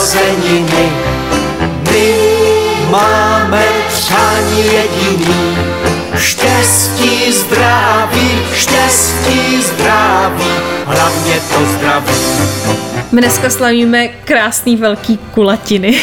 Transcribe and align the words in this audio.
narozeniny, 0.00 0.92
my 1.90 2.14
máme 2.90 3.64
přání 3.88 4.64
jediný. 4.64 5.58
Štěstí, 6.18 7.32
zdraví, 7.32 8.42
štěstí, 8.54 9.62
zdraví, 9.62 10.52
hlavně 10.86 11.40
to 11.54 11.66
zdraví. 11.66 12.89
My 13.12 13.20
dneska 13.20 13.50
slavíme 13.50 14.08
krásný 14.08 14.76
velký 14.76 15.16
kulatiny. 15.16 16.00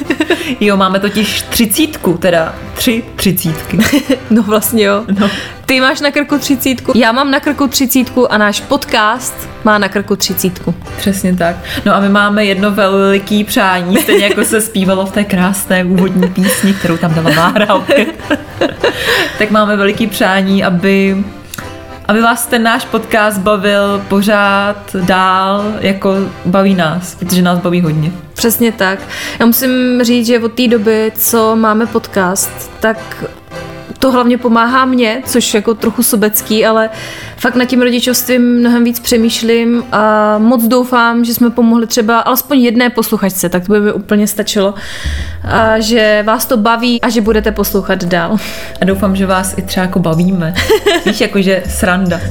jo, 0.60 0.76
máme 0.76 1.00
totiž 1.00 1.42
třicítku, 1.42 2.18
teda 2.18 2.54
tři 2.74 3.04
třicítky. 3.16 3.78
no 4.30 4.42
vlastně 4.42 4.84
jo. 4.84 5.04
No. 5.20 5.30
Ty 5.66 5.80
máš 5.80 6.00
na 6.00 6.10
krku 6.10 6.38
třicítku, 6.38 6.92
já 6.94 7.12
mám 7.12 7.30
na 7.30 7.40
krku 7.40 7.68
třicítku 7.68 8.32
a 8.32 8.38
náš 8.38 8.60
podcast 8.60 9.48
má 9.64 9.78
na 9.78 9.88
krku 9.88 10.16
třicítku. 10.16 10.74
Přesně 10.96 11.36
tak. 11.36 11.56
No 11.86 11.94
a 11.94 12.00
my 12.00 12.08
máme 12.08 12.44
jedno 12.44 12.70
veliký 12.70 13.44
přání, 13.44 13.96
stejně 13.96 14.24
jako 14.24 14.44
se 14.44 14.60
zpívalo 14.60 15.06
v 15.06 15.12
té 15.12 15.24
krásné 15.24 15.84
úvodní 15.84 16.28
písni, 16.28 16.74
kterou 16.74 16.96
tam 16.96 17.14
dala 17.14 17.30
Mára 17.30 17.66
tak 19.38 19.50
máme 19.50 19.76
veliký 19.76 20.06
přání, 20.06 20.64
aby 20.64 21.24
aby 22.08 22.22
vás 22.22 22.46
ten 22.46 22.62
náš 22.62 22.84
podcast 22.84 23.38
bavil 23.38 24.02
pořád 24.08 24.96
dál, 25.00 25.64
jako 25.80 26.14
baví 26.44 26.74
nás, 26.74 27.14
protože 27.14 27.42
nás 27.42 27.58
baví 27.58 27.80
hodně. 27.80 28.12
Přesně 28.34 28.72
tak. 28.72 28.98
Já 29.38 29.46
musím 29.46 30.00
říct, 30.02 30.26
že 30.26 30.38
od 30.38 30.52
té 30.52 30.68
doby, 30.68 31.12
co 31.18 31.56
máme 31.56 31.86
podcast, 31.86 32.70
tak 32.80 33.24
to 34.02 34.10
hlavně 34.10 34.38
pomáhá 34.38 34.84
mě, 34.84 35.22
což 35.26 35.54
jako 35.54 35.74
trochu 35.74 36.02
sobecký, 36.02 36.66
ale 36.66 36.90
fakt 37.36 37.56
nad 37.56 37.64
tím 37.64 37.82
rodičovstvím 37.82 38.42
mnohem 38.42 38.84
víc 38.84 39.00
přemýšlím 39.00 39.84
a 39.92 40.38
moc 40.38 40.64
doufám, 40.64 41.24
že 41.24 41.34
jsme 41.34 41.50
pomohli 41.50 41.86
třeba 41.86 42.20
alespoň 42.20 42.60
jedné 42.60 42.90
posluchačce, 42.90 43.48
tak 43.48 43.66
to 43.66 43.72
by 43.72 43.80
mi 43.80 43.92
úplně 43.92 44.26
stačilo. 44.26 44.74
A 45.44 45.80
že 45.80 46.22
vás 46.26 46.46
to 46.46 46.56
baví 46.56 47.00
a 47.02 47.08
že 47.08 47.20
budete 47.20 47.52
poslouchat 47.52 48.04
dál. 48.04 48.36
A 48.80 48.84
doufám, 48.84 49.16
že 49.16 49.26
vás 49.26 49.54
i 49.58 49.62
třeba 49.62 49.86
jako 49.86 49.98
bavíme. 49.98 50.54
Víš, 51.06 51.20
jakože 51.20 51.62
sranda. 51.68 52.20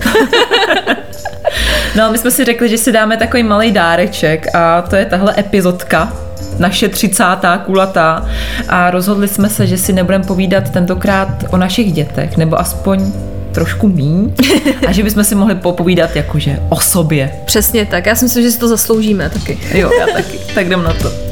No, 1.96 2.12
my 2.12 2.18
jsme 2.18 2.32
si 2.32 2.46
řekli, 2.46 2.70
že 2.70 2.78
si 2.78 2.92
dáme 2.92 3.18
takový 3.18 3.44
malý 3.44 3.72
dáreček 3.72 4.56
a 4.56 4.82
to 4.82 4.96
je 4.96 5.06
tahle 5.06 5.36
epizodka, 5.38 6.14
naše 6.60 6.90
třicátá 6.90 7.58
kulatá 7.58 8.26
a 8.68 8.92
rozhodli 8.92 9.28
jsme 9.28 9.50
se, 9.50 9.68
že 9.68 9.78
si 9.78 9.94
nebudeme 9.94 10.24
povídat 10.24 10.70
tentokrát 10.70 11.44
o 11.50 11.58
našich 11.58 11.94
dětech, 11.94 12.38
nebo 12.38 12.60
aspoň 12.60 13.12
trošku 13.52 13.88
míň 13.88 14.34
a 14.88 14.92
že 14.92 15.04
bychom 15.04 15.24
si 15.24 15.36
mohli 15.36 15.56
popovídat 15.56 16.16
jakože 16.16 16.60
o 16.70 16.80
sobě. 16.80 17.32
Přesně 17.46 17.86
tak, 17.86 18.06
já 18.06 18.16
si 18.16 18.26
myslím, 18.26 18.44
že 18.44 18.52
si 18.52 18.60
to 18.60 18.68
zasloužíme 18.68 19.30
taky. 19.30 19.60
Jo, 19.74 19.92
já 20.00 20.08
taky. 20.08 20.40
Tak 20.56 20.66
jdem 20.66 20.84
na 20.84 20.94
to. 20.94 21.31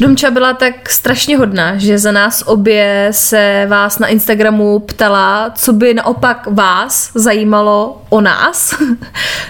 Domča 0.00 0.30
byla 0.30 0.52
tak 0.52 0.90
strašně 0.90 1.36
hodná, 1.36 1.76
že 1.76 1.98
za 1.98 2.12
nás 2.12 2.42
obě 2.46 3.08
se 3.10 3.66
vás 3.68 3.98
na 3.98 4.06
Instagramu 4.06 4.78
ptala, 4.78 5.50
co 5.54 5.72
by 5.72 5.94
naopak 5.94 6.46
vás 6.50 7.10
zajímalo 7.14 8.02
o 8.08 8.20
nás. 8.20 8.74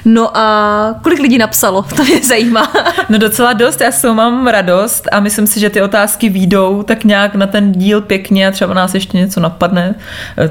No 0.04 0.36
a 0.36 0.94
kolik 1.02 1.18
lidí 1.18 1.38
napsalo, 1.38 1.82
to 1.82 2.04
mě 2.04 2.20
zajímá. 2.22 2.72
No 3.08 3.18
docela 3.18 3.52
dost, 3.52 3.80
já 3.80 3.92
s 3.92 4.12
mám 4.12 4.46
radost 4.46 5.08
a 5.12 5.20
myslím 5.20 5.46
si, 5.46 5.60
že 5.60 5.70
ty 5.70 5.82
otázky 5.82 6.28
výjdou 6.28 6.82
tak 6.82 7.04
nějak 7.04 7.34
na 7.34 7.46
ten 7.46 7.72
díl 7.72 8.00
pěkně 8.00 8.48
a 8.48 8.50
třeba 8.50 8.74
nás 8.74 8.94
ještě 8.94 9.16
něco 9.16 9.40
napadne, 9.40 9.94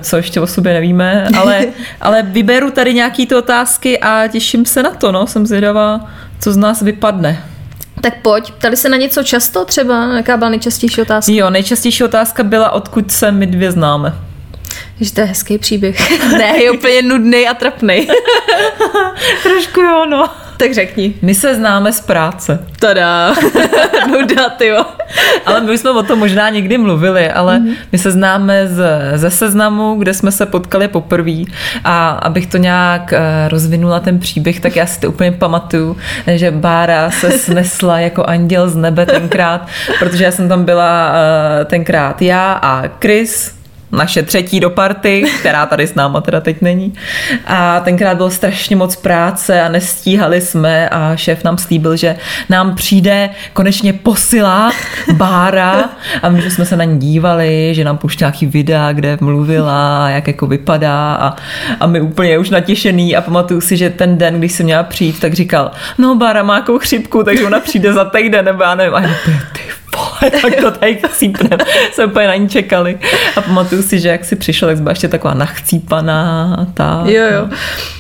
co 0.01 0.17
ještě 0.17 0.41
o 0.41 0.47
sobě 0.47 0.73
nevíme, 0.73 1.27
ale, 1.37 1.65
ale 2.01 2.21
vyberu 2.21 2.71
tady 2.71 2.93
nějaký 2.93 3.25
ty 3.25 3.35
otázky 3.35 3.99
a 3.99 4.27
těším 4.27 4.65
se 4.65 4.83
na 4.83 4.89
to, 4.89 5.11
no, 5.11 5.27
jsem 5.27 5.45
zvědavá, 5.45 6.07
co 6.39 6.51
z 6.51 6.57
nás 6.57 6.81
vypadne. 6.81 7.54
Tak 8.01 8.21
pojď, 8.21 8.51
ptali 8.51 8.77
se 8.77 8.89
na 8.89 8.97
něco 8.97 9.23
často 9.23 9.65
třeba? 9.65 10.13
Jaká 10.17 10.37
byla 10.37 10.49
nejčastější 10.49 11.01
otázka? 11.01 11.31
Jo, 11.31 11.49
nejčastější 11.49 12.03
otázka 12.03 12.43
byla, 12.43 12.71
odkud 12.71 13.11
se 13.11 13.31
my 13.31 13.47
dvě 13.47 13.71
známe. 13.71 14.13
Že 15.01 15.13
to 15.13 15.21
je 15.21 15.27
hezký 15.27 15.57
příběh. 15.57 16.21
ne, 16.37 16.63
je 16.63 16.71
úplně 16.71 17.01
nudný 17.01 17.47
a 17.47 17.53
trapný. 17.53 18.07
Trošku 19.43 19.81
jo, 19.81 20.05
no. 20.05 20.29
Tak 20.65 20.73
řekni. 20.73 21.13
My 21.21 21.35
se 21.35 21.55
známe 21.55 21.93
z 21.93 22.01
práce. 22.01 22.59
Tada. 22.79 23.33
Nuda, 24.11 24.51
jo. 24.65 24.85
ale 25.45 25.61
my 25.61 25.77
jsme 25.77 25.91
o 25.91 26.03
tom 26.03 26.19
možná 26.19 26.49
někdy 26.49 26.77
mluvili, 26.77 27.31
ale 27.31 27.57
mm-hmm. 27.57 27.75
my 27.91 27.97
se 27.97 28.11
známe 28.11 28.67
z, 28.67 28.83
ze 29.15 29.29
seznamu, 29.29 29.95
kde 29.95 30.13
jsme 30.13 30.31
se 30.31 30.45
potkali 30.45 30.87
poprvé 30.87 31.43
a 31.83 32.09
abych 32.09 32.47
to 32.47 32.57
nějak 32.57 33.13
uh, 33.13 33.49
rozvinula 33.49 33.99
ten 33.99 34.19
příběh, 34.19 34.59
tak 34.59 34.75
já 34.75 34.85
si 34.85 34.99
to 34.99 35.09
úplně 35.09 35.31
pamatuju, 35.31 35.97
že 36.27 36.51
Bára 36.51 37.11
se 37.11 37.31
snesla 37.31 37.99
jako 37.99 38.23
anděl 38.23 38.69
z 38.69 38.75
nebe 38.75 39.05
tenkrát, 39.05 39.67
protože 39.99 40.23
já 40.23 40.31
jsem 40.31 40.49
tam 40.49 40.63
byla 40.63 41.11
uh, 41.11 41.65
tenkrát 41.65 42.21
já 42.21 42.53
a 42.53 42.83
Chris, 43.01 43.55
naše 43.91 44.23
třetí 44.23 44.59
do 44.59 44.69
party, 44.69 45.23
která 45.39 45.65
tady 45.65 45.87
s 45.87 45.95
náma 45.95 46.21
teda 46.21 46.41
teď 46.41 46.61
není. 46.61 46.93
A 47.47 47.79
tenkrát 47.79 48.17
bylo 48.17 48.29
strašně 48.31 48.75
moc 48.75 48.95
práce 48.95 49.61
a 49.61 49.69
nestíhali 49.69 50.41
jsme 50.41 50.89
a 50.89 51.15
šéf 51.15 51.43
nám 51.43 51.57
slíbil, 51.57 51.95
že 51.95 52.15
nám 52.49 52.75
přijde 52.75 53.29
konečně 53.53 53.93
posila 53.93 54.71
Bára. 55.13 55.89
A 56.21 56.29
my 56.29 56.51
jsme 56.51 56.65
se 56.65 56.77
na 56.77 56.83
ní 56.83 56.99
dívali, 56.99 57.69
že 57.75 57.83
nám 57.83 57.97
pouští 57.97 58.21
nějaký 58.21 58.45
videa, 58.45 58.91
kde 58.93 59.17
mluvila, 59.21 60.09
jak 60.09 60.27
jako 60.27 60.47
vypadá. 60.47 61.15
A, 61.15 61.35
a 61.79 61.87
my 61.87 62.01
úplně 62.01 62.37
už 62.37 62.49
natěšený 62.49 63.15
a 63.15 63.21
pamatuju 63.21 63.61
si, 63.61 63.77
že 63.77 63.89
ten 63.89 64.17
den, 64.17 64.39
když 64.39 64.51
jsem 64.51 64.65
měla 64.65 64.83
přijít, 64.83 65.19
tak 65.19 65.33
říkal, 65.33 65.71
no 65.97 66.15
Bára 66.15 66.43
má 66.43 66.55
jakou 66.55 66.79
chřipku, 66.79 67.23
takže 67.23 67.45
ona 67.45 67.59
přijde 67.59 67.93
za 67.93 68.05
týden, 68.05 68.45
nebo 68.45 68.63
já 68.63 68.75
nevím, 68.75 68.95
a 68.95 69.01
já, 69.01 69.09
ty 69.53 69.61
tak 70.41 70.55
to 70.55 70.71
tady 70.71 70.99
chcípnem. 71.07 71.59
Jsme 71.91 72.05
úplně 72.05 72.27
na 72.27 72.35
ní 72.35 72.49
čekali. 72.49 72.99
A 73.35 73.41
pamatuju 73.41 73.81
si, 73.81 73.99
že 73.99 74.09
jak 74.09 74.25
si 74.25 74.35
přišel, 74.35 74.69
tak 74.69 74.77
byla 74.77 74.91
ještě 74.91 75.07
taková 75.07 75.33
nachcípaná. 75.33 76.57
Ta, 76.73 77.03
jo, 77.05 77.23
jo. 77.35 77.49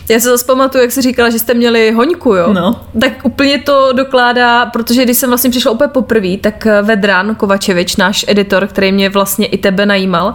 Já 0.09 0.19
se 0.19 0.29
zase 0.29 0.45
pamatuju, 0.45 0.81
jak 0.81 0.91
jsi 0.91 1.01
říkala, 1.01 1.29
že 1.29 1.39
jste 1.39 1.53
měli 1.53 1.91
hoňku, 1.91 2.33
jo? 2.33 2.53
No. 2.53 2.81
Tak 3.01 3.11
úplně 3.23 3.57
to 3.57 3.93
dokládá, 3.93 4.65
protože 4.65 5.03
když 5.03 5.17
jsem 5.17 5.29
vlastně 5.29 5.49
přišla 5.49 5.71
úplně 5.71 5.87
poprvé, 5.87 6.37
tak 6.41 6.67
Vedran 6.81 7.35
Kovačevič, 7.35 7.95
náš 7.95 8.25
editor, 8.27 8.67
který 8.67 8.91
mě 8.91 9.09
vlastně 9.09 9.45
i 9.45 9.57
tebe 9.57 9.85
najímal, 9.85 10.33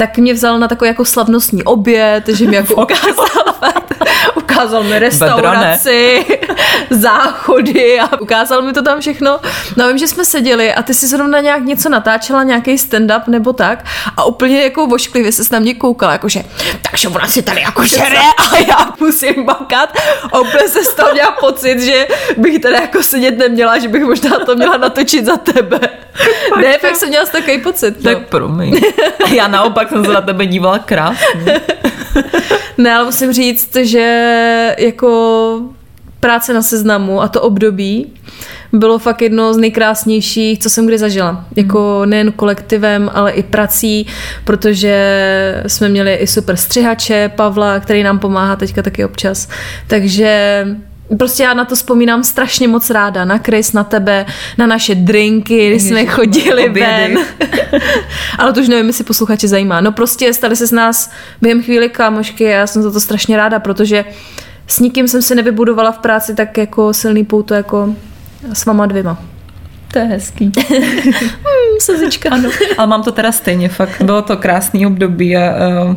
tak 0.00 0.18
mě 0.18 0.34
vzal 0.34 0.58
na 0.58 0.68
takový 0.68 0.88
jako 0.88 1.04
slavnostní 1.04 1.62
oběd, 1.62 2.28
že 2.28 2.46
mi 2.46 2.56
jako 2.56 2.74
ukázal 2.82 3.26
ukázal 4.36 4.82
mi 4.84 4.98
restauraci, 4.98 6.26
záchody 6.90 8.00
a 8.00 8.20
ukázal 8.20 8.62
mi 8.62 8.72
to 8.72 8.82
tam 8.82 9.00
všechno. 9.00 9.40
No 9.76 9.88
vím, 9.88 9.98
že 9.98 10.08
jsme 10.08 10.24
seděli 10.24 10.74
a 10.74 10.82
ty 10.82 10.94
si 10.94 11.08
zrovna 11.08 11.40
nějak 11.40 11.64
něco 11.64 11.88
natáčela, 11.88 12.42
nějaký 12.42 12.76
stand-up 12.76 13.22
nebo 13.26 13.52
tak 13.52 13.84
a 14.16 14.24
úplně 14.24 14.62
jako 14.62 14.86
vošklivě 14.86 15.32
se 15.32 15.42
na 15.52 15.58
mě 15.58 15.74
koukala, 15.74 16.12
jakože, 16.12 16.44
takže 16.90 17.08
ona 17.08 17.28
si 17.28 17.42
tady 17.42 17.60
jako 17.60 17.84
žere 17.84 18.18
a 18.18 18.58
já 18.68 18.92
musím 19.00 19.44
bakat 19.44 19.92
a 20.32 20.38
úplně 20.38 20.68
se 20.68 20.84
z 20.84 20.94
toho 20.94 21.12
měla 21.12 21.30
pocit, 21.30 21.80
že 21.80 22.06
bych 22.36 22.58
tady 22.58 22.74
jako 22.74 23.02
sedět 23.02 23.38
neměla, 23.38 23.78
že 23.78 23.88
bych 23.88 24.02
možná 24.02 24.38
to 24.38 24.56
měla 24.56 24.76
natočit 24.76 25.24
za 25.24 25.36
tebe. 25.36 25.80
ne, 26.60 26.78
fakt 26.78 26.96
jsem 26.96 27.08
měla 27.08 27.26
takový 27.26 27.58
pocit. 27.58 28.04
No. 28.04 28.14
Tak 28.14 28.28
promiň. 28.28 28.80
Já 29.32 29.48
naopak 29.48 29.89
jsem 29.90 30.04
se 30.04 30.12
na 30.12 30.20
tebe 30.20 30.46
dívala 30.46 30.78
krásně. 30.78 31.60
ne, 32.78 32.94
ale 32.94 33.04
musím 33.04 33.32
říct, 33.32 33.76
že 33.76 34.76
jako 34.78 35.60
práce 36.20 36.54
na 36.54 36.62
seznamu 36.62 37.22
a 37.22 37.28
to 37.28 37.42
období 37.42 38.12
bylo 38.72 38.98
fakt 38.98 39.22
jedno 39.22 39.54
z 39.54 39.56
nejkrásnějších, 39.56 40.58
co 40.58 40.70
jsem 40.70 40.86
kdy 40.86 40.98
zažila. 40.98 41.44
Jako 41.56 41.98
hmm. 42.00 42.10
nejen 42.10 42.32
kolektivem, 42.32 43.10
ale 43.14 43.32
i 43.32 43.42
prací, 43.42 44.06
protože 44.44 45.62
jsme 45.66 45.88
měli 45.88 46.14
i 46.14 46.26
super 46.26 46.56
střihače, 46.56 47.30
Pavla, 47.36 47.80
který 47.80 48.02
nám 48.02 48.18
pomáhá 48.18 48.56
teďka 48.56 48.82
taky 48.82 49.04
občas. 49.04 49.48
Takže 49.86 50.66
Prostě 51.18 51.42
já 51.42 51.54
na 51.54 51.64
to 51.64 51.74
vzpomínám 51.74 52.24
strašně 52.24 52.68
moc 52.68 52.90
ráda, 52.90 53.24
na 53.24 53.38
Chris, 53.38 53.72
na 53.72 53.84
tebe, 53.84 54.26
na 54.58 54.66
naše 54.66 54.94
drinky, 54.94 55.68
kdy 55.68 55.80
jsme 55.80 56.06
chodili 56.06 56.68
obědy. 56.68 57.14
ven. 57.14 57.18
Ale 58.38 58.52
to 58.52 58.60
už 58.60 58.68
nevím, 58.68 58.86
jestli 58.86 59.04
posluchače 59.04 59.48
zajímá. 59.48 59.80
No 59.80 59.92
prostě 59.92 60.32
stali 60.34 60.56
se 60.56 60.66
z 60.66 60.72
nás 60.72 61.10
během 61.40 61.62
chvíli 61.62 61.88
kámošky 61.88 62.46
a 62.46 62.50
já 62.50 62.66
jsem 62.66 62.82
za 62.82 62.90
to 62.90 63.00
strašně 63.00 63.36
ráda, 63.36 63.58
protože 63.58 64.04
s 64.66 64.78
nikým 64.78 65.08
jsem 65.08 65.22
si 65.22 65.34
nevybudovala 65.34 65.92
v 65.92 65.98
práci 65.98 66.34
tak 66.34 66.58
jako 66.58 66.92
silný 66.94 67.24
pouto 67.24 67.54
jako 67.54 67.94
s 68.52 68.64
váma 68.64 68.86
dvěma. 68.86 69.18
To 69.92 69.98
je 69.98 70.04
hezký. 70.04 70.52
Slzička. 71.80 72.30
Ano, 72.30 72.50
ale 72.78 72.86
mám 72.86 73.02
to 73.02 73.12
teda 73.12 73.32
stejně, 73.32 73.68
fakt 73.68 74.02
bylo 74.02 74.22
to 74.22 74.36
krásný 74.36 74.86
období 74.86 75.36
a 75.36 75.54
uh, 75.84 75.96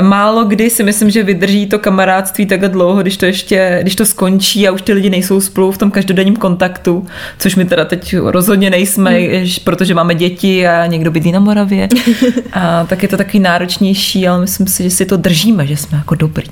málo 0.00 0.44
kdy 0.44 0.70
si 0.70 0.82
myslím, 0.82 1.10
že 1.10 1.22
vydrží 1.22 1.66
to 1.66 1.78
kamarádství 1.78 2.46
takhle 2.46 2.68
dlouho, 2.68 3.02
když 3.02 3.16
to 3.16 3.26
ještě, 3.26 3.78
když 3.82 3.96
to 3.96 4.06
skončí 4.06 4.68
a 4.68 4.72
už 4.72 4.82
ty 4.82 4.92
lidi 4.92 5.10
nejsou 5.10 5.40
spolu 5.40 5.72
v 5.72 5.78
tom 5.78 5.90
každodenním 5.90 6.36
kontaktu, 6.36 7.06
což 7.38 7.56
my 7.56 7.64
teda 7.64 7.84
teď 7.84 8.16
rozhodně 8.18 8.70
nejsme, 8.70 9.10
hmm. 9.10 9.46
protože 9.64 9.94
máme 9.94 10.14
děti 10.14 10.68
a 10.68 10.86
někdo 10.86 11.10
bydlí 11.10 11.32
na 11.32 11.40
Moravě. 11.40 11.88
A 12.52 12.84
tak 12.84 13.02
je 13.02 13.08
to 13.08 13.16
takový 13.16 13.40
náročnější, 13.40 14.28
ale 14.28 14.40
myslím 14.40 14.66
si, 14.66 14.82
že 14.82 14.90
si 14.90 15.06
to 15.06 15.16
držíme, 15.16 15.66
že 15.66 15.76
jsme 15.76 15.98
jako 15.98 16.14
dobrý. 16.14 16.46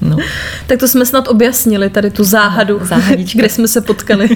No. 0.00 0.16
Tak 0.66 0.78
to 0.78 0.88
jsme 0.88 1.06
snad 1.06 1.28
objasnili, 1.28 1.90
tady 1.90 2.10
tu 2.10 2.24
záhadu, 2.24 2.80
Záhadička. 2.82 3.38
kde 3.38 3.48
jsme 3.48 3.68
se 3.68 3.80
potkali. 3.80 4.28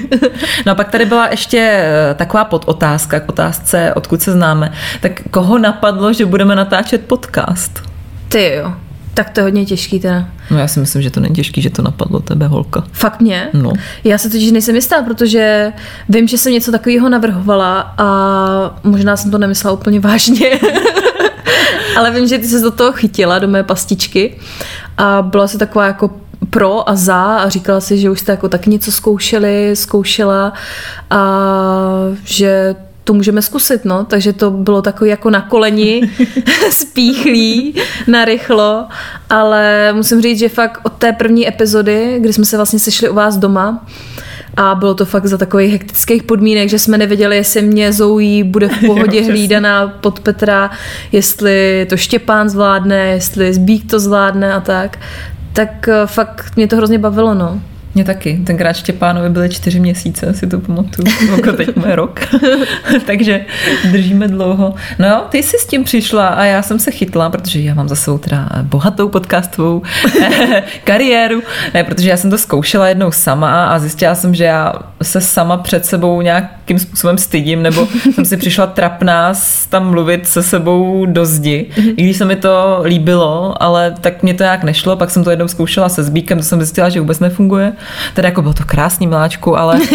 No 0.66 0.72
a 0.72 0.74
pak 0.74 0.90
tady 0.90 1.04
byla 1.04 1.28
ještě 1.28 1.58
eh, 1.58 2.14
taková 2.14 2.44
podotázka 2.44 3.20
k 3.20 3.28
otázce, 3.28 3.92
odkud 3.94 4.22
se 4.22 4.32
známe. 4.32 4.72
Tak 5.00 5.22
koho 5.30 5.58
napadlo, 5.58 6.12
že 6.12 6.26
budeme 6.26 6.56
natáčet 6.56 7.06
podcast? 7.06 7.95
Ty 8.28 8.52
jo, 8.54 8.72
tak 9.14 9.30
to 9.30 9.40
je 9.40 9.44
hodně 9.44 9.66
těžký 9.66 10.00
teda. 10.00 10.28
No 10.50 10.58
já 10.58 10.68
si 10.68 10.80
myslím, 10.80 11.02
že 11.02 11.10
to 11.10 11.20
není 11.20 11.34
těžký, 11.34 11.62
že 11.62 11.70
to 11.70 11.82
napadlo 11.82 12.20
tebe, 12.20 12.46
holka. 12.46 12.84
Fakt 12.92 13.20
mě? 13.20 13.48
No. 13.52 13.72
Já 14.04 14.18
se 14.18 14.30
totiž 14.30 14.52
nejsem 14.52 14.74
jistá, 14.74 15.02
protože 15.02 15.72
vím, 16.08 16.28
že 16.28 16.38
jsem 16.38 16.52
něco 16.52 16.72
takového 16.72 17.08
navrhovala 17.08 17.94
a 17.98 18.80
možná 18.82 19.16
jsem 19.16 19.30
to 19.30 19.38
nemyslela 19.38 19.74
úplně 19.74 20.00
vážně. 20.00 20.60
Ale 21.96 22.10
vím, 22.10 22.26
že 22.26 22.38
ty 22.38 22.46
se 22.46 22.60
do 22.60 22.70
toho 22.70 22.92
chytila, 22.92 23.38
do 23.38 23.48
mé 23.48 23.62
pastičky 23.62 24.38
a 24.96 25.22
byla 25.22 25.48
si 25.48 25.58
taková 25.58 25.86
jako 25.86 26.10
pro 26.50 26.88
a 26.88 26.94
za 26.94 27.36
a 27.36 27.48
říkala 27.48 27.80
si, 27.80 27.98
že 27.98 28.10
už 28.10 28.20
jste 28.20 28.32
jako 28.32 28.48
taky 28.48 28.70
něco 28.70 28.92
zkoušeli, 28.92 29.70
zkoušela 29.74 30.52
a 31.10 31.22
že 32.24 32.74
to 33.06 33.14
můžeme 33.14 33.42
zkusit, 33.42 33.84
no. 33.84 34.04
Takže 34.04 34.32
to 34.32 34.50
bylo 34.50 34.82
takový 34.82 35.10
jako 35.10 35.30
na 35.30 35.40
koleni, 35.40 36.10
spíchlý, 36.70 37.74
narychlo, 38.06 38.86
ale 39.30 39.92
musím 39.92 40.22
říct, 40.22 40.38
že 40.38 40.48
fakt 40.48 40.80
od 40.82 40.92
té 40.92 41.12
první 41.12 41.48
epizody, 41.48 42.16
kdy 42.20 42.32
jsme 42.32 42.44
se 42.44 42.56
vlastně 42.56 42.78
sešli 42.78 43.08
u 43.08 43.14
vás 43.14 43.36
doma, 43.36 43.86
a 44.56 44.74
bylo 44.74 44.94
to 44.94 45.04
fakt 45.04 45.26
za 45.26 45.38
takových 45.38 45.72
hektických 45.72 46.22
podmínek, 46.22 46.68
že 46.68 46.78
jsme 46.78 46.98
nevěděli, 46.98 47.36
jestli 47.36 47.62
mě 47.62 47.92
Zoe 47.92 48.44
bude 48.44 48.68
v 48.68 48.80
pohodě 48.86 49.20
přesně. 49.20 49.32
hlídaná 49.32 49.88
pod 49.88 50.20
Petra, 50.20 50.70
jestli 51.12 51.86
to 51.88 51.96
Štěpán 51.96 52.48
zvládne, 52.48 53.06
jestli 53.06 53.54
Zbík 53.54 53.90
to 53.90 54.00
zvládne 54.00 54.52
a 54.52 54.60
tak. 54.60 54.98
Tak 55.52 55.88
eh, 55.88 56.06
fakt 56.06 56.56
mě 56.56 56.68
to 56.68 56.76
hrozně 56.76 56.98
bavilo, 56.98 57.34
no. 57.34 57.60
Mě 57.96 58.04
taky. 58.04 58.40
Tenkrát 58.46 58.72
Štěpánovi 58.72 59.28
byly 59.30 59.48
čtyři 59.48 59.80
měsíce, 59.80 60.34
si 60.34 60.46
to 60.46 60.60
pamatuju. 60.60 61.08
Jako 61.36 61.52
teď 61.52 61.76
má 61.76 61.94
rok. 61.94 62.20
Takže 63.06 63.44
držíme 63.90 64.28
dlouho. 64.28 64.74
No 64.98 65.08
jo, 65.08 65.22
ty 65.28 65.42
jsi 65.42 65.58
s 65.58 65.66
tím 65.66 65.84
přišla 65.84 66.28
a 66.28 66.44
já 66.44 66.62
jsem 66.62 66.78
se 66.78 66.90
chytla, 66.90 67.30
protože 67.30 67.60
já 67.60 67.74
mám 67.74 67.88
za 67.88 67.94
sebou 67.94 68.18
teda 68.18 68.48
bohatou 68.62 69.08
podcastovou 69.08 69.82
kariéru. 70.84 71.42
Ne, 71.74 71.84
protože 71.84 72.10
já 72.10 72.16
jsem 72.16 72.30
to 72.30 72.38
zkoušela 72.38 72.88
jednou 72.88 73.10
sama 73.10 73.66
a 73.66 73.78
zjistila 73.78 74.14
jsem, 74.14 74.34
že 74.34 74.44
já 74.44 74.72
se 75.02 75.20
sama 75.20 75.56
před 75.56 75.86
sebou 75.86 76.20
nějakým 76.68 76.78
způsobem 76.78 77.18
stydím, 77.18 77.62
nebo 77.62 77.88
jsem 78.14 78.24
si 78.24 78.36
přišla 78.36 78.66
trapná 78.66 79.32
tam 79.68 79.90
mluvit 79.90 80.28
se 80.28 80.42
sebou 80.42 81.06
do 81.06 81.26
zdi. 81.26 81.70
I 81.76 82.02
když 82.02 82.16
se 82.16 82.24
mi 82.24 82.36
to 82.36 82.80
líbilo, 82.84 83.62
ale 83.62 83.94
tak 84.00 84.22
mě 84.22 84.34
to 84.34 84.42
nějak 84.42 84.62
nešlo, 84.64 84.96
pak 84.96 85.10
jsem 85.10 85.24
to 85.24 85.30
jednou 85.30 85.48
zkoušela 85.48 85.88
se 85.88 86.02
Zbíkem, 86.02 86.38
to 86.38 86.44
jsem 86.44 86.60
zjistila, 86.60 86.88
že 86.88 87.00
vůbec 87.00 87.20
nefunguje. 87.20 87.72
Teda 88.14 88.28
jako 88.28 88.42
bylo 88.42 88.54
to 88.54 88.64
krásný, 88.64 89.06
miláčku, 89.06 89.58
ale... 89.58 89.78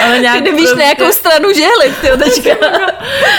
ale 0.04 0.20
Ty 0.20 0.40
nevíš, 0.40 0.68
na 0.78 0.84
jakou 0.84 1.12
stranu 1.12 1.48
žehlit, 1.52 1.96
ty 2.00 2.24
teďka. 2.24 2.66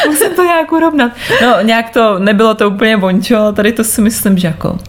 Musím 0.07 0.35
to 0.35 0.43
nějak 0.43 0.71
urovnat. 0.71 1.11
No, 1.41 1.61
nějak 1.61 1.89
to, 1.89 2.19
nebylo 2.19 2.53
to 2.53 2.69
úplně 2.69 2.97
bončo, 2.97 3.37
ale 3.37 3.53
tady 3.53 3.73
to 3.73 3.83
si 3.83 4.01
myslím, 4.01 4.37
že 4.37 4.47
jako, 4.47 4.79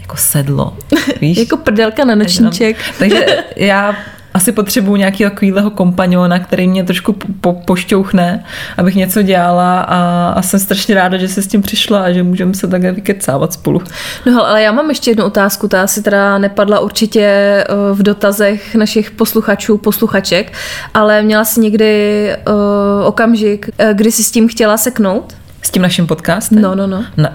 jako 0.00 0.16
sedlo. 0.16 0.76
Víš? 1.20 1.38
jako 1.38 1.56
prdelka 1.56 2.04
na 2.04 2.14
nočníček. 2.14 2.76
Takže 2.98 3.26
já 3.56 3.96
asi 4.34 4.52
potřebuju 4.52 4.96
nějakého 4.96 5.30
takového 5.30 5.70
kompaňona, 5.70 6.38
který 6.38 6.68
mě 6.68 6.84
trošku 6.84 7.12
po, 7.40 7.52
pošťouchne, 7.52 8.44
abych 8.76 8.94
něco 8.94 9.22
dělala 9.22 9.80
a, 9.80 10.28
a 10.36 10.42
jsem 10.42 10.60
strašně 10.60 10.94
ráda, 10.94 11.16
že 11.16 11.28
jsi 11.28 11.42
s 11.42 11.46
tím 11.46 11.62
přišla 11.62 12.00
a 12.00 12.12
že 12.12 12.22
můžeme 12.22 12.54
se 12.54 12.66
takhle 12.66 12.92
vykecávat 12.92 13.52
spolu. 13.52 13.82
No 14.26 14.46
ale 14.46 14.62
já 14.62 14.72
mám 14.72 14.88
ještě 14.88 15.10
jednu 15.10 15.24
otázku, 15.24 15.68
ta 15.68 15.82
asi 15.82 16.02
teda 16.02 16.38
nepadla 16.38 16.80
určitě 16.80 17.20
eh, 17.20 17.64
v 17.92 18.02
dotazech 18.02 18.74
našich 18.74 19.10
posluchačů, 19.10 19.78
posluchaček, 19.78 20.52
ale 20.94 21.22
měla 21.22 21.44
jsi 21.44 21.60
někdy 21.60 22.30
uh, 22.48 23.06
okamžik, 23.06 23.70
eh, 23.78 23.94
kdy 23.94 24.12
jsi 24.12 24.24
s 24.24 24.30
tím 24.30 24.48
chtěla 24.48 24.76
seknout? 24.76 25.34
S 25.62 25.70
tím 25.70 25.82
naším 25.82 26.06
podcastem? 26.06 26.62
No, 26.62 26.74
no, 26.74 26.86
no. 26.86 27.04
Ne, 27.16 27.32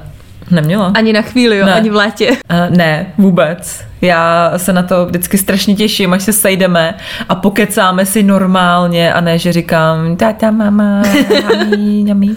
neměla. 0.51 0.91
Ani 0.95 1.13
na 1.13 1.21
chvíli, 1.21 1.57
jo, 1.57 1.65
Ne. 1.65 1.73
ani 1.73 1.89
v 1.89 1.95
létě. 1.95 2.29
Uh, 2.29 2.77
ne, 2.77 3.05
vůbec. 3.17 3.81
Já 4.01 4.53
se 4.57 4.73
na 4.73 4.83
to 4.83 5.05
vždycky 5.05 5.37
strašně 5.37 5.75
těším, 5.75 6.13
až 6.13 6.23
se 6.23 6.33
sejdeme 6.33 6.95
a 7.29 7.35
pokecáme 7.35 8.05
si 8.05 8.23
normálně 8.23 9.13
a 9.13 9.21
ne, 9.21 9.37
že 9.39 9.53
říkám 9.53 10.15
táta, 10.15 10.51
mama, 10.51 11.03
mami, 11.43 12.03
mami. 12.07 12.27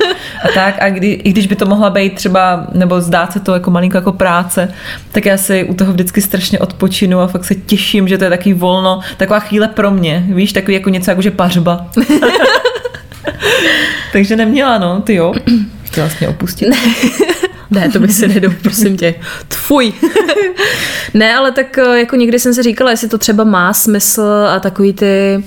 A 0.45 0.49
tak, 0.55 0.75
a 0.83 0.91
kdy, 0.91 1.13
i 1.13 1.31
když 1.31 1.47
by 1.47 1.57
to 1.57 1.67
mohla 1.67 1.91
být 1.91 2.15
třeba, 2.15 2.67
nebo 2.73 3.01
zdát 3.01 3.33
se 3.33 3.41
to 3.41 3.55
jako 3.55 3.71
malinko 3.71 3.97
jako 3.97 4.13
práce, 4.13 4.69
tak 5.13 5.27
já 5.27 5.37
si 5.37 5.65
u 5.65 5.75
toho 5.75 5.93
vždycky 5.93 6.21
strašně 6.21 6.59
odpočinu 6.59 7.21
a 7.21 7.27
fakt 7.27 7.45
se 7.45 7.55
těším, 7.55 8.09
že 8.09 8.19
to 8.19 8.25
je 8.25 8.31
takový 8.31 8.53
volno, 8.53 9.01
taková 9.17 9.41
chvíle 9.41 9.69
pro 9.69 9.91
mě, 9.91 10.25
víš, 10.29 10.53
takový 10.53 10.75
jako 10.75 10.91
něco 10.91 11.11
jako 11.11 11.23
že 11.23 11.31
pařba. 11.31 11.87
Takže 14.13 14.37
neměla, 14.37 14.79
no, 14.79 15.01
ty 15.01 15.15
jo. 15.15 15.35
Chtěla 15.85 16.09
jsi 16.09 16.17
mě 16.21 16.29
opustit. 16.29 16.69
Ne, 17.73 17.89
to 17.89 17.99
bych 17.99 18.13
si 18.13 18.29
nedou, 18.29 18.51
prosím 18.63 18.97
tě. 18.97 19.15
Tfuj. 19.49 19.93
ne, 21.15 21.35
ale 21.35 21.53
tak 21.53 21.79
eh, 21.79 21.99
jako 21.99 22.17
někdy 22.17 22.39
jsem 22.39 22.55
si 22.55 22.63
říkala, 22.63 22.91
jestli 22.91 23.09
to 23.09 23.19
třeba 23.19 23.45
má 23.45 23.73
smysl 23.73 24.47
a 24.49 24.61
takový 24.61 24.93
ty 24.93 25.45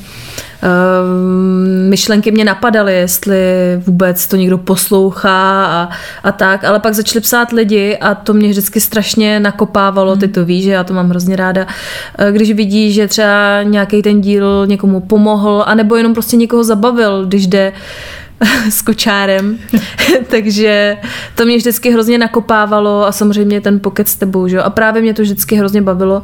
um, 0.64 1.90
myšlenky 1.90 2.32
mě 2.32 2.46
napadaly, 2.46 2.94
jestli 2.96 3.38
vůbec 3.86 4.28
to 4.28 4.36
někdo 4.36 4.58
poslouchá 4.58 5.66
a, 5.66 5.90
a 6.24 6.32
tak, 6.32 6.64
ale 6.64 6.80
pak 6.80 6.94
začali 6.94 7.22
psát 7.22 7.52
lidi 7.52 7.98
a 7.98 8.16
to 8.16 8.34
mě 8.34 8.50
vždycky 8.50 8.80
strašně 8.80 9.40
nakopávalo, 9.40 10.16
ty 10.16 10.28
to 10.28 10.46
víš, 10.46 10.64
že 10.64 10.72
já 10.72 10.84
to 10.84 10.94
mám 10.94 11.10
hrozně 11.10 11.36
ráda, 11.36 11.68
Eh, 12.18 12.32
když 12.32 12.52
vidí, 12.52 12.94
že 12.94 13.08
třeba 13.08 13.64
nějaký 13.64 14.02
ten 14.02 14.22
díl 14.22 14.66
někomu 14.68 15.00
pomohl, 15.00 15.64
anebo 15.68 15.96
jenom 15.96 16.14
prostě 16.14 16.38
někoho 16.38 16.64
zabavil, 16.64 17.26
když 17.26 17.48
jde 17.48 17.74
s 18.70 18.82
kočárem. 18.82 19.58
Takže 20.30 20.98
to 21.36 21.46
mě 21.46 21.58
vždycky 21.58 21.92
hrozně 21.92 22.18
nakopávalo 22.18 23.08
a 23.08 23.12
samozřejmě 23.12 23.62
ten 23.62 23.80
pokec 23.80 24.08
s 24.08 24.16
tebou, 24.16 24.48
že? 24.48 24.56
jo. 24.56 24.62
A 24.66 24.70
právě 24.70 25.02
mě 25.02 25.14
to 25.14 25.22
vždycky 25.22 25.56
hrozně 25.56 25.82
bavilo. 25.82 26.24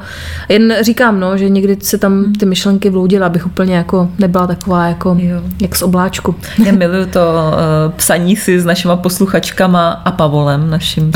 Jen 0.50 0.76
říkám, 0.82 1.20
no, 1.20 1.38
že 1.38 1.50
někdy 1.50 1.78
se 1.82 1.98
tam 1.98 2.34
ty 2.34 2.46
myšlenky 2.46 2.90
vloudila, 2.90 3.26
abych 3.26 3.46
úplně 3.46 3.76
jako 3.76 4.10
nebyla 4.20 4.48
taková 4.48 4.88
jako 4.88 5.18
Jo. 5.20 5.42
jak 5.62 5.76
z 5.76 5.82
obláčku. 5.82 6.36
Já 6.66 6.72
miluju 6.72 7.06
to 7.06 7.20
uh, 7.20 7.92
psaní 7.94 8.36
si 8.36 8.60
s 8.60 8.66
našima 8.66 8.96
posluchačkama 8.96 9.90
a 10.06 10.12
Pavolem, 10.12 10.70
naším. 10.70 11.12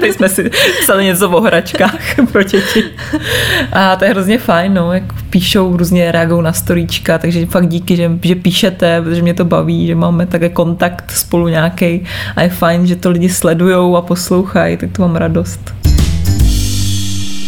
Teď 0.00 0.14
jsme 0.14 0.28
si 0.28 0.50
psali 0.80 1.04
něco 1.04 1.30
o 1.30 1.40
hračkách 1.40 2.00
pro 2.32 2.42
děti. 2.42 2.84
A 3.72 3.96
to 3.96 4.04
je 4.04 4.10
hrozně 4.10 4.38
fajn, 4.38 4.74
no, 4.74 4.92
jak 4.92 5.02
píšou, 5.30 5.76
různě 5.76 6.12
reagují 6.12 6.42
na 6.42 6.52
storíčka, 6.52 7.18
takže 7.18 7.46
fakt 7.46 7.68
díky, 7.68 7.96
že, 7.96 8.10
že 8.22 8.34
píšete, 8.34 9.02
protože 9.02 9.22
mě 9.22 9.34
to 9.34 9.44
baví, 9.44 9.86
že 9.86 9.94
máme 9.94 10.26
také 10.26 10.48
kontakt 10.48 11.10
spolu 11.10 11.48
nějaký 11.48 12.04
a 12.36 12.42
je 12.42 12.48
fajn, 12.48 12.86
že 12.86 12.96
to 12.96 13.10
lidi 13.10 13.28
sledujou 13.28 13.96
a 13.96 14.02
poslouchají, 14.02 14.76
tak 14.76 14.90
to 14.92 15.02
mám 15.02 15.16
radost. 15.16 15.74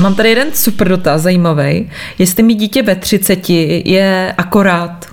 Mám 0.00 0.14
tady 0.14 0.28
jeden 0.28 0.48
super 0.52 0.88
dotaz, 0.88 1.22
zajímavý. 1.22 1.90
Jestli 2.18 2.42
mi 2.42 2.54
dítě 2.54 2.82
ve 2.82 2.96
30 2.96 3.50
je 3.50 4.34
akorát 4.38 5.11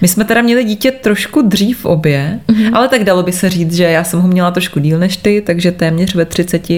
my 0.00 0.08
jsme 0.08 0.24
teda 0.24 0.42
měli 0.42 0.64
dítě 0.64 0.90
trošku 0.90 1.42
dřív 1.42 1.84
obě, 1.84 2.40
mm-hmm. 2.48 2.70
ale 2.72 2.88
tak 2.88 3.04
dalo 3.04 3.22
by 3.22 3.32
se 3.32 3.50
říct, 3.50 3.74
že 3.74 3.84
já 3.84 4.04
jsem 4.04 4.20
ho 4.20 4.28
měla 4.28 4.50
trošku 4.50 4.80
díl 4.80 4.98
než 4.98 5.16
ty, 5.16 5.42
takže 5.46 5.72
téměř 5.72 6.14
ve 6.14 6.24
30 6.24 6.68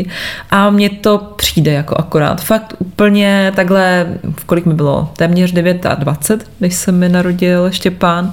a 0.50 0.70
mně 0.70 0.90
to 0.90 1.18
přijde 1.36 1.72
jako 1.72 1.94
akorát. 1.98 2.44
Fakt 2.44 2.74
úplně 2.78 3.52
takhle, 3.56 4.06
v 4.36 4.44
kolik 4.44 4.66
mi 4.66 4.74
bylo? 4.74 5.12
Téměř 5.16 5.52
29, 5.52 6.50
když 6.58 6.74
se 6.74 6.92
mi 6.92 7.08
narodil 7.08 7.70
Štěpán. 7.70 8.32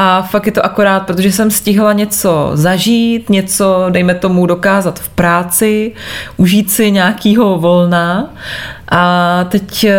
A 0.00 0.22
fakt 0.22 0.46
je 0.46 0.52
to 0.52 0.64
akorát, 0.64 1.00
protože 1.00 1.32
jsem 1.32 1.50
stihla 1.50 1.92
něco 1.92 2.50
zažít, 2.54 3.30
něco, 3.30 3.86
dejme 3.90 4.14
tomu, 4.14 4.46
dokázat 4.46 4.98
v 4.98 5.08
práci, 5.08 5.92
užít 6.36 6.70
si 6.70 6.90
nějakýho 6.90 7.58
volna 7.58 8.34
a 8.90 9.44
teď 9.44 9.84
eh, 9.84 9.94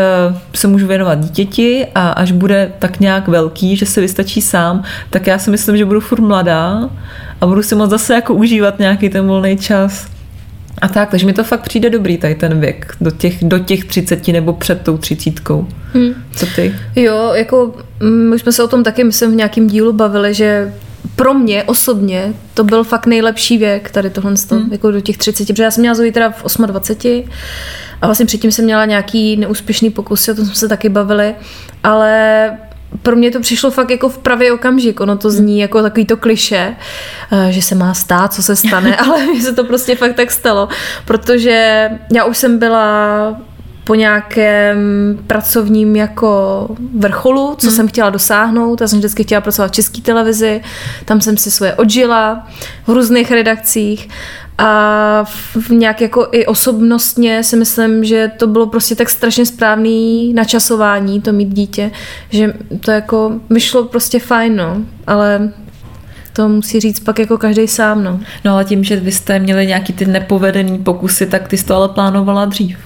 se 0.55 0.67
můžu 0.67 0.87
věnovat 0.87 1.19
dítěti 1.19 1.87
a 1.95 2.09
až 2.09 2.31
bude 2.31 2.71
tak 2.79 2.99
nějak 2.99 3.27
velký, 3.27 3.75
že 3.75 3.85
se 3.85 4.01
vystačí 4.01 4.41
sám, 4.41 4.83
tak 5.09 5.27
já 5.27 5.37
si 5.37 5.51
myslím, 5.51 5.77
že 5.77 5.85
budu 5.85 5.99
furt 5.99 6.21
mladá 6.21 6.89
a 7.41 7.45
budu 7.45 7.63
si 7.63 7.75
moc 7.75 7.89
zase 7.89 8.13
jako 8.13 8.33
užívat 8.33 8.79
nějaký 8.79 9.09
ten 9.09 9.27
volný 9.27 9.57
čas. 9.57 10.18
A 10.81 10.87
tak, 10.87 11.09
takže 11.09 11.25
mi 11.25 11.33
to 11.33 11.43
fakt 11.43 11.61
přijde 11.61 11.89
dobrý 11.89 12.17
tady 12.17 12.35
ten 12.35 12.59
věk, 12.59 12.95
do 13.01 13.11
těch, 13.11 13.43
do 13.43 13.59
těch 13.59 13.85
třiceti 13.85 14.31
nebo 14.31 14.53
před 14.53 14.81
tou 14.81 14.97
třicítkou. 14.97 15.67
Hmm. 15.93 16.13
Co 16.35 16.45
ty? 16.55 16.75
Jo, 16.95 17.31
jako 17.33 17.73
mm, 17.99 18.29
my 18.29 18.39
jsme 18.39 18.51
se 18.51 18.63
o 18.63 18.67
tom 18.67 18.83
taky, 18.83 19.03
myslím, 19.03 19.31
v 19.31 19.35
nějakém 19.35 19.67
dílu 19.67 19.93
bavili, 19.93 20.33
že 20.33 20.73
pro 21.15 21.33
mě 21.33 21.63
osobně 21.63 22.33
to 22.53 22.63
byl 22.63 22.83
fakt 22.83 23.05
nejlepší 23.05 23.57
věk 23.57 23.91
tady 23.91 24.09
tohle, 24.09 24.33
hmm. 24.51 24.71
jako 24.71 24.91
do 24.91 25.01
těch 25.01 25.17
30, 25.17 25.47
protože 25.47 25.63
já 25.63 25.71
jsem 25.71 25.81
měla 25.81 25.95
Zoe 25.95 26.11
teda 26.11 26.31
v 26.31 26.43
28 26.65 27.31
a 28.01 28.05
vlastně 28.05 28.25
předtím 28.25 28.51
jsem 28.51 28.65
měla 28.65 28.85
nějaký 28.85 29.37
neúspěšný 29.37 29.89
pokusy, 29.89 30.31
o 30.31 30.35
tom 30.35 30.45
jsme 30.45 30.55
se 30.55 30.67
taky 30.67 30.89
bavili, 30.89 31.35
ale 31.83 32.51
pro 33.01 33.15
mě 33.15 33.31
to 33.31 33.39
přišlo 33.39 33.71
fakt 33.71 33.91
jako 33.91 34.09
v 34.09 34.17
pravý 34.17 34.51
okamžik. 34.51 34.99
Ono 34.99 35.17
to 35.17 35.31
zní 35.31 35.59
jako 35.59 35.81
takový 35.81 36.05
to 36.05 36.17
kliše, 36.17 36.75
eh, 37.31 37.51
že 37.51 37.61
se 37.61 37.75
má 37.75 37.93
stát, 37.93 38.33
co 38.33 38.43
se 38.43 38.55
stane, 38.55 38.97
ale 39.05 39.25
mně 39.25 39.41
se 39.41 39.53
to 39.53 39.63
prostě 39.63 39.95
fakt 39.95 40.15
tak 40.15 40.31
stalo, 40.31 40.69
protože 41.05 41.89
já 42.13 42.25
už 42.25 42.37
jsem 42.37 42.59
byla 42.59 43.35
po 43.83 43.95
nějakém 43.95 44.77
pracovním 45.27 45.95
jako 45.95 46.67
vrcholu, 46.97 47.55
co 47.57 47.67
hmm. 47.67 47.75
jsem 47.75 47.87
chtěla 47.87 48.09
dosáhnout. 48.09 48.81
Já 48.81 48.87
jsem 48.87 48.99
vždycky 48.99 49.23
chtěla 49.23 49.41
pracovat 49.41 49.71
v 49.71 49.75
české 49.75 50.01
televizi, 50.01 50.61
tam 51.05 51.21
jsem 51.21 51.37
si 51.37 51.51
svoje 51.51 51.73
odžila 51.73 52.47
v 52.87 52.91
různých 52.91 53.31
redakcích 53.31 54.09
a 54.61 55.23
v 55.59 55.69
nějak 55.69 56.01
jako 56.01 56.27
i 56.31 56.45
osobnostně 56.45 57.43
si 57.43 57.55
myslím, 57.55 58.03
že 58.03 58.31
to 58.37 58.47
bylo 58.47 58.67
prostě 58.67 58.95
tak 58.95 59.09
strašně 59.09 59.45
správný 59.45 60.33
načasování 60.33 61.21
to 61.21 61.31
mít 61.31 61.49
dítě, 61.49 61.91
že 62.29 62.53
to 62.79 62.91
jako 62.91 63.31
mi 63.49 63.59
šlo 63.59 63.83
prostě 63.83 64.19
fajn, 64.19 64.55
no, 64.55 64.77
ale 65.07 65.53
to 66.33 66.49
musí 66.49 66.79
říct 66.79 66.99
pak 66.99 67.19
jako 67.19 67.37
každý 67.37 67.67
sám, 67.67 68.03
no. 68.03 68.19
No 68.45 68.53
ale 68.53 68.65
tím, 68.65 68.83
že 68.83 68.95
vy 68.95 69.11
jste 69.11 69.39
měli 69.39 69.67
nějaký 69.67 69.93
ty 69.93 70.05
nepovedený 70.05 70.77
pokusy, 70.77 71.25
tak 71.25 71.47
ty 71.47 71.57
jsi 71.57 71.65
to 71.65 71.75
ale 71.75 71.89
plánovala 71.89 72.45
dřív. 72.45 72.77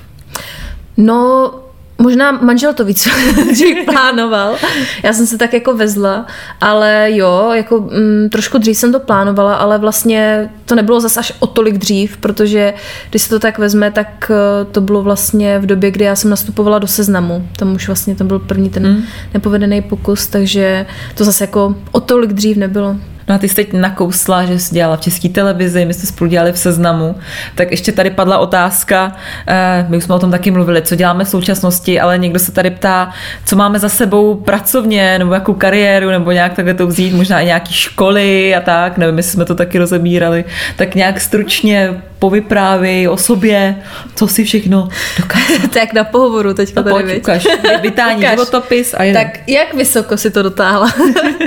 No, 0.98 1.52
Možná 1.98 2.32
manžel 2.32 2.74
to 2.74 2.86
víc 2.86 3.08
plánoval. 3.86 4.56
Já 5.04 5.14
jsem 5.14 5.28
se 5.28 5.38
tak 5.38 5.54
jako 5.54 5.74
vezla, 5.74 6.26
ale 6.62 7.08
jo, 7.12 7.52
jako 7.54 7.80
mm, 7.80 8.30
trošku 8.30 8.58
dřív 8.58 8.78
jsem 8.78 8.92
to 8.92 9.00
plánovala, 9.00 9.56
ale 9.56 9.78
vlastně 9.78 10.50
to 10.66 10.76
nebylo 10.76 11.00
zase 11.00 11.20
až 11.20 11.34
o 11.40 11.48
tolik 11.48 11.78
dřív, 11.78 12.18
protože 12.18 12.74
když 13.10 13.22
se 13.22 13.30
to 13.30 13.40
tak 13.40 13.58
vezme, 13.58 13.92
tak 13.92 14.32
eh, 14.32 14.66
to 14.66 14.82
bylo 14.82 15.02
vlastně 15.02 15.60
v 15.60 15.66
době, 15.66 15.92
kdy 15.92 16.06
já 16.06 16.16
jsem 16.16 16.30
nastupovala 16.30 16.80
do 16.80 16.88
seznamu. 16.88 17.48
Tam 17.58 17.76
už 17.76 17.88
vlastně 17.88 18.16
to 18.16 18.24
byl 18.24 18.40
první 18.40 18.70
ten 18.70 18.88
mm. 18.88 19.04
nepovedený 19.34 19.82
pokus, 19.82 20.28
takže 20.28 20.86
to 21.16 21.24
zase 21.24 21.44
jako 21.44 21.76
o 21.92 22.00
tolik 22.00 22.34
dřív 22.34 22.58
nebylo. 22.58 22.96
No 23.30 23.36
a 23.36 23.38
ty 23.38 23.50
jsi 23.50 23.56
teď 23.56 23.74
nakousla, 23.74 24.46
že 24.46 24.60
jsi 24.60 24.74
dělala 24.74 24.98
v 24.98 25.02
české 25.02 25.30
televizi, 25.30 25.86
my 25.86 25.94
jsme 25.94 26.08
spolu 26.08 26.30
dělali 26.30 26.52
v 26.52 26.58
seznamu, 26.58 27.16
tak 27.56 27.72
ještě 27.72 27.92
tady 27.92 28.10
padla 28.10 28.38
otázka, 28.38 29.16
eh, 29.48 29.86
my 29.90 29.98
už 29.98 30.04
jsme 30.04 30.16
o 30.16 30.20
tom 30.20 30.32
taky 30.32 30.52
mluvili, 30.52 30.82
co 30.82 30.96
děláme 30.96 31.26
v 31.26 31.30
současnosti, 31.30 32.00
ale 32.00 32.18
někdo 32.18 32.40
se 32.40 32.52
tady 32.52 32.70
ptá, 32.72 33.10
co 33.46 33.56
máme 33.56 33.80
za 33.80 33.90
sebou 33.90 34.36
pracovně, 34.36 35.20
nebo 35.20 35.34
jakou 35.34 35.54
kariéru, 35.54 36.10
nebo 36.10 36.32
nějak 36.32 36.54
takhle 36.54 36.74
to 36.74 36.88
vzít, 36.88 37.14
možná 37.14 37.42
i 37.42 37.46
nějaký 37.46 37.74
školy 37.74 38.56
a 38.56 38.62
tak, 38.62 38.98
nevím, 38.98 39.18
jestli 39.18 39.32
jsme 39.32 39.46
to 39.46 39.56
taky 39.56 39.78
rozebírali, 39.78 40.46
tak 40.76 40.96
nějak 40.96 41.22
stručně 41.22 42.02
povyprávěj 42.24 43.08
o 43.08 43.18
sobě, 43.18 43.76
co 44.16 44.28
si 44.28 44.44
všechno 44.44 44.90
dokázal. 45.20 45.68
tak 45.74 45.94
na 45.94 46.04
pohovoru 46.04 46.54
teďka 46.54 46.82
no, 46.82 46.92
tady, 46.92 47.04
pojď, 47.04 47.18
ukaž, 47.18 47.48
vytání 47.82 48.22
životopis 48.30 48.96
a 48.98 49.04
jenom. 49.04 49.24
Tak 49.24 49.40
jak 49.48 49.74
vysoko 49.74 50.18
si 50.18 50.32
to 50.32 50.44
dotáhla? 50.44 50.94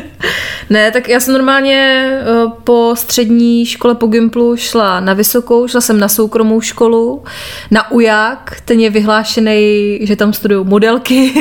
ne, 0.70 0.90
tak 0.90 1.08
já 1.08 1.20
jsem 1.20 1.34
normálně 1.34 1.65
eh, 1.74 2.24
po 2.64 2.94
střední 2.96 3.66
škole 3.66 3.94
po 3.94 4.06
Gimplu 4.06 4.56
šla 4.56 5.00
na 5.00 5.12
vysokou, 5.12 5.68
šla 5.68 5.80
jsem 5.80 6.00
na 6.00 6.08
soukromou 6.08 6.60
školu, 6.60 7.24
na 7.70 7.90
UJAK, 7.90 8.60
ten 8.64 8.80
je 8.80 8.90
vyhlášený, 8.90 9.98
že 10.02 10.16
tam 10.16 10.32
studují 10.32 10.66
modelky. 10.66 11.32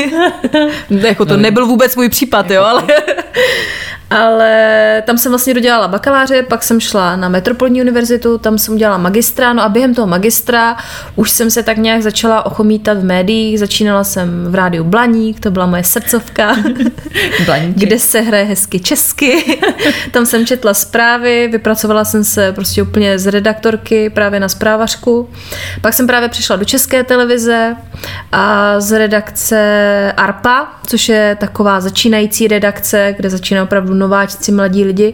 jako 0.90 1.26
to 1.26 1.38
no, 1.38 1.42
nebyl 1.42 1.66
vůbec 1.66 1.96
můj 1.96 2.10
případ, 2.10 2.52
jo, 2.52 2.64
ale 2.64 2.84
ale 4.10 5.04
tam 5.06 5.18
jsem 5.18 5.32
vlastně 5.32 5.54
dodělala 5.54 5.88
bakaláře, 5.88 6.44
pak 6.44 6.64
jsem 6.64 6.80
šla 6.80 7.16
na 7.16 7.30
Metropolní 7.30 7.82
univerzitu, 7.82 8.38
tam 8.38 8.58
jsem 8.58 8.74
udělala 8.74 8.98
magistra, 8.98 9.54
no 9.54 9.64
a 9.64 9.70
během 9.70 9.96
toho 9.96 10.08
magistra 10.08 10.78
už 11.16 11.32
jsem 11.32 11.52
se 11.52 11.64
tak 11.64 11.78
nějak 11.78 12.02
začala 12.02 12.46
ochomítat 12.46 12.98
v 12.98 13.04
médiích, 13.04 13.60
začínala 13.60 14.04
jsem 14.04 14.52
v 14.52 14.56
rádiu 14.56 14.84
Blaník, 14.84 15.40
to 15.40 15.52
byla 15.52 15.66
moje 15.66 15.84
srdcovka, 15.84 16.56
kde 17.68 18.00
se 18.00 18.22
hraje 18.22 18.46
hezky 18.46 18.80
česky, 18.80 19.60
tam 20.12 20.26
jsem 20.26 20.46
četla 20.46 20.74
zprávy, 20.74 21.50
vypracovala 21.52 22.06
jsem 22.06 22.24
se 22.24 22.52
prostě 22.52 22.82
úplně 22.82 23.20
z 23.20 23.28
redaktorky 23.28 24.10
právě 24.10 24.40
na 24.40 24.50
zprávařku, 24.50 25.30
pak 25.82 25.94
jsem 25.94 26.08
právě 26.08 26.30
přišla 26.30 26.56
do 26.56 26.66
české 26.66 27.04
televize 27.04 27.76
a 28.32 28.80
z 28.80 28.98
redakce 28.98 30.14
ARPA, 30.18 30.80
což 30.88 31.10
je 31.10 31.38
taková 31.40 31.80
začínající 31.80 32.48
redakce, 32.48 33.14
kde 33.18 33.30
začíná 33.30 33.64
opravdu 33.64 33.95
nováčci, 34.00 34.52
mladí 34.52 34.84
lidi, 34.84 35.14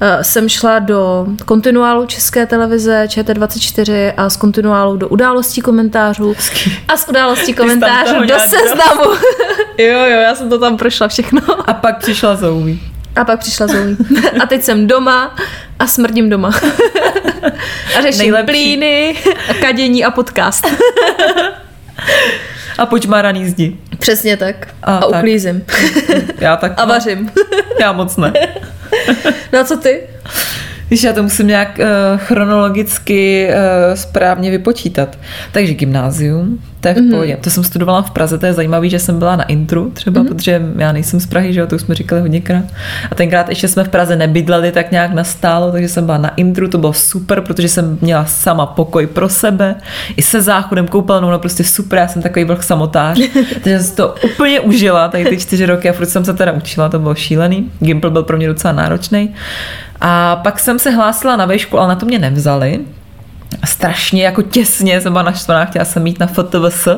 eh, 0.00 0.24
jsem 0.24 0.48
šla 0.48 0.78
do 0.78 1.26
kontinuálu 1.44 2.06
České 2.06 2.46
televize 2.46 3.04
ČT24 3.08 4.12
a 4.16 4.30
z 4.30 4.36
kontinuálu 4.36 4.96
do 4.96 5.08
událostí 5.08 5.60
komentářů 5.60 6.34
a 6.88 6.96
z 6.96 7.08
událostí 7.08 7.54
komentářů 7.54 8.24
do 8.26 8.34
seznamu. 8.38 9.10
jo, 9.78 9.98
jo, 9.98 10.20
já 10.20 10.34
jsem 10.34 10.50
to 10.50 10.58
tam 10.58 10.76
prošla 10.76 11.08
všechno. 11.08 11.70
A 11.70 11.72
pak 11.72 11.98
přišla 11.98 12.36
Zoe. 12.36 12.74
A 13.16 13.24
pak 13.24 13.38
přišla 13.40 13.66
Zoe. 13.66 13.96
A 14.42 14.46
teď 14.46 14.62
jsem 14.62 14.86
doma 14.86 15.36
a 15.78 15.86
smrdím 15.86 16.30
doma. 16.30 16.50
A 17.98 18.02
řeším 18.02 18.18
Nejlepší. 18.18 18.52
plíny, 18.52 19.16
kadění 19.60 20.04
a 20.04 20.10
podcast. 20.10 20.66
A 22.78 22.86
počmáraný 22.86 23.48
zdi. 23.50 23.76
Přesně 23.98 24.36
tak. 24.36 24.68
A, 24.82 24.96
a 24.96 25.06
uklízím. 25.06 25.64
Já 26.38 26.56
tak. 26.56 26.72
A 26.76 26.84
vařím. 26.84 27.30
Já 27.80 27.92
moc 27.92 28.16
ne. 28.16 28.32
No 29.52 29.58
a 29.60 29.64
co 29.64 29.76
ty? 29.76 30.00
Když 30.90 31.02
já 31.02 31.12
to 31.12 31.22
musím 31.22 31.46
nějak 31.46 31.78
uh, 31.78 32.18
chronologicky 32.18 33.48
uh, 33.48 33.94
správně 33.94 34.50
vypočítat. 34.50 35.18
Takže 35.52 35.74
gymnázium, 35.74 36.58
to 36.80 36.88
je 36.88 36.94
v 36.94 36.96
mm-hmm. 36.96 37.10
pohodě. 37.10 37.38
To 37.40 37.50
jsem 37.50 37.64
studovala 37.64 38.02
v 38.02 38.10
Praze, 38.10 38.38
to 38.38 38.46
je 38.46 38.52
zajímavé, 38.52 38.88
že 38.88 38.98
jsem 38.98 39.18
byla 39.18 39.36
na 39.36 39.44
intru 39.44 39.90
třeba, 39.90 40.20
mm-hmm. 40.20 40.28
protože 40.28 40.62
já 40.76 40.92
nejsem 40.92 41.20
z 41.20 41.26
Prahy, 41.26 41.52
že 41.52 41.60
jo, 41.60 41.66
to 41.66 41.76
už 41.76 41.82
jsme 41.82 41.94
říkali 41.94 42.20
hodněkrát. 42.20 42.64
A 43.10 43.14
tenkrát 43.14 43.48
ještě 43.48 43.68
jsme 43.68 43.84
v 43.84 43.88
Praze 43.88 44.16
nebydleli 44.16 44.72
tak 44.72 44.90
nějak 44.90 45.12
nastálo, 45.12 45.72
takže 45.72 45.88
jsem 45.88 46.06
byla 46.06 46.18
na 46.18 46.34
intru, 46.34 46.68
to 46.68 46.78
bylo 46.78 46.92
super, 46.92 47.40
protože 47.40 47.68
jsem 47.68 47.98
měla 48.00 48.24
sama 48.24 48.66
pokoj 48.66 49.06
pro 49.06 49.28
sebe, 49.28 49.74
i 50.16 50.22
se 50.22 50.42
záchodem, 50.42 50.88
koupelnou, 50.88 51.30
no 51.30 51.38
prostě 51.38 51.64
super, 51.64 51.98
já 51.98 52.08
jsem 52.08 52.22
takový 52.22 52.44
vlh 52.44 52.62
samotář. 52.64 53.20
takže 53.62 53.80
jsem 53.80 53.96
to 53.96 54.14
úplně 54.24 54.60
užila, 54.60 55.08
tady 55.08 55.24
ty 55.24 55.38
čtyři 55.38 55.66
roky 55.66 55.90
a 55.90 55.92
furt 55.92 56.06
jsem 56.06 56.24
se 56.24 56.34
teda 56.34 56.52
učila, 56.52 56.88
to 56.88 56.98
bylo 56.98 57.14
šílený. 57.14 57.70
Gimple 57.80 58.10
byl 58.10 58.22
pro 58.22 58.36
mě 58.36 58.46
docela 58.46 58.72
náročný. 58.72 59.34
A 60.00 60.36
pak 60.36 60.58
jsem 60.58 60.78
se 60.78 60.90
hlásila 60.90 61.36
na 61.36 61.46
vejšku, 61.46 61.78
ale 61.78 61.88
na 61.88 61.94
to 61.94 62.06
mě 62.06 62.18
nevzali. 62.18 62.80
Strašně 63.64 64.24
jako 64.24 64.42
těsně 64.42 65.00
jsem 65.00 65.12
byla 65.12 65.22
naštvaná, 65.22 65.64
chtěla 65.64 65.84
jsem 65.84 66.02
mít 66.02 66.20
na 66.20 66.26
FTVS. 66.26 66.88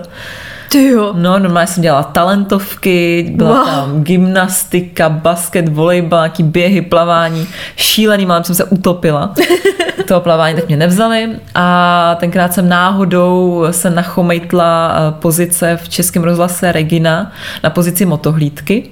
Ty 0.72 0.88
jo. 0.88 1.12
No, 1.16 1.38
normálně 1.38 1.66
jsem 1.66 1.82
dělala 1.82 2.02
talentovky, 2.02 3.26
byla 3.36 3.54
wow. 3.54 3.66
tam 3.66 4.04
gymnastika, 4.04 5.08
basket, 5.08 5.68
volejbal, 5.68 6.20
nějaký 6.20 6.42
běhy, 6.42 6.82
plavání. 6.82 7.48
Šílený, 7.76 8.26
málem 8.26 8.44
jsem 8.44 8.54
se 8.54 8.64
utopila. 8.64 9.34
Toho 10.08 10.20
plavání 10.20 10.56
tak 10.56 10.68
mě 10.68 10.76
nevzali 10.76 11.30
a 11.54 12.16
tenkrát 12.20 12.54
jsem 12.54 12.68
náhodou 12.68 13.64
se 13.70 13.90
nachomejtla 13.90 14.94
eh, 14.94 15.12
pozice 15.20 15.78
v 15.82 15.88
Českém 15.88 16.22
rozhlase 16.22 16.72
Regina 16.72 17.32
na 17.62 17.70
pozici 17.70 18.06
motohlídky 18.06 18.90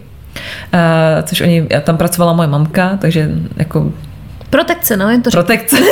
což 1.23 1.41
oni, 1.41 1.67
tam 1.83 1.97
pracovala 1.97 2.33
moje 2.33 2.49
mamka, 2.49 2.97
takže 3.01 3.31
jako 3.57 3.93
Protekce, 4.51 4.97
no, 4.97 5.11
jen 5.11 5.23
to 5.23 5.31
Protekce. 5.31 5.77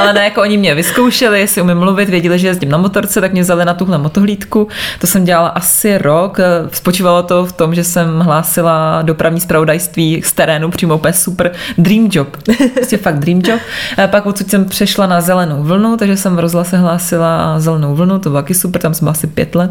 Ale 0.00 0.12
ne, 0.12 0.24
jako 0.24 0.40
oni 0.40 0.56
mě 0.56 0.74
vyzkoušeli, 0.74 1.40
jestli 1.40 1.62
umím 1.62 1.78
mluvit, 1.78 2.08
věděli, 2.08 2.38
že 2.38 2.46
jezdím 2.46 2.68
na 2.68 2.78
motorce, 2.78 3.20
tak 3.20 3.32
mě 3.32 3.42
vzali 3.42 3.64
na 3.64 3.74
tuhle 3.74 3.98
motohlídku. 3.98 4.68
To 4.98 5.06
jsem 5.06 5.24
dělala 5.24 5.48
asi 5.48 5.98
rok. 5.98 6.38
Spočívalo 6.72 7.22
to 7.22 7.46
v 7.46 7.52
tom, 7.52 7.74
že 7.74 7.84
jsem 7.84 8.20
hlásila 8.20 9.02
dopravní 9.02 9.40
zpravodajství 9.40 10.22
z 10.24 10.32
terénu, 10.32 10.70
přímo 10.70 10.94
úplně 10.94 11.12
super 11.12 11.52
dream 11.78 12.08
job. 12.12 12.36
Prostě 12.74 12.96
fakt 12.96 13.18
dream 13.18 13.42
job. 13.44 13.60
A 14.04 14.06
pak 14.06 14.26
odsud 14.26 14.50
jsem 14.50 14.64
přešla 14.64 15.06
na 15.06 15.20
zelenou 15.20 15.62
vlnu, 15.62 15.96
takže 15.96 16.16
jsem 16.16 16.36
v 16.36 16.40
rozhlase 16.40 16.76
hlásila 16.76 17.60
zelenou 17.60 17.94
vlnu, 17.94 18.18
to 18.18 18.30
bylo 18.30 18.42
taky 18.42 18.54
super, 18.54 18.82
tam 18.82 18.94
jsem 18.94 19.08
asi 19.08 19.26
pět 19.26 19.54
let. 19.54 19.70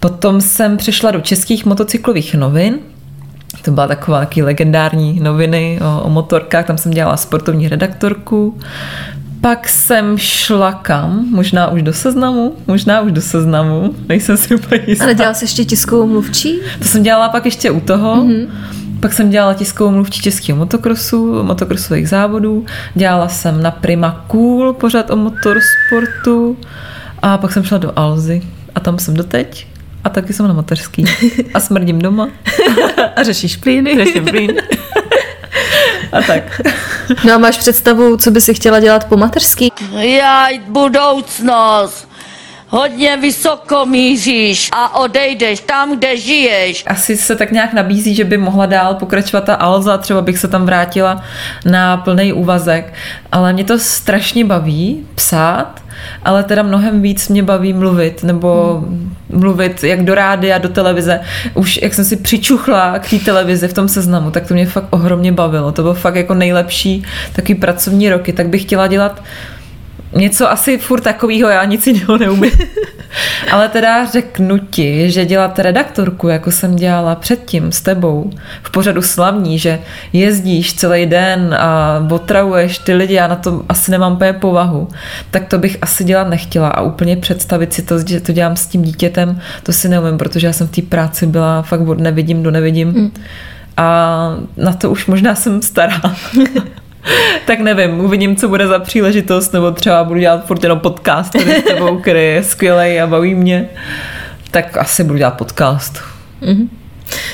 Potom 0.00 0.40
jsem 0.40 0.76
přešla 0.76 1.10
do 1.10 1.20
českých 1.20 1.66
motocyklových 1.66 2.34
novin, 2.34 2.78
To 3.62 3.70
byla 3.70 3.88
taková 3.88 4.20
taky 4.20 4.42
legendární 4.42 5.20
noviny 5.20 5.78
o, 5.82 6.02
o 6.02 6.10
motorkách, 6.10 6.66
tam 6.66 6.78
jsem 6.78 6.92
dělala 6.92 7.16
sportovní 7.16 7.68
redaktorku. 7.68 8.58
Pak 9.40 9.68
jsem 9.68 10.18
šla 10.18 10.72
kam? 10.72 11.26
Možná 11.30 11.68
už 11.68 11.82
do 11.82 11.92
seznamu? 11.92 12.54
Možná 12.66 13.00
už 13.00 13.12
do 13.12 13.20
seznamu, 13.20 13.94
nejsem 14.08 14.36
si 14.36 14.54
úplně 14.54 14.80
jistá. 14.86 15.04
Ale 15.04 15.14
dělala 15.14 15.34
jsi 15.34 15.44
ještě 15.44 15.64
tiskovou 15.64 16.06
mluvčí? 16.06 16.60
To 16.78 16.84
jsem 16.84 17.02
dělala 17.02 17.28
pak 17.28 17.44
ještě 17.44 17.70
u 17.70 17.80
toho. 17.80 18.16
Mm-hmm. 18.16 18.48
Pak 19.00 19.12
jsem 19.12 19.30
dělala 19.30 19.54
tiskovou 19.54 19.90
mluvčí 19.90 20.22
českého 20.22 20.58
motokrosu, 20.58 21.42
motokrosových 21.42 22.08
závodů. 22.08 22.66
Dělala 22.94 23.28
jsem 23.28 23.62
na 23.62 23.70
Prima 23.70 24.24
Cool 24.26 24.72
pořád 24.72 25.10
o 25.10 25.16
motorsportu. 25.16 26.56
A 27.22 27.38
pak 27.38 27.52
jsem 27.52 27.64
šla 27.64 27.78
do 27.78 27.92
Alzy. 27.96 28.42
A 28.74 28.80
tam 28.80 28.98
jsem 28.98 29.14
doteď. 29.14 29.69
A 30.04 30.08
taky 30.08 30.32
jsem 30.32 30.48
na 30.48 30.54
mateřský. 30.54 31.04
A 31.54 31.60
smrdím 31.60 31.98
doma. 31.98 32.28
A 33.16 33.22
řešíš 33.22 33.56
plíny? 33.56 34.04
Řeším 34.04 34.24
plín. 34.24 34.52
A 36.12 36.22
tak. 36.22 36.60
No 37.24 37.34
a 37.34 37.38
máš 37.38 37.58
představu, 37.58 38.16
co 38.16 38.30
by 38.30 38.40
si 38.40 38.54
chtěla 38.54 38.80
dělat 38.80 39.04
po 39.04 39.16
mateřský? 39.16 39.72
Jaj, 39.98 40.58
budoucnost. 40.58 42.08
Hodně 42.68 43.16
vysoko 43.16 43.86
míříš 43.86 44.68
a 44.72 45.00
odejdeš 45.00 45.60
tam, 45.60 45.96
kde 45.96 46.16
žiješ. 46.16 46.84
Asi 46.86 47.16
se 47.16 47.36
tak 47.36 47.52
nějak 47.52 47.72
nabízí, 47.72 48.14
že 48.14 48.24
by 48.24 48.38
mohla 48.38 48.66
dál 48.66 48.94
pokračovat 48.94 49.44
ta 49.44 49.54
Alza, 49.54 49.98
třeba 49.98 50.22
bych 50.22 50.38
se 50.38 50.48
tam 50.48 50.66
vrátila 50.66 51.22
na 51.64 51.96
plný 51.96 52.32
úvazek. 52.32 52.94
Ale 53.32 53.52
mě 53.52 53.64
to 53.64 53.78
strašně 53.78 54.44
baví 54.44 55.06
psát, 55.14 55.82
ale 56.22 56.44
teda 56.44 56.62
mnohem 56.62 57.02
víc 57.02 57.28
mě 57.28 57.42
baví 57.42 57.72
mluvit, 57.72 58.22
nebo 58.22 58.82
mluvit 59.28 59.84
jak 59.84 60.04
do 60.04 60.14
rádia, 60.14 60.58
do 60.58 60.68
televize. 60.68 61.20
Už 61.54 61.78
jak 61.82 61.94
jsem 61.94 62.04
si 62.04 62.16
přičuchla 62.16 62.98
k 62.98 63.10
té 63.10 63.18
televizi 63.18 63.68
v 63.68 63.74
tom 63.74 63.88
seznamu, 63.88 64.30
tak 64.30 64.46
to 64.46 64.54
mě 64.54 64.66
fakt 64.66 64.86
ohromně 64.90 65.32
bavilo. 65.32 65.72
To 65.72 65.82
bylo 65.82 65.94
fakt 65.94 66.16
jako 66.16 66.34
nejlepší 66.34 67.04
takový 67.32 67.54
pracovní 67.54 68.10
roky, 68.10 68.32
tak 68.32 68.48
bych 68.48 68.62
chtěla 68.62 68.86
dělat 68.86 69.22
něco 70.12 70.50
asi 70.50 70.78
furt 70.78 71.00
takového, 71.00 71.48
já 71.48 71.64
nic 71.64 71.86
jiného 71.86 72.18
neumím. 72.18 72.52
Ale 73.52 73.68
teda 73.68 74.06
řeknu 74.06 74.58
ti, 74.58 75.10
že 75.10 75.24
dělat 75.24 75.58
redaktorku, 75.58 76.28
jako 76.28 76.50
jsem 76.50 76.76
dělala 76.76 77.14
předtím 77.14 77.72
s 77.72 77.80
tebou, 77.80 78.30
v 78.62 78.70
pořadu 78.70 79.02
slavní, 79.02 79.58
že 79.58 79.78
jezdíš 80.12 80.74
celý 80.74 81.06
den 81.06 81.56
a 81.58 82.06
otravuješ 82.10 82.78
ty 82.78 82.94
lidi, 82.94 83.14
já 83.14 83.26
na 83.26 83.36
to 83.36 83.62
asi 83.68 83.90
nemám 83.90 84.12
úplně 84.12 84.32
povahu, 84.32 84.88
tak 85.30 85.46
to 85.46 85.58
bych 85.58 85.78
asi 85.82 86.04
dělat 86.04 86.28
nechtěla 86.28 86.68
a 86.68 86.80
úplně 86.80 87.16
představit 87.16 87.74
si 87.74 87.82
to, 87.82 87.98
že 88.06 88.20
to 88.20 88.32
dělám 88.32 88.56
s 88.56 88.66
tím 88.66 88.82
dítětem, 88.82 89.40
to 89.62 89.72
si 89.72 89.88
neumím, 89.88 90.18
protože 90.18 90.46
já 90.46 90.52
jsem 90.52 90.68
v 90.68 90.70
té 90.70 90.82
práci 90.82 91.26
byla 91.26 91.62
fakt 91.62 91.88
od 91.88 92.00
nevidím 92.00 92.42
do 92.42 92.50
nevidím. 92.50 92.88
Mm. 92.88 93.10
A 93.76 94.36
na 94.56 94.72
to 94.72 94.90
už 94.90 95.06
možná 95.06 95.34
jsem 95.34 95.62
stará. 95.62 96.00
tak 97.46 97.58
nevím, 97.60 98.00
uvidím, 98.00 98.36
co 98.36 98.48
bude 98.48 98.66
za 98.66 98.78
příležitost, 98.78 99.52
nebo 99.52 99.70
třeba 99.70 100.04
budu 100.04 100.20
dělat 100.20 100.46
furt 100.46 100.62
jenom 100.62 100.80
podcast 100.80 101.32
tady 101.32 101.60
s 101.60 101.64
tebou, 101.64 101.98
který 101.98 102.20
je 102.20 102.42
skvělý 102.42 103.00
a 103.00 103.06
baví 103.06 103.34
mě. 103.34 103.68
Tak 104.50 104.76
asi 104.76 105.04
budu 105.04 105.18
dělat 105.18 105.36
podcast. 105.38 106.02
Mm-hmm. 106.42 106.68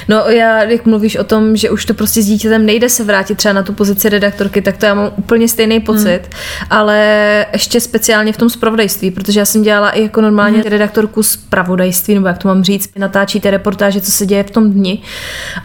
No 0.09 0.25
já, 0.29 0.63
jak 0.63 0.87
mluvíš 0.87 1.17
o 1.17 1.25
tom, 1.25 1.57
že 1.57 1.71
už 1.71 1.85
to 1.85 1.95
prostě 1.95 2.23
s 2.23 2.27
dítětem 2.27 2.67
nejde 2.67 2.89
se 2.89 3.05
vrátit 3.05 3.35
třeba 3.35 3.53
na 3.53 3.63
tu 3.63 3.73
pozici 3.73 4.09
redaktorky, 4.09 4.63
tak 4.63 4.77
to 4.77 4.87
já 4.87 4.95
mám 4.95 5.13
úplně 5.17 5.49
stejný 5.49 5.81
pocit, 5.81 6.21
hmm. 6.23 6.67
ale 6.71 7.47
ještě 7.53 7.81
speciálně 7.81 8.33
v 8.33 8.37
tom 8.37 8.51
zpravodajství, 8.51 9.11
protože 9.11 9.41
já 9.41 9.45
jsem 9.45 9.63
dělala 9.63 9.91
i 9.91 10.03
jako 10.03 10.21
normálně 10.21 10.59
hmm. 10.59 10.71
redaktorku 10.71 11.23
zpravodajství, 11.23 12.15
nebo 12.15 12.27
jak 12.27 12.39
to 12.39 12.49
mám 12.49 12.65
říct, 12.65 12.91
natáčíte 12.97 13.51
reportáže, 13.51 14.01
co 14.01 14.11
se 14.11 14.27
děje 14.27 14.43
v 14.43 14.51
tom 14.51 14.73
dni. 14.73 15.03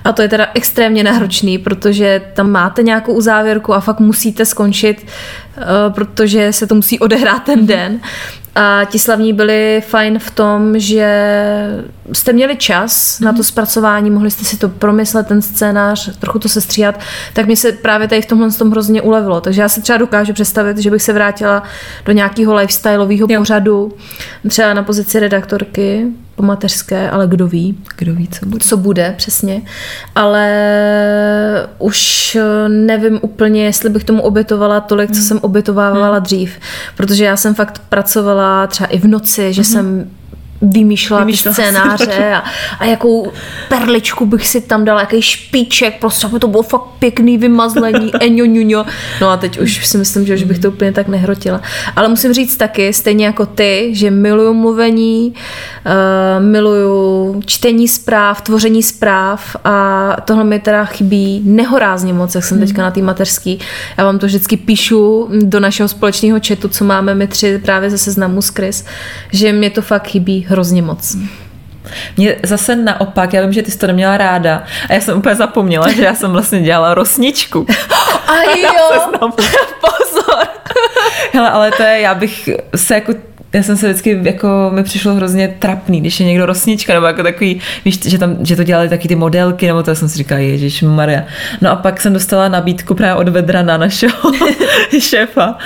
A 0.04 0.12
to 0.12 0.22
je 0.22 0.28
teda 0.28 0.48
extrémně 0.54 1.04
náročný, 1.04 1.58
protože 1.58 2.22
tam 2.34 2.52
máte 2.52 2.84
nějakou 2.84 3.14
uzávěrku 3.14 3.74
a 3.74 3.80
fakt 3.80 4.00
musíte 4.00 4.46
skončit, 4.46 5.06
eh, 5.58 5.64
protože 5.90 6.54
se 6.54 6.68
to 6.68 6.76
musí 6.76 7.00
odehrát 7.00 7.44
ten 7.44 7.68
den. 7.68 8.00
A 8.56 8.86
ti 8.86 9.00
slavní 9.00 9.34
byli 9.34 9.84
fajn 9.88 10.20
v 10.20 10.32
tom, 10.32 10.80
že 10.80 11.08
jste 12.14 12.34
měli 12.34 12.56
čas 12.56 13.20
mm. 13.20 13.26
na 13.26 13.32
to 13.32 13.36
mhm. 13.36 13.44
zpracování, 13.44 14.10
mohli 14.10 14.32
jste 14.32 14.46
si 14.46 14.58
to 14.58 14.70
promyslet, 14.70 15.28
ten 15.28 15.42
scénář, 15.42 16.18
trochu 16.18 16.40
to 16.40 16.50
sestříhat, 16.50 17.00
tak 17.34 17.48
mi 17.48 17.56
se 17.56 17.72
právě 17.72 18.08
tady 18.08 18.22
v 18.22 18.26
tomhle 18.26 18.52
tom 18.52 18.72
hrozně 18.72 19.02
ulevilo. 19.02 19.42
Takže 19.42 19.62
já 19.62 19.70
se 19.70 19.82
třeba 19.82 19.98
dokážu 19.98 20.34
představit, 20.34 20.78
že 20.78 20.92
bych 20.92 21.02
se 21.02 21.14
vrátila 21.14 21.64
do 22.06 22.12
nějakého 22.12 22.56
lifestyleového 22.56 23.28
pořadu, 23.38 23.94
třeba 24.48 24.74
na 24.74 24.84
pozici 24.84 25.20
redaktorky, 25.20 26.08
po 26.36 26.44
mateřské, 26.44 27.10
ale 27.10 27.28
kdo 27.28 27.48
ví. 27.48 27.78
Kdo 27.98 28.14
ví, 28.14 28.28
co 28.28 28.46
bude. 28.46 28.66
Co 28.66 28.78
bude, 28.78 29.14
přesně. 29.18 29.62
Ale 30.16 30.48
už 31.80 32.38
nevím 32.68 33.20
úplně, 33.22 33.66
jestli 33.66 33.90
bych 33.90 34.04
tomu 34.04 34.22
obětovala 34.22 34.80
tolik, 34.80 35.12
co 35.12 35.18
hmm. 35.18 35.24
jsem 35.24 35.40
obětovávala 35.42 36.16
hmm. 36.16 36.24
dřív. 36.24 36.60
Protože 36.98 37.26
já 37.26 37.38
jsem 37.38 37.56
fakt 37.56 37.82
pracovala 37.90 38.41
třeba 38.68 38.88
i 38.88 39.00
v 39.00 39.08
noci, 39.08 39.54
že 39.54 39.62
hmm. 39.62 39.72
jsem 39.72 40.12
vymýšlela 40.62 41.26
ty 41.26 41.38
scénáře 41.38 42.34
a, 42.34 42.44
a 42.80 42.86
jakou 42.86 43.32
perličku 43.70 44.26
bych 44.26 44.48
si 44.48 44.62
tam 44.62 44.86
dala, 44.86 45.00
jaký 45.00 45.22
špiček, 45.22 46.00
prostě 46.00 46.28
aby 46.28 46.40
to 46.40 46.48
bylo 46.48 46.64
fakt 46.64 46.84
pěkný 47.00 47.38
vymazlení, 47.38 48.12
eňo, 48.20 48.46
ňuňo. 48.46 48.86
No 49.22 49.30
a 49.30 49.38
teď 49.38 49.60
už 49.60 49.88
si 49.88 49.98
myslím, 49.98 50.26
že 50.26 50.36
už 50.36 50.44
bych 50.44 50.60
to 50.60 50.68
úplně 50.70 50.92
tak 50.92 51.08
nehrotila. 51.08 51.62
Ale 51.96 52.08
musím 52.08 52.34
říct 52.34 52.58
taky, 52.58 52.94
stejně 52.94 53.26
jako 53.26 53.46
ty, 53.46 53.90
že 53.92 54.12
miluju 54.12 54.54
mluvení, 54.54 55.34
uh, 55.86 56.44
miluju 56.46 57.42
čtení 57.46 57.88
zpráv, 57.88 58.42
tvoření 58.42 58.84
zpráv 58.84 59.56
a 59.64 60.16
tohle 60.26 60.44
mi 60.44 60.60
teda 60.60 60.86
chybí 60.86 61.42
nehorázně 61.46 62.14
moc, 62.14 62.36
jak 62.36 62.44
jsem 62.44 62.58
hmm. 62.58 62.68
teďka 62.68 62.82
na 62.82 62.92
té 62.92 63.02
mateřský. 63.02 63.60
Já 63.98 64.04
vám 64.04 64.20
to 64.20 64.26
vždycky 64.26 64.58
píšu 64.58 65.30
do 65.42 65.60
našeho 65.60 65.90
společného 65.90 66.40
chatu, 66.48 66.68
co 66.68 66.86
máme 66.86 67.16
my 67.16 67.28
tři 67.28 67.60
právě 67.64 67.90
ze 67.90 67.98
seznamu 67.98 68.42
s 68.42 68.50
Chris, 68.50 68.86
že 69.32 69.54
mě 69.54 69.70
to 69.70 69.82
fakt 69.82 70.08
chybí 70.08 70.46
hrozně 70.52 70.82
moc. 70.82 71.16
Mě 72.18 72.36
zase 72.44 72.76
naopak, 72.76 73.34
já 73.34 73.42
vím, 73.42 73.54
že 73.54 73.62
ty 73.62 73.72
jsi 73.72 73.78
to 73.78 73.88
neměla 73.88 74.18
ráda 74.18 74.64
a 74.90 74.94
já 74.94 75.02
jsem 75.02 75.18
úplně 75.18 75.36
zapomněla, 75.36 75.92
že 75.92 76.04
já 76.04 76.16
jsem 76.16 76.32
vlastně 76.32 76.62
dělala 76.62 76.94
rosničku. 76.94 77.68
A 78.28 78.36
jo, 78.58 79.12
pozor. 79.82 80.48
Hele, 81.34 81.50
ale 81.50 81.72
to 81.72 81.84
je, 81.84 82.00
já 82.00 82.16
bych 82.16 82.50
se 82.76 82.96
jako 82.96 83.14
já 83.54 83.64
jsem 83.64 83.78
se 83.78 83.88
vždycky, 83.88 84.20
jako 84.24 84.72
mi 84.74 84.84
přišlo 84.84 85.14
hrozně 85.14 85.48
trapný, 85.48 86.02
když 86.02 86.20
je 86.20 86.26
někdo 86.26 86.46
rosnička, 86.46 86.94
nebo 86.94 87.06
jako 87.06 87.24
takový, 87.24 87.62
víš, 87.86 88.00
že, 88.06 88.18
tam, 88.18 88.38
že 88.46 88.56
to 88.56 88.64
dělali 88.64 88.90
taky 88.90 89.08
ty 89.08 89.16
modelky, 89.16 89.68
nebo 89.68 89.84
to 89.84 89.96
jsem 89.96 90.10
si 90.10 90.18
říkala, 90.18 90.42
Ježíš 90.42 90.82
Maria. 90.82 91.24
No 91.62 91.72
a 91.72 91.76
pak 91.76 92.02
jsem 92.02 92.14
dostala 92.14 92.48
nabídku 92.48 92.96
právě 92.96 93.16
od 93.16 93.30
Vedrana, 93.30 93.78
našeho 93.78 94.32
šéfa, 95.00 95.58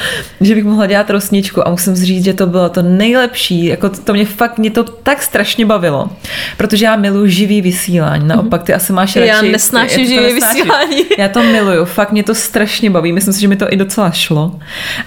že 0.41 0.56
bych 0.56 0.63
mohla 0.63 0.86
dělat 0.86 1.10
rosničku 1.10 1.67
a 1.67 1.71
musím 1.71 1.95
říct, 1.95 2.26
že 2.26 2.34
to 2.34 2.48
bylo 2.48 2.69
to 2.69 2.82
nejlepší, 2.82 3.65
jako 3.65 3.89
to, 3.89 4.02
to 4.02 4.13
mě 4.13 4.26
fakt, 4.26 4.58
mě 4.58 4.71
to 4.71 4.84
tak 4.84 5.24
strašně 5.24 5.65
bavilo, 5.65 6.10
protože 6.58 6.86
já 6.86 6.95
miluji 6.95 7.32
živý 7.32 7.62
vysílání, 7.62 8.28
naopak 8.28 8.63
ty 8.63 8.74
asi 8.74 8.93
máš 8.93 9.15
radši. 9.15 9.28
Já 9.28 9.41
nesnáším 9.41 10.08
živý 10.08 10.34
vysílání. 10.34 11.04
Já 11.17 11.30
to 11.30 11.43
miluju, 11.43 11.86
fakt 11.86 12.12
mě 12.12 12.24
to 12.24 12.36
strašně 12.36 12.89
baví, 12.89 13.12
myslím 13.12 13.34
si, 13.34 13.41
že 13.41 13.48
mi 13.48 13.56
to 13.56 13.74
i 13.74 13.78
docela 13.78 14.12
šlo. 14.12 14.60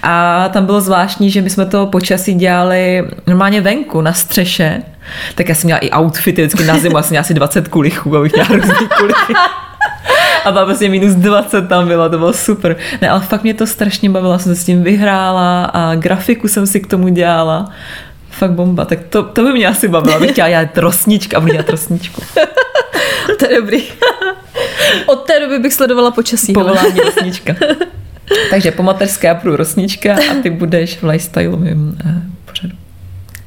A 0.03 0.49
tam 0.49 0.65
bylo 0.65 0.81
zvláštní, 0.81 1.31
že 1.31 1.41
my 1.41 1.49
jsme 1.49 1.65
to 1.65 1.85
počasí 1.85 2.33
dělali 2.33 2.68
dělali 2.69 3.03
normálně 3.27 3.61
venku 3.61 4.01
na 4.01 4.13
střeše, 4.13 4.81
tak 5.35 5.49
já 5.49 5.55
jsem 5.55 5.67
měla 5.67 5.79
i 5.79 5.91
outfity 5.91 6.41
vždycky 6.41 6.63
na 6.63 6.77
zimu, 6.77 6.97
asi 6.97 7.09
měla 7.09 7.21
asi 7.21 7.33
20 7.33 7.67
kulichů, 7.67 8.17
abych 8.17 8.33
měla 8.33 8.47
různý 8.47 8.87
kulichy. 8.97 9.33
A 10.45 10.51
byla 10.51 10.65
prostě 10.65 10.89
minus 10.89 11.13
20 11.13 11.67
tam 11.67 11.87
bylo, 11.87 12.09
to 12.09 12.17
bylo 12.17 12.33
super. 12.33 12.75
Ne, 13.01 13.09
ale 13.09 13.19
fakt 13.19 13.43
mě 13.43 13.53
to 13.53 13.67
strašně 13.67 14.09
bavilo, 14.09 14.39
jsem 14.39 14.55
se 14.55 14.61
s 14.61 14.65
tím 14.65 14.83
vyhrála 14.83 15.65
a 15.65 15.95
grafiku 15.95 16.47
jsem 16.47 16.67
si 16.67 16.79
k 16.79 16.87
tomu 16.87 17.07
dělala. 17.07 17.69
Fakt 18.29 18.51
bomba, 18.51 18.85
tak 18.85 18.99
to, 19.09 19.23
to 19.23 19.43
by 19.43 19.51
mě 19.51 19.67
asi 19.67 19.87
bavilo, 19.87 20.15
abych 20.15 20.31
chtěla 20.31 20.49
dělat 20.49 20.71
trosničku 20.71 21.37
a 21.37 21.39
budu 21.39 21.51
dělat 21.51 21.65
trosničku. 21.65 22.21
to 23.39 23.45
je 23.49 23.61
dobrý. 23.61 23.83
Od 25.05 25.15
té 25.15 25.39
doby 25.39 25.59
bych 25.59 25.73
sledovala 25.73 26.11
počasí. 26.11 26.53
Povolání 26.53 26.99
rosnička. 26.99 27.55
Takže 28.49 28.71
po 28.71 28.83
mateřské 28.83 29.27
já 29.27 29.35
půjdu 29.35 29.55
rosnička 29.55 30.13
a 30.13 30.41
ty 30.43 30.49
budeš 30.49 30.97
v 30.97 31.03
lifestyleovém 31.03 31.97
eh, 32.05 32.38
pořadu. 32.49 32.73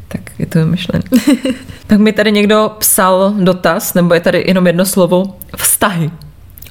Tak 0.09 0.21
je 0.39 0.47
to 0.47 0.67
myšlené. 0.67 1.05
tak 1.87 1.99
mi 1.99 2.13
tady 2.13 2.33
někdo 2.33 2.77
psal 2.79 3.35
dotaz, 3.39 3.95
nebo 3.95 4.15
je 4.15 4.21
tady 4.21 4.45
jenom 4.47 4.67
jedno 4.67 4.87
slovo, 4.87 5.37
vztahy. 5.57 6.11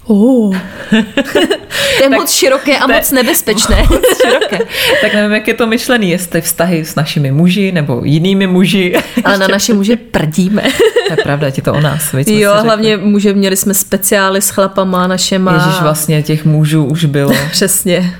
Oh. 0.04 0.58
to 1.98 2.04
je 2.04 2.10
moc 2.10 2.32
široké 2.32 2.78
a 2.78 2.88
moc 2.88 3.12
nebezpečné. 3.12 3.76
moc 3.90 4.22
široké. 4.22 4.60
Tak 5.02 5.14
nevím, 5.14 5.32
jak 5.32 5.48
je 5.48 5.54
to 5.54 5.68
myšlený, 5.68 6.10
jestli 6.10 6.42
vztahy 6.42 6.86
s 6.86 6.96
našimi 6.96 7.32
muži 7.32 7.72
nebo 7.72 8.02
jinými 8.06 8.48
muži. 8.48 8.96
Ale 9.24 9.38
na 9.38 9.48
naše 9.48 9.74
muže 9.74 9.96
prdíme. 9.96 10.64
to 11.08 11.14
je 11.14 11.24
pravda, 11.24 11.48
je 11.48 11.62
to 11.62 11.74
o 11.74 11.80
nás. 11.80 12.12
Víc 12.12 12.28
jo, 12.28 12.54
hlavně 12.64 12.98
muže 12.98 13.34
měli 13.34 13.58
jsme 13.58 13.74
speciály 13.74 14.42
s 14.42 14.50
chlapama 14.50 15.08
našema. 15.08 15.54
Ježíš, 15.54 15.82
vlastně 15.82 16.24
těch 16.24 16.46
mužů 16.46 16.86
už 16.86 17.06
bylo. 17.06 17.34
Přesně. 17.52 18.14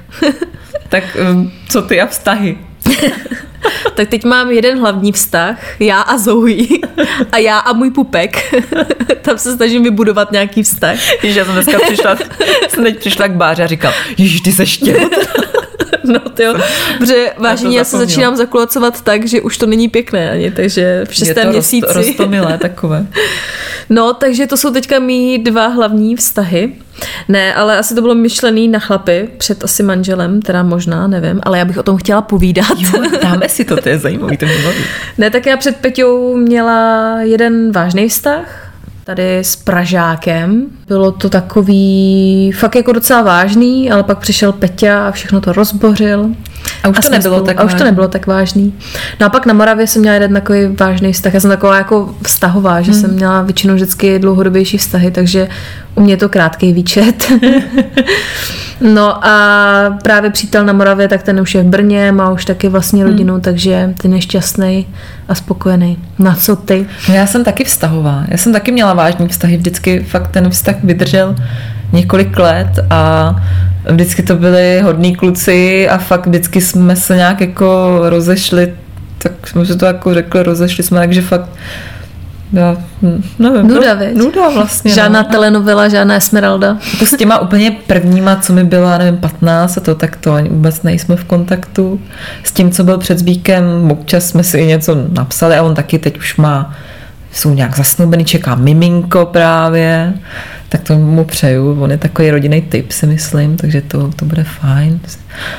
tak 0.90 1.04
um, 1.32 1.52
co 1.70 1.82
ty 1.82 2.02
a 2.02 2.08
vztahy? 2.08 2.58
tak 3.96 4.10
teď 4.10 4.24
mám 4.24 4.52
jeden 4.52 4.80
hlavní 4.80 5.12
vztah, 5.12 5.82
já 5.82 6.02
a 6.02 6.18
Zoe 6.18 6.68
a 7.32 7.38
já 7.38 7.60
a 7.60 7.74
můj 7.74 7.92
pupek. 7.92 8.56
Tam 9.22 9.38
se 9.38 9.56
snažím 9.56 9.84
vybudovat 9.84 10.32
nějaký 10.32 10.64
vztah. 10.64 11.24
Ježiš, 11.24 11.38
já 11.38 11.46
jsem 11.46 11.54
dneska 11.54 11.80
přišla, 11.80 12.18
jsem 12.70 12.84
teď 12.84 13.00
přišla 13.00 13.28
k 13.28 13.32
báře 13.32 13.64
a 13.64 13.68
říkám, 13.68 13.94
Ježiš, 14.18 14.42
ty 14.42 14.52
seš 14.52 14.78
těhotná. 14.78 15.18
No 16.04 16.20
ty 16.20 16.44
jo, 16.44 16.56
protože 16.98 17.34
vážně 17.38 17.78
já 17.78 17.84
se 17.84 17.98
začínám 17.98 18.36
zakulacovat 18.36 19.02
tak, 19.02 19.28
že 19.28 19.42
už 19.42 19.58
to 19.58 19.66
není 19.66 19.88
pěkné 19.88 20.32
ani, 20.32 20.52
takže 20.52 21.02
v 21.06 21.10
Je 21.10 21.16
šestém 21.16 21.46
to 21.46 21.52
měsíci. 21.52 21.86
Rost, 21.88 22.08
rostomilé 22.08 22.58
takové. 22.62 23.06
No, 23.90 24.14
takže 24.14 24.48
to 24.48 24.58
jsou 24.58 24.74
teďka 24.74 25.00
mý 25.00 25.38
dva 25.38 25.68
hlavní 25.68 26.16
vztahy. 26.16 26.74
Ne, 27.28 27.54
ale 27.54 27.78
asi 27.78 27.96
to 27.96 28.02
bylo 28.02 28.16
myšlený 28.16 28.68
na 28.68 28.80
chlapy 28.80 29.30
před 29.38 29.64
asi 29.64 29.84
manželem, 29.84 30.42
teda 30.42 30.64
možná, 30.64 31.08
nevím, 31.08 31.40
ale 31.44 31.58
já 31.58 31.66
bych 31.66 31.78
o 31.78 31.84
tom 31.84 31.98
chtěla 31.98 32.22
povídat. 32.22 32.78
Jo, 32.78 33.04
dáme 33.22 33.50
si 33.50 33.66
to, 33.66 33.78
to 33.78 33.90
je 33.90 34.00
zajímavý, 34.00 34.38
to 34.38 34.46
mě 34.46 34.58
baví. 34.64 34.84
Ne, 35.18 35.30
tak 35.30 35.46
já 35.46 35.58
před 35.58 35.78
Peťou 35.78 36.36
měla 36.36 37.16
jeden 37.22 37.72
vážný 37.72 38.10
vztah, 38.10 38.71
tady 39.04 39.40
s 39.40 39.56
Pražákem. 39.56 40.66
Bylo 40.88 41.12
to 41.12 41.30
takový 41.30 42.52
fakt 42.52 42.76
jako 42.76 42.92
docela 42.92 43.22
vážný, 43.22 43.92
ale 43.92 44.04
pak 44.04 44.18
přišel 44.18 44.52
Peťa 44.52 45.08
a 45.08 45.12
všechno 45.12 45.42
to 45.42 45.54
rozbořil. 45.54 46.30
A 46.84 46.88
už 46.88 46.96
to 46.96 47.02
jsme 47.02 47.18
nebylo 47.18 47.42
tak 47.42 47.60
A 47.60 47.64
už 47.64 47.72
to 47.72 47.76
vážný. 47.78 47.86
nebylo 47.86 48.08
tak 48.08 48.28
vážný. 48.28 48.74
No 49.20 49.26
a 49.26 49.30
pak 49.30 49.46
na 49.46 49.54
Moravě 49.54 49.88
jsem 49.88 50.02
měla 50.02 50.14
jeden 50.14 50.34
takový 50.34 50.60
vážný 50.80 51.14
vztah. 51.14 51.34
Já 51.34 51.40
jsem 51.40 51.50
taková 51.50 51.78
jako 51.78 52.16
vztahová, 52.24 52.82
že 52.82 52.92
Hmm. 52.92 53.02
jsem 53.02 53.12
měla 53.14 53.42
většinou 53.42 53.74
vždycky 53.76 54.20
dlouhodobější 54.20 54.78
vztahy, 54.78 55.12
takže 55.12 55.48
u 55.96 56.02
mě 56.02 56.14
je 56.14 56.18
to 56.18 56.30
krátký 56.30 56.74
výčet. 56.74 57.32
no 58.82 59.26
a 59.26 59.98
právě 60.04 60.30
přítel 60.30 60.66
na 60.66 60.74
Moravě, 60.74 61.08
tak 61.08 61.24
ten 61.24 61.40
už 61.42 61.56
je 61.56 61.64
v 61.64 61.66
Brně, 61.66 62.12
má 62.12 62.30
už 62.32 62.46
taky 62.46 62.70
vlastní 62.70 63.02
Hmm. 63.02 63.12
rodinu, 63.12 63.40
takže 63.40 63.94
ten 63.98 64.14
je 64.14 64.22
šťastný 64.22 64.88
a 65.28 65.36
spokojený. 65.36 65.98
Na 66.20 66.36
co 66.36 66.56
ty? 66.56 66.86
No 67.10 67.16
já 67.16 67.26
jsem 67.28 67.44
taky 67.44 67.64
vztahová. 67.64 68.24
Já 68.28 68.38
jsem 68.38 68.54
taky 68.54 68.72
měla 68.72 68.94
vážný 68.94 69.28
vztahy. 69.28 69.58
Vždycky 69.58 70.00
fakt 70.10 70.28
ten 70.32 70.50
vztah 70.50 70.76
vydržel 70.84 71.36
několik 71.92 72.40
let 72.40 72.80
a 72.90 73.36
vždycky 73.90 74.24
to 74.24 74.36
byli 74.36 74.82
hodní 74.82 75.16
kluci 75.16 75.90
a 75.90 75.98
fakt 75.98 76.28
vždycky 76.28 76.62
jsme 76.62 76.96
se 76.96 77.16
nějak 77.16 77.42
jako 77.42 78.00
rozešli, 78.10 78.74
tak 79.18 79.48
jsme 79.48 79.66
si 79.66 79.78
to 79.78 79.86
jako 79.86 80.14
řekli, 80.14 80.44
rozešli 80.44 80.84
jsme, 80.84 81.00
takže 81.00 81.22
fakt 81.22 81.50
já, 82.54 82.78
hm, 83.02 83.24
nevím. 83.40 83.68
Nuda, 83.68 83.96
no? 83.96 84.02
Nuda 84.14 84.50
vlastně. 84.50 84.92
Žádná 84.92 85.22
no. 85.22 85.28
telenovela, 85.28 85.88
žádná 85.88 86.16
Esmeralda. 86.16 86.78
Jako 86.94 87.06
s 87.06 87.18
těma 87.18 87.40
úplně 87.40 87.72
prvníma, 87.88 88.36
co 88.36 88.54
mi 88.54 88.64
bylo, 88.64 88.90
já 88.90 88.98
nevím, 88.98 89.18
15 89.18 89.78
a 89.78 89.82
to, 89.82 89.96
tak 89.96 90.16
to 90.16 90.34
ani 90.34 90.50
vůbec 90.50 90.84
nejsme 90.84 91.16
v 91.16 91.24
kontaktu. 91.24 92.00
S 92.44 92.52
tím, 92.52 92.72
co 92.72 92.84
byl 92.84 92.98
před 92.98 93.20
Zbíkem, 93.20 93.92
občas 93.92 94.26
jsme 94.26 94.44
si 94.44 94.58
i 94.58 94.66
něco 94.66 94.98
napsali 95.10 95.56
a 95.56 95.64
on 95.64 95.76
taky 95.76 96.00
teď 96.00 96.18
už 96.18 96.38
má, 96.38 96.74
jsou 97.34 97.54
nějak 97.54 97.78
zasnoubený, 97.78 98.26
čeká 98.26 98.56
miminko 98.56 99.26
právě, 99.26 100.14
tak 100.70 100.82
to 100.82 100.98
mu 100.98 101.24
přeju. 101.26 101.82
On 101.84 101.92
je 101.92 101.98
takový 101.98 102.32
rodinný 102.32 102.62
typ, 102.62 102.92
si 102.92 103.08
myslím, 103.08 103.58
takže 103.58 103.82
to, 103.82 104.08
to 104.16 104.26
bude 104.26 104.44
fajn. 104.44 105.00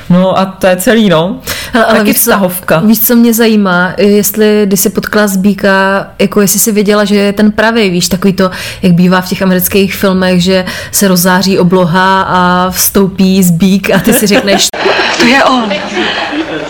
No 0.09 0.39
a 0.39 0.45
to 0.45 0.67
je 0.67 0.75
celý, 0.75 1.09
no. 1.09 1.39
Hele, 1.73 1.85
ale 1.85 1.97
taky 1.97 2.09
víš 2.09 2.15
co- 2.15 2.19
vztahovka. 2.21 2.79
Víš, 2.79 2.99
co 3.01 3.15
mě 3.15 3.33
zajímá, 3.33 3.93
jestli, 3.97 4.63
když 4.65 4.79
si 4.79 4.89
potkala 4.89 5.27
Zbíka, 5.27 6.07
jako 6.19 6.41
jestli 6.41 6.59
si 6.59 6.71
věděla, 6.71 7.05
že 7.05 7.15
je 7.15 7.33
ten 7.33 7.51
pravý, 7.51 7.89
víš, 7.89 8.07
takový 8.07 8.33
to, 8.33 8.51
jak 8.81 8.93
bývá 8.93 9.21
v 9.21 9.29
těch 9.29 9.41
amerických 9.41 9.95
filmech, 9.95 10.43
že 10.43 10.65
se 10.91 11.07
rozzáří 11.07 11.59
obloha 11.59 12.21
a 12.21 12.71
vstoupí 12.71 13.43
Zbík 13.43 13.91
a 13.91 13.99
ty 13.99 14.13
si 14.13 14.27
řekneš, 14.27 14.67
To 15.17 15.25
je 15.25 15.43
on. 15.43 15.69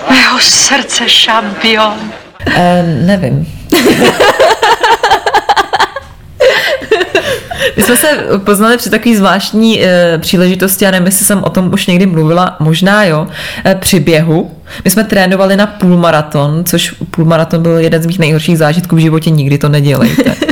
Mého 0.09 0.39
srdce 0.39 1.09
šampion. 1.09 1.93
E, 2.55 2.83
nevím. 3.05 3.47
My 7.77 7.83
jsme 7.83 7.97
se 7.97 8.07
poznali 8.37 8.77
při 8.77 8.89
takové 8.89 9.15
zvláštní 9.15 9.83
e, 9.83 10.17
příležitosti, 10.17 10.85
já 10.85 10.91
nevím, 10.91 11.05
jestli 11.05 11.25
jsem 11.25 11.43
o 11.43 11.49
tom 11.49 11.73
už 11.73 11.87
někdy 11.87 12.05
mluvila, 12.05 12.55
možná 12.59 13.03
jo, 13.03 13.27
e, 13.65 13.75
při 13.75 13.99
běhu. 13.99 14.51
My 14.85 14.91
jsme 14.91 15.03
trénovali 15.03 15.55
na 15.55 15.67
půlmaraton, 15.67 16.63
což 16.65 16.91
půlmaraton 17.11 17.61
byl 17.61 17.77
jeden 17.77 18.03
z 18.03 18.05
mých 18.05 18.19
nejhorších 18.19 18.57
zážitků 18.57 18.95
v 18.95 18.99
životě, 18.99 19.29
nikdy 19.29 19.57
to 19.57 19.69
nedělejte. 19.69 20.35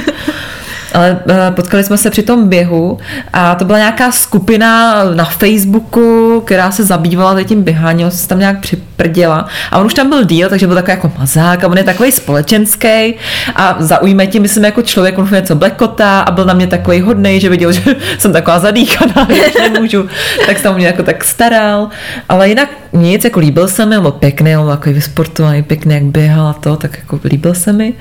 Ale 0.94 1.20
eh, 1.30 1.52
potkali 1.52 1.84
jsme 1.84 1.98
se 1.98 2.10
při 2.10 2.24
tom 2.24 2.50
běhu 2.50 3.00
a 3.34 3.56
to 3.56 3.66
byla 3.66 3.78
nějaká 3.78 4.12
skupina 4.12 5.04
na 5.04 5.26
Facebooku, 5.26 6.42
která 6.46 6.72
se 6.72 6.84
zabývala 6.84 7.44
tím 7.44 7.64
běháním, 7.64 8.12
se 8.12 8.28
tam 8.28 8.40
nějak 8.40 8.60
připrděla 8.60 9.48
a 9.72 9.80
on 9.80 9.86
už 9.86 9.94
tam 9.94 10.10
byl 10.10 10.24
díl, 10.24 10.50
takže 10.50 10.68
byl 10.68 10.76
takový 10.76 10.92
jako 10.92 11.12
mazák 11.20 11.64
a 11.64 11.68
on 11.68 11.78
je 11.78 11.84
takový 11.84 12.12
společenský 12.12 13.14
a 13.56 13.76
zaujme 13.80 14.28
tě, 14.28 14.40
myslím, 14.40 14.66
jako 14.66 14.82
člověk, 14.82 15.18
on 15.18 15.30
něco 15.32 15.56
blekotá 15.56 16.22
a 16.22 16.32
byl 16.32 16.46
na 16.46 16.54
mě 16.54 16.68
takový 16.68 17.02
hodný, 17.02 17.40
že 17.40 17.50
viděl, 17.50 17.72
že 17.72 17.96
jsem 18.18 18.34
taková 18.34 18.60
zadýchaná, 18.60 19.28
že 19.58 19.70
nemůžu, 19.70 20.08
tak 20.46 20.60
se 20.60 20.74
mě 20.74 20.88
jako 20.88 21.04
tak 21.04 21.24
staral, 21.24 21.90
ale 22.30 22.50
jinak 22.50 22.70
nic, 22.94 23.24
jako 23.24 23.40
líbil 23.40 23.68
se 23.68 23.86
mi, 23.86 23.98
on 23.98 24.02
byl 24.02 24.12
pěkný, 24.12 24.58
on 24.58 24.66
byl 24.66 24.76
takový 24.76 24.96
vysportovaný, 24.96 25.64
pěkný, 25.64 25.94
jak 25.94 26.04
běhal 26.04 26.48
a 26.48 26.54
to, 26.54 26.76
tak 26.76 26.98
jako 26.98 27.20
líbil 27.24 27.54
se 27.54 27.74
mi. 27.74 27.94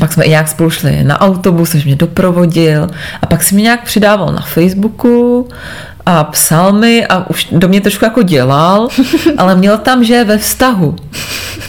Pak 0.00 0.12
jsme 0.12 0.24
i 0.24 0.30
nějak 0.30 0.48
spolu 0.48 0.70
šli 0.70 1.04
na 1.04 1.20
autobus, 1.20 1.74
až 1.74 1.84
mě 1.84 1.96
doprovodil 1.96 2.88
a 3.22 3.26
pak 3.26 3.42
si 3.42 3.54
mě 3.54 3.62
nějak 3.64 3.84
přidával 3.84 4.32
na 4.32 4.40
Facebooku 4.42 5.48
a 6.06 6.24
psal 6.24 6.72
mi 6.72 7.06
a 7.06 7.30
už 7.30 7.48
do 7.52 7.68
mě 7.68 7.80
trošku 7.80 8.04
jako 8.04 8.22
dělal, 8.22 8.88
ale 9.38 9.54
měl 9.54 9.78
tam, 9.78 10.04
že 10.04 10.14
je 10.14 10.24
ve 10.24 10.38
vztahu. 10.38 10.96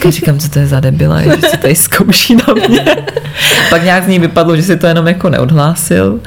Tak 0.01 0.11
říkám, 0.11 0.39
co 0.39 0.49
to 0.49 0.59
je 0.59 0.67
za 0.67 0.79
debila, 0.79 1.21
že 1.21 1.31
si 1.49 1.57
tady 1.57 1.75
zkouší 1.75 2.35
na 2.35 2.53
mě. 2.67 2.85
Pak 3.69 3.83
nějak 3.83 4.03
z 4.03 4.07
ní 4.07 4.19
vypadlo, 4.19 4.55
že 4.55 4.63
si 4.63 4.77
to 4.77 4.87
jenom 4.87 5.07
jako 5.07 5.29
neodhlásil 5.29 6.19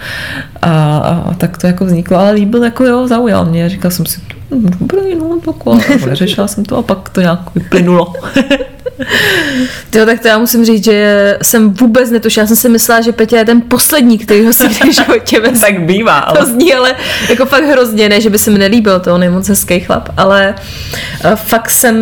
a, 0.62 0.68
a, 0.98 1.24
a 1.30 1.34
tak 1.34 1.58
to 1.58 1.66
jako 1.66 1.84
vzniklo, 1.84 2.16
ale 2.18 2.30
líbil, 2.32 2.64
jako 2.64 2.84
jo, 2.84 3.08
zaujal 3.08 3.44
mě. 3.44 3.68
Říkal 3.68 3.90
jsem 3.90 4.06
si, 4.06 4.20
"Hm, 4.20 4.33
dobrý, 4.54 5.14
no, 5.18 5.38
tak 5.44 5.54
ale 5.66 5.80
neřešila 6.06 6.48
jsem 6.48 6.64
to 6.64 6.76
a 6.76 6.82
pak 6.82 7.08
to 7.08 7.20
nějak 7.20 7.38
vyplynulo. 7.54 8.12
Jo, 9.94 10.06
tak 10.06 10.20
to 10.20 10.28
já 10.28 10.38
musím 10.38 10.64
říct, 10.64 10.84
že 10.84 11.38
jsem 11.42 11.70
vůbec 11.70 12.10
netušila. 12.10 12.42
Já 12.42 12.46
jsem 12.46 12.56
si 12.56 12.68
myslela, 12.68 13.00
že 13.00 13.12
Petě 13.12 13.36
je 13.36 13.44
ten 13.44 13.60
poslední, 13.60 14.18
který 14.18 14.46
ho 14.46 14.52
si 14.52 14.68
v 14.68 14.92
životě 14.94 15.40
vezme. 15.40 15.60
tak 15.60 15.80
bývá, 15.82 16.18
ale 16.18 16.38
To 16.38 16.46
zní 16.46 16.74
ale 16.74 16.94
jako 17.28 17.46
fakt 17.46 17.64
hrozně, 17.64 18.08
ne, 18.08 18.20
že 18.20 18.30
by 18.30 18.38
se 18.38 18.50
mi 18.50 18.58
nelíbil, 18.58 19.00
to 19.00 19.14
on 19.14 19.22
je 19.22 19.30
moc 19.30 19.48
hezký 19.48 19.80
chlap, 19.80 20.08
ale 20.16 20.54
eh, 21.24 21.36
fakt 21.36 21.70
jsem 21.70 21.96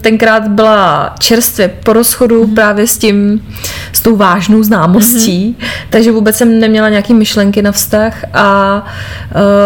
tenkrát 0.00 0.48
byla 0.48 1.14
čerstvě 1.18 1.68
po 1.84 1.92
rozchodu 1.92 2.44
Mhm. 2.44 2.54
právě 2.54 2.86
s 2.86 2.98
tím, 2.98 3.42
s 3.92 4.00
tou 4.00 4.16
vážnou 4.16 4.62
známostí, 4.62 5.56
takže 5.90 6.12
vůbec 6.12 6.36
jsem 6.36 6.60
neměla 6.60 6.88
nějaký 6.88 7.14
myšlenky 7.14 7.62
na 7.62 7.72
vztah 7.72 8.24
a 8.34 8.76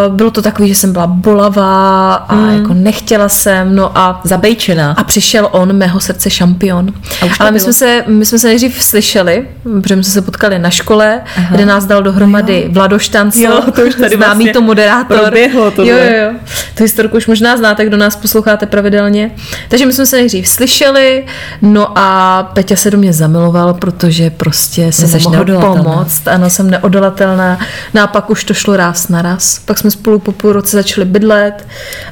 uh, 0.09 0.14
bylo 0.17 0.31
to 0.31 0.43
takový, 0.43 0.69
že 0.69 0.75
jsem 0.75 0.93
byla 0.93 1.07
bolavá 1.07 1.93
a 2.14 2.35
Mhm. 2.35 2.59
jako 2.59 2.74
nechtěla 2.74 3.28
jsem, 3.28 3.74
no 3.76 3.98
a 3.98 4.20
zabejčená. 4.24 4.94
a 4.98 5.04
přišel 5.04 5.48
on, 5.52 5.72
mého 5.72 6.00
srdce 6.00 6.30
šampion. 6.30 6.87
To 7.20 7.26
Ale 7.40 7.50
my 7.50 7.59
bylo. 7.59 7.64
jsme, 7.64 7.72
se, 7.72 8.04
my 8.07 8.26
jsme 8.26 8.38
se 8.38 8.46
nejdřív 8.46 8.83
slyšeli, 8.83 9.48
protože 9.83 9.94
jsme 9.94 10.02
se 10.04 10.22
potkali 10.22 10.59
na 10.59 10.70
škole, 10.70 11.20
Aha. 11.37 11.54
kde 11.57 11.66
nás 11.66 11.85
dal 11.85 12.02
dohromady 12.02 12.68
Vlado 12.72 12.98
Štancl, 12.98 13.38
Jo, 13.40 13.61
to 13.74 13.83
už 13.83 13.94
tady 13.94 14.16
známý 14.16 14.24
vlastně 14.24 14.52
to 14.52 14.62
moderátor. 14.62 15.18
proběhlo 15.20 15.70
tohle. 15.70 15.90
Jo, 15.92 15.96
jo, 15.98 16.22
jo. 16.33 16.38
Tu 16.74 16.83
historku 16.83 17.16
už 17.16 17.26
možná 17.26 17.57
znáte, 17.57 17.85
kdo 17.87 17.96
nás 17.96 18.16
posloucháte 18.16 18.66
pravidelně. 18.66 19.30
Takže 19.68 19.87
my 19.87 19.92
jsme 19.92 20.07
se 20.07 20.16
nejdřív 20.16 20.48
slyšeli, 20.48 21.24
no 21.62 21.98
a 21.98 22.42
Peťa 22.54 22.76
se 22.76 22.90
do 22.90 22.98
mě 22.98 23.12
zamiloval, 23.12 23.74
protože 23.74 24.30
prostě 24.30 24.92
se 24.92 25.18
neodolatelná. 25.30 25.83
pomoct. 25.83 26.28
Ano, 26.28 26.50
jsem 26.50 26.70
neodolatelná. 26.70 27.59
No 27.94 28.02
a 28.02 28.07
pak 28.07 28.30
už 28.30 28.44
to 28.44 28.54
šlo 28.54 28.76
ráz 28.76 29.09
na 29.09 29.22
raz. 29.22 29.59
Pak 29.64 29.78
jsme 29.78 29.90
spolu 29.90 30.18
po 30.18 30.33
půl 30.33 30.52
roce 30.52 30.76
začali 30.76 31.04
bydlet 31.04 31.66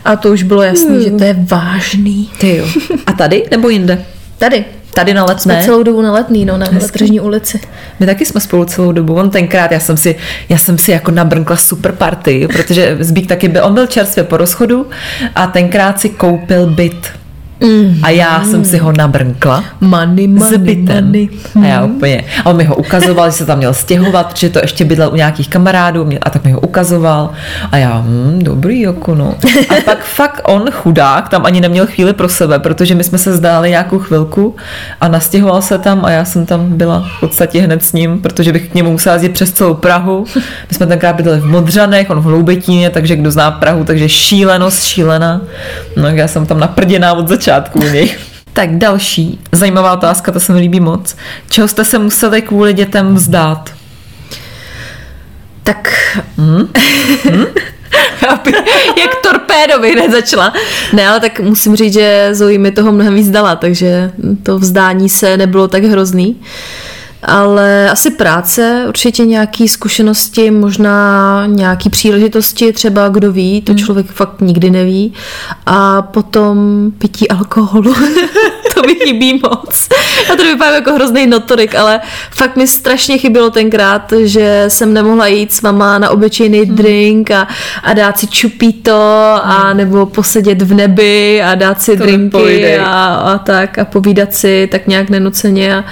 a 0.05 0.17
to 0.17 0.29
už 0.33 0.43
bylo 0.43 0.63
jasný, 0.63 0.87
Hmm. 0.89 1.03
že 1.03 1.11
to 1.11 1.25
je 1.25 1.37
vážný. 1.51 2.31
Ty 2.39 2.57
jo. 2.57 2.67
A 3.07 3.13
tady 3.13 3.45
nebo 3.51 3.69
jinde? 3.69 4.05
Tady. 4.39 4.65
Tady 4.95 5.15
na 5.15 5.23
Jsme 5.27 5.33
letné? 5.55 5.65
celou 5.65 5.83
dobu 5.83 6.03
na 6.03 6.13
letný, 6.13 6.45
no, 6.45 6.57
na 6.59 6.67
Letržní 6.83 7.21
ulici. 7.21 7.61
My 8.01 8.07
taky 8.07 8.27
jsme 8.27 8.41
spolu 8.41 8.65
celou 8.65 8.93
dobu. 8.93 9.15
On 9.15 9.31
tenkrát, 9.31 9.73
já 9.73 9.81
jsem 9.81 9.97
si, 9.97 10.17
já 10.49 10.59
jsem 10.59 10.79
si 10.79 10.91
jako 10.91 11.11
nabrnkla 11.11 11.57
super 11.57 11.93
party, 11.93 12.49
protože 12.53 12.97
Zbík 13.01 13.27
taky 13.29 13.49
byl, 13.49 13.65
on 13.65 13.75
byl 13.75 13.87
čerstvě 13.87 14.25
po 14.25 14.37
rozchodu 14.37 14.87
a 15.35 15.47
tenkrát 15.47 16.01
si 16.01 16.09
koupil 16.09 16.67
byt. 16.67 17.07
Mm. 17.63 17.99
A 18.03 18.11
já 18.11 18.45
jsem 18.45 18.65
si 18.65 18.79
ho 18.79 18.93
nabrnkla. 18.93 19.65
Money, 19.81 20.29
money, 20.29 20.55
s 20.55 20.57
bytem. 20.57 21.05
money. 21.05 21.29
A 21.63 21.67
já 21.67 21.85
úplně. 21.85 22.25
A 22.45 22.51
on 22.51 22.57
mi 22.57 22.65
ho 22.65 22.75
ukazoval, 22.75 23.31
že 23.31 23.37
se 23.37 23.47
tam 23.47 23.59
měl 23.59 23.75
stěhovat, 23.75 24.33
protože 24.33 24.49
to 24.49 24.59
ještě 24.63 24.85
bydlel 24.85 25.11
u 25.13 25.17
nějakých 25.17 25.49
kamarádů 25.49 26.09
a 26.23 26.31
tak 26.31 26.45
mi 26.45 26.53
ho 26.53 26.61
ukazoval. 26.61 27.31
A 27.73 27.77
já, 27.77 28.03
hm, 28.07 28.41
dobrý, 28.43 28.81
jako 28.81 29.15
no. 29.15 29.35
A 29.69 29.75
pak 29.85 30.05
fakt 30.05 30.41
on, 30.45 30.71
chudák, 30.71 31.29
tam 31.29 31.47
ani 31.47 31.61
neměl 31.61 31.87
chvíli 31.87 32.13
pro 32.13 32.29
sebe, 32.29 32.59
protože 32.59 32.95
my 32.95 33.05
jsme 33.05 33.19
se 33.19 33.37
zdáli 33.37 33.71
nějakou 33.71 33.99
chvilku 33.99 34.57
a 35.01 35.09
nastěhoval 35.09 35.63
se 35.63 35.79
tam 35.79 36.05
a 36.05 36.11
já 36.11 36.25
jsem 36.25 36.47
tam 36.47 36.77
byla 36.77 37.09
v 37.17 37.21
podstatě 37.21 37.61
hned 37.61 37.85
s 37.85 37.93
ním, 37.93 38.21
protože 38.21 38.53
bych 38.53 38.69
k 38.69 38.75
němu 38.75 38.93
musela 38.93 39.15
jezdit 39.15 39.29
přes 39.29 39.53
celou 39.53 39.75
Prahu. 39.75 40.25
My 40.71 40.77
jsme 40.77 40.87
tenkrát 40.87 41.17
bydleli 41.17 41.41
v 41.41 41.47
Modřanech, 41.47 42.11
on 42.11 42.21
v 42.21 42.25
Hloubetíně, 42.25 42.91
takže 42.91 43.17
kdo 43.17 43.31
zná 43.31 43.51
Prahu, 43.51 43.85
takže 43.85 44.09
šílenost, 44.09 44.85
šílená. 44.85 45.41
No 45.97 46.09
já 46.09 46.29
jsem 46.29 46.47
tam 46.47 46.61
naprděná 46.61 47.13
od 47.13 47.29
začátku 47.29 47.52
u 47.75 47.83
něj. 47.83 48.15
Tak 48.53 48.77
další 48.77 49.41
zajímavá 49.53 49.93
otázka, 49.93 50.33
to 50.33 50.41
se 50.41 50.53
mi 50.53 50.61
líbí 50.61 50.81
moc. 50.81 51.17
Čeho 51.51 51.69
jste 51.69 51.85
se 51.85 51.99
museli 51.99 52.43
kvůli 52.43 52.75
dětem 52.75 53.15
vzdát? 53.15 53.71
Tak... 55.63 55.93
Hmm? 56.37 56.69
Hmm? 57.25 57.47
Jak 58.99 59.15
torpédo 59.23 59.79
bych 59.81 59.93
hned 59.93 60.11
začala. 60.11 60.53
Ne, 60.93 61.09
ale 61.09 61.21
tak 61.21 61.41
musím 61.41 61.77
říct, 61.77 61.93
že 61.93 62.29
Zoe 62.33 62.59
mi 62.59 62.71
toho 62.71 62.93
mnohem 62.93 63.15
víc 63.15 63.31
dala, 63.31 63.57
takže 63.57 64.11
to 64.43 64.59
vzdání 64.59 65.09
se 65.09 65.37
nebylo 65.37 65.69
tak 65.69 65.85
hrozný. 65.85 66.37
Ale 67.23 67.91
asi 67.91 68.11
práce, 68.11 68.85
určitě 68.89 69.25
nějaké 69.25 69.69
zkušenosti, 69.69 70.51
možná 70.51 71.47
nějaké 71.47 71.91
příležitosti, 71.91 72.73
třeba 72.73 73.09
kdo 73.09 73.33
ví, 73.33 73.63
to 73.63 73.75
člověk 73.75 74.07
fakt 74.07 74.41
nikdy 74.41 74.71
neví. 74.71 75.13
A 75.67 76.03
potom 76.03 76.57
pití 76.99 77.29
alkoholu. 77.29 77.95
to 78.75 78.83
mi 78.83 78.95
chybí 78.95 79.41
moc. 79.43 79.89
Já 80.29 80.37
to 80.37 80.43
vypadám 80.45 80.75
jako 80.75 80.93
hrozný 80.93 81.27
notorik, 81.27 81.75
ale 81.75 82.01
fakt 82.31 82.57
mi 82.57 82.67
strašně 82.67 83.19
chybělo 83.19 83.51
tenkrát, 83.51 84.13
že 84.23 84.65
jsem 84.69 84.95
nemohla 84.95 85.27
jít 85.27 85.53
s 85.53 85.63
mama 85.63 85.99
na 85.99 86.11
obyčejný 86.11 86.61
hmm. 86.61 86.77
drink 86.77 87.31
a, 87.31 87.49
a 87.83 87.93
dát 87.93 88.19
si 88.19 88.27
čupito 88.27 89.01
a 89.43 89.69
hmm. 89.69 89.77
nebo 89.77 90.07
posedět 90.07 90.63
v 90.63 90.75
nebi 90.75 91.43
a 91.43 91.55
dát 91.55 91.83
si 91.83 91.97
to 91.97 92.03
drinky 92.03 92.79
a, 92.79 93.15
a 93.15 93.39
tak 93.39 93.79
a 93.79 93.85
povídat 93.85 94.35
si 94.35 94.69
tak 94.73 94.87
nějak 94.87 95.11
nenuceně 95.11 95.77
a 95.77 95.85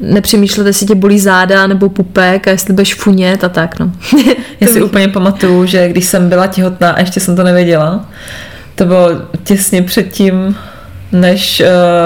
nepřemýšlet, 0.00 0.66
jestli 0.66 0.86
tě 0.86 0.94
bolí 0.94 1.20
záda 1.20 1.66
nebo 1.66 1.88
pupek 1.88 2.48
a 2.48 2.50
jestli 2.50 2.74
budeš 2.74 2.94
funět 2.94 3.44
a 3.44 3.48
tak. 3.48 3.78
No. 3.78 3.92
Já 4.60 4.68
si 4.68 4.82
úplně 4.82 5.08
pamatuju, 5.08 5.66
že 5.66 5.88
když 5.88 6.04
jsem 6.04 6.28
byla 6.28 6.46
těhotná 6.46 6.90
a 6.90 7.00
ještě 7.00 7.20
jsem 7.20 7.36
to 7.36 7.42
nevěděla, 7.42 8.06
to 8.74 8.84
bylo 8.84 9.10
těsně 9.44 9.82
předtím, 9.82 10.56
než 11.12 11.62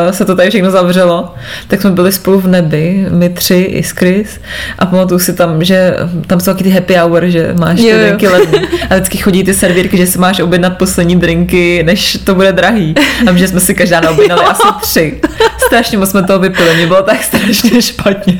uh, 0.07 0.13
se 0.13 0.25
to 0.25 0.37
tady 0.37 0.51
všechno 0.51 0.71
zavřelo, 0.71 1.35
tak 1.69 1.81
jsme 1.81 1.91
byli 1.91 2.13
spolu 2.13 2.41
v 2.41 2.47
nebi, 2.47 3.07
my 3.11 3.29
tři 3.29 3.55
i 3.55 3.83
s 3.83 3.91
Chris 3.91 4.41
a 4.79 4.87
pamatuju 4.87 5.19
si 5.19 5.33
tam, 5.33 5.65
že 5.65 5.97
tam 6.27 6.41
jsou 6.41 6.53
taky 6.53 6.65
ty 6.65 6.71
happy 6.71 6.95
hour, 6.95 7.27
že 7.27 7.55
máš 7.59 7.81
jo, 7.81 7.97
ty 7.97 8.05
drinky 8.05 8.29
lední 8.29 8.59
a 8.91 8.95
vždycky 8.95 9.19
chodí 9.19 9.45
ty 9.45 9.55
servírky, 9.55 9.97
že 9.97 10.07
si 10.07 10.19
máš 10.19 10.41
objednat 10.41 10.79
poslední 10.79 11.17
drinky, 11.17 11.83
než 11.83 12.19
to 12.25 12.35
bude 12.35 12.53
drahý. 12.53 12.95
A 13.27 13.37
že 13.37 13.49
jsme 13.49 13.61
si 13.61 13.75
každá 13.75 14.01
naobjednali 14.01 14.43
asi 14.43 14.69
tři. 14.81 15.21
Strašně 15.67 15.99
moc 15.99 16.11
jsme 16.11 16.23
toho 16.23 16.39
vypili, 16.39 16.77
mě 16.77 16.87
bylo 16.87 17.03
tak 17.03 17.23
strašně 17.23 17.83
špatně. 17.83 18.39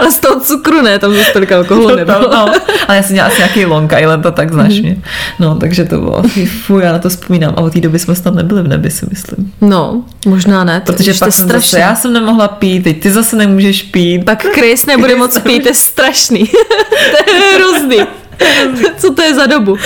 Ale 0.00 0.12
z 0.12 0.18
toho 0.18 0.40
cukru 0.40 0.82
ne, 0.82 0.98
tam 0.98 1.14
zase 1.14 1.32
tolik 1.32 1.52
alkoholu 1.52 1.96
nebylo. 1.96 2.20
No, 2.20 2.52
ale 2.88 2.96
já 2.96 3.02
jsem 3.02 3.12
měla 3.12 3.28
asi 3.28 3.38
nějaký 3.38 3.64
Long 3.64 3.92
Island 4.00 4.26
a 4.26 4.30
tak 4.30 4.52
znáš 4.52 4.74
mm. 4.74 4.82
mě. 4.82 4.96
No, 5.38 5.54
takže 5.54 5.84
to 5.84 6.00
bylo, 6.00 6.22
fuj, 6.66 6.82
já 6.82 6.92
na 6.92 6.98
to 6.98 7.08
vzpomínám. 7.08 7.54
A 7.56 7.60
od 7.60 7.72
té 7.72 7.80
doby 7.80 7.98
jsme 7.98 8.14
snad 8.14 8.34
nebyli 8.34 8.62
v 8.62 8.68
nebi, 8.68 8.90
si 8.90 9.06
myslím. 9.10 9.52
No, 9.60 9.97
Možná 10.26 10.64
ne. 10.64 10.82
Protože 10.86 11.14
pak 11.14 11.32
jsem 11.32 11.44
strašný. 11.48 11.70
zase, 11.70 11.80
já 11.80 11.96
jsem 11.96 12.12
nemohla 12.12 12.48
pít, 12.48 12.84
teď 12.84 13.00
ty 13.00 13.10
zase 13.10 13.36
nemůžeš 13.36 13.82
pít. 13.82 14.24
Tak 14.24 14.42
Chris 14.42 14.86
nebude 14.86 15.16
moc 15.16 15.38
pít, 15.38 15.62
to 15.62 15.68
je 15.68 15.74
strašný. 15.74 16.44
to 17.26 17.34
je 17.34 17.58
hrozný. 17.58 18.06
Co 18.98 19.14
to 19.14 19.22
je 19.22 19.34
za 19.34 19.46
dobu? 19.46 19.76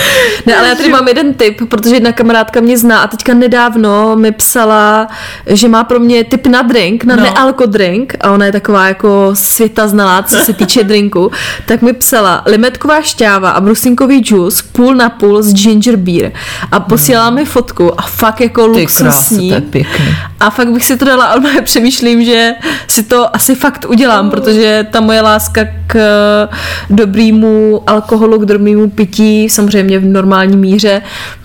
Ne, 0.45 0.55
ale 0.55 0.67
já 0.67 0.75
tady 0.75 0.89
mám 0.89 1.07
jeden 1.07 1.33
tip, 1.33 1.69
protože 1.69 1.95
jedna 1.95 2.11
kamarádka 2.11 2.61
mě 2.61 2.77
zná 2.77 2.99
a 2.99 3.07
teďka 3.07 3.33
nedávno 3.33 4.15
mi 4.15 4.31
psala, 4.31 5.07
že 5.45 5.67
má 5.67 5.83
pro 5.83 5.99
mě 5.99 6.23
tip 6.23 6.47
na 6.47 6.61
drink, 6.61 7.03
na 7.03 7.15
no. 7.15 7.23
nealko 7.23 7.65
drink 7.65 8.15
a 8.21 8.31
ona 8.31 8.45
je 8.45 8.51
taková 8.51 8.87
jako 8.87 9.29
světa 9.33 9.87
znalá, 9.87 10.23
co 10.23 10.37
se 10.37 10.53
týče 10.53 10.83
drinku, 10.83 11.31
tak 11.65 11.81
mi 11.81 11.93
psala 11.93 12.43
limetková 12.45 13.01
šťáva 13.01 13.49
a 13.49 13.61
brusinkový 13.61 14.19
džus 14.19 14.61
půl 14.61 14.95
na 14.95 15.09
půl 15.09 15.41
z 15.41 15.53
ginger 15.53 15.95
beer 15.95 16.31
a 16.71 16.79
posílala 16.79 17.29
mi 17.29 17.45
fotku 17.45 17.99
a 17.99 18.03
fakt 18.03 18.41
jako 18.41 18.67
luxusní. 18.67 19.49
Je 19.49 19.61
A 20.39 20.49
fakt 20.49 20.71
bych 20.71 20.85
si 20.85 20.97
to 20.97 21.05
dala, 21.05 21.25
ale 21.25 21.61
přemýšlím, 21.63 22.25
že 22.25 22.51
si 22.87 23.03
to 23.03 23.35
asi 23.35 23.55
fakt 23.55 23.85
udělám, 23.89 24.29
protože 24.29 24.87
ta 24.91 25.01
moje 25.01 25.21
láska 25.21 25.61
k 25.87 25.97
dobrýmu 26.89 27.83
alkoholu, 27.87 28.37
k 28.43 28.45
drobnému 28.45 28.89
pití, 28.89 29.49
samozřejmě 29.49 29.99
v 29.99 30.05
normální 30.05 30.57
míře, 30.57 31.01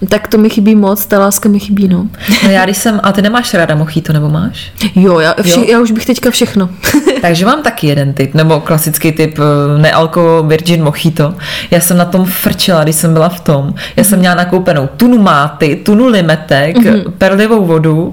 tak 0.08 0.28
to 0.28 0.38
mi 0.38 0.50
chybí 0.50 0.74
moc, 0.74 1.06
ta 1.06 1.18
láska 1.18 1.48
mi 1.48 1.58
chybí, 1.58 1.88
no. 1.88 2.08
no 2.44 2.50
já 2.50 2.64
když 2.64 2.76
jsem, 2.76 3.00
a 3.02 3.12
ty 3.12 3.22
nemáš 3.22 3.54
ráda 3.54 3.74
mochito, 3.74 4.12
nebo 4.12 4.28
máš? 4.28 4.72
Jo, 4.94 5.18
já, 5.18 5.34
vše, 5.42 5.60
jo? 5.60 5.64
já 5.68 5.80
už 5.80 5.90
bych 5.90 6.06
teďka 6.06 6.30
všechno. 6.30 6.70
Takže 7.20 7.46
mám 7.46 7.62
taky 7.62 7.86
jeden 7.86 8.12
typ, 8.12 8.34
nebo 8.34 8.60
klasický 8.60 9.12
typ 9.12 9.38
eh, 9.38 9.82
nealko 9.82 10.44
virgin 10.48 10.84
mochito. 10.84 11.34
Já 11.70 11.80
jsem 11.80 11.96
na 11.96 12.04
tom 12.04 12.24
frčela, 12.24 12.84
když 12.84 12.96
jsem 12.96 13.12
byla 13.12 13.28
v 13.28 13.40
tom. 13.40 13.74
Já 13.96 14.04
jsem 14.04 14.18
měla 14.18 14.34
nakoupenou 14.34 14.88
tunu 14.96 15.18
máty, 15.22 15.76
tunu 15.76 16.06
limetek, 16.06 16.76
mm-hmm. 16.76 17.10
perlivou 17.18 17.66
vodu 17.66 18.12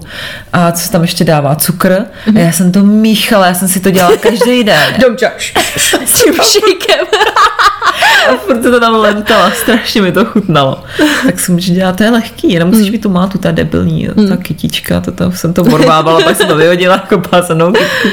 a 0.54 0.72
co 0.72 0.84
se 0.84 0.92
tam 0.92 1.02
ještě 1.02 1.24
dává, 1.24 1.56
cukr. 1.56 1.90
Mm-hmm. 1.90 2.38
A 2.38 2.40
já 2.40 2.52
jsem 2.52 2.72
to 2.72 2.84
míchala, 2.84 3.48
já 3.48 3.54
jsem 3.54 3.68
si 3.68 3.80
to 3.80 3.92
dělala 3.92 4.18
každý 4.18 4.64
den. 4.64 4.94
Dobře. 5.02 5.32
S 6.06 6.24
tím 6.24 6.34
šejkem. 6.34 7.06
A 8.30 8.38
furt 8.38 8.64
se 8.64 8.72
to 8.72 8.80
tam 8.80 8.96
lentala, 8.96 9.52
strašně 9.52 10.02
mi 10.02 10.12
to 10.12 10.26
chutnalo. 10.26 10.84
Tak 11.26 11.40
jsem 11.40 11.60
že 11.60 11.74
dělá, 11.74 11.92
to 11.92 12.04
je 12.04 12.10
lehký, 12.10 12.54
jenom 12.54 12.70
musíš 12.70 12.92
mít 12.92 13.02
tu 13.02 13.10
mátu, 13.10 13.38
ta 13.38 13.52
debilní, 13.52 14.10
mm. 14.16 14.30
ta 14.30 14.38
kytička, 14.38 15.02
to 15.02 15.12
tam 15.12 15.32
jsem 15.32 15.54
to 15.54 15.64
borvávala, 15.64 16.22
pak 16.22 16.38
jsem 16.38 16.48
to 16.48 16.56
vyhodila, 16.56 16.98
kopala 16.98 17.44
se 17.44 17.56
mnou 17.56 17.72
kytku. 17.72 18.08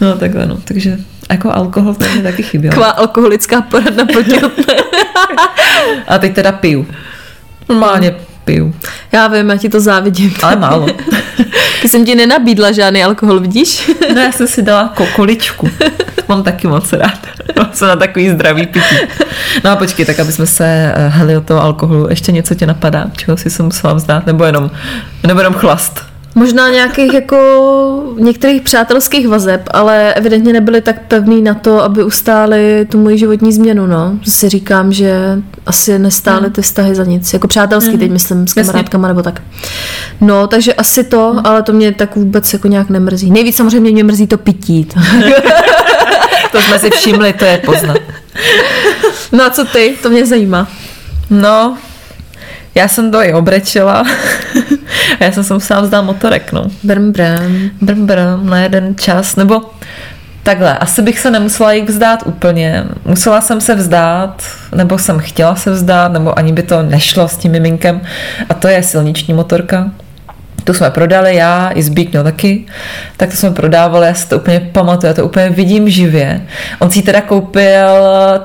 No 0.00 0.16
takhle 0.16 0.46
no, 0.46 0.58
takže 0.64 0.98
jako 1.30 1.52
alkohol 1.52 1.94
to 1.94 2.04
mě 2.12 2.22
taky 2.22 2.42
chyběl. 2.42 2.70
Taková 2.70 2.90
alkoholická 2.90 3.62
poradna 3.62 4.04
proti 4.04 4.40
A 6.08 6.18
teď 6.18 6.34
teda 6.34 6.52
piju. 6.52 6.86
Normálně 7.68 8.16
piju. 8.44 8.74
Já 9.12 9.26
vím, 9.26 9.50
já 9.50 9.56
ti 9.56 9.68
to 9.68 9.80
závidím. 9.80 10.34
Ale 10.42 10.56
málo. 10.56 10.86
Ty 11.82 11.88
jsem 11.88 12.04
ti 12.04 12.14
nenabídla 12.14 12.72
žádný 12.72 13.04
alkohol, 13.04 13.40
vidíš? 13.40 13.90
No 14.14 14.20
já 14.20 14.32
jsem 14.32 14.46
si 14.46 14.62
dala 14.62 14.92
kokoličku. 14.96 15.70
Mám 16.28 16.42
taky 16.42 16.66
moc 16.66 16.92
rád. 16.92 17.18
Mám 17.56 17.68
se 17.72 17.86
na 17.86 17.96
takový 17.96 18.30
zdravý 18.30 18.66
pití. 18.66 18.96
No 19.64 19.70
a 19.70 19.76
počkej, 19.76 20.06
tak 20.06 20.20
aby 20.20 20.32
jsme 20.32 20.46
se 20.46 20.92
eh, 20.94 21.08
heli 21.08 21.36
od 21.36 21.46
toho 21.46 21.62
alkoholu, 21.62 22.08
ještě 22.10 22.32
něco 22.32 22.54
tě 22.54 22.66
napadá, 22.66 23.06
čeho 23.16 23.36
si 23.36 23.50
se 23.50 23.62
musela 23.62 23.94
vzdát, 23.94 24.26
nebo 24.26 24.44
jenom, 24.44 24.70
nebo 25.26 25.40
jenom 25.40 25.54
chlast? 25.54 26.13
Možná 26.34 26.70
nějakých 26.70 27.14
jako 27.14 28.14
některých 28.18 28.62
přátelských 28.62 29.28
vazeb, 29.28 29.68
ale 29.70 30.14
evidentně 30.14 30.52
nebyly 30.52 30.80
tak 30.80 31.02
pevný 31.08 31.42
na 31.42 31.54
to, 31.54 31.82
aby 31.82 32.04
ustály 32.04 32.86
tu 32.90 32.98
moji 32.98 33.18
životní 33.18 33.52
změnu, 33.52 33.86
no. 33.86 34.18
Si 34.28 34.48
říkám, 34.48 34.92
že 34.92 35.38
asi 35.66 35.98
nestály 35.98 36.50
ty 36.50 36.62
vztahy 36.62 36.94
za 36.94 37.04
nic. 37.04 37.32
Jako 37.32 37.48
přátelský, 37.48 37.90
hmm. 37.90 37.98
teď 37.98 38.10
myslím, 38.10 38.48
s 38.48 38.52
kamarádkama 38.54 39.08
nebo 39.08 39.22
tak. 39.22 39.42
No, 40.20 40.46
takže 40.46 40.74
asi 40.74 41.04
to, 41.04 41.30
hmm. 41.30 41.40
ale 41.44 41.62
to 41.62 41.72
mě 41.72 41.92
tak 41.92 42.16
vůbec 42.16 42.52
jako 42.52 42.68
nějak 42.68 42.90
nemrzí. 42.90 43.30
Nejvíc 43.30 43.56
samozřejmě 43.56 43.90
mě 43.90 44.04
mrzí 44.04 44.26
to 44.26 44.38
pití. 44.38 44.84
to 46.52 46.60
jsme 46.60 46.78
si 46.78 46.90
všimli, 46.90 47.32
to 47.32 47.44
je 47.44 47.58
poznat. 47.58 47.98
No 49.32 49.44
a 49.44 49.50
co 49.50 49.64
ty? 49.64 49.96
To 50.02 50.10
mě 50.10 50.26
zajímá. 50.26 50.68
No, 51.30 51.76
já 52.74 52.88
jsem 52.88 53.10
to 53.10 53.22
i 53.22 53.32
obrečela 53.32 54.04
a 55.20 55.24
já 55.24 55.32
jsem 55.32 55.44
se 55.44 55.54
musela 55.54 55.80
vzdát 55.80 56.04
motorek, 56.04 56.52
no. 56.52 56.66
Brm, 56.82 57.12
brm. 57.12 57.70
Brm, 57.80 58.06
brm, 58.06 58.50
na 58.50 58.58
jeden 58.58 58.94
čas, 58.96 59.36
nebo 59.36 59.62
takhle, 60.42 60.78
asi 60.78 61.02
bych 61.02 61.18
se 61.18 61.30
nemusela 61.30 61.72
jich 61.72 61.88
vzdát 61.88 62.22
úplně. 62.26 62.84
Musela 63.04 63.40
jsem 63.40 63.60
se 63.60 63.74
vzdát, 63.74 64.42
nebo 64.74 64.98
jsem 64.98 65.18
chtěla 65.18 65.56
se 65.56 65.70
vzdát, 65.70 66.12
nebo 66.12 66.38
ani 66.38 66.52
by 66.52 66.62
to 66.62 66.82
nešlo 66.82 67.28
s 67.28 67.36
tím 67.36 67.52
miminkem 67.52 68.00
a 68.48 68.54
to 68.54 68.68
je 68.68 68.82
silniční 68.82 69.34
motorka 69.34 69.90
tu 70.64 70.74
jsme 70.74 70.90
prodali, 70.90 71.36
já 71.36 71.70
i 71.74 71.82
Zbík 71.82 72.12
měl 72.12 72.24
taky, 72.24 72.64
tak 73.16 73.30
to 73.30 73.36
jsme 73.36 73.50
prodávali, 73.50 74.06
já 74.06 74.14
si 74.14 74.28
to 74.28 74.36
úplně 74.36 74.60
pamatuju, 74.72 75.08
já 75.08 75.14
to 75.14 75.24
úplně 75.24 75.50
vidím 75.50 75.90
živě. 75.90 76.40
On 76.78 76.90
si 76.90 76.98
ji 76.98 77.02
teda 77.02 77.20
koupil 77.20 77.88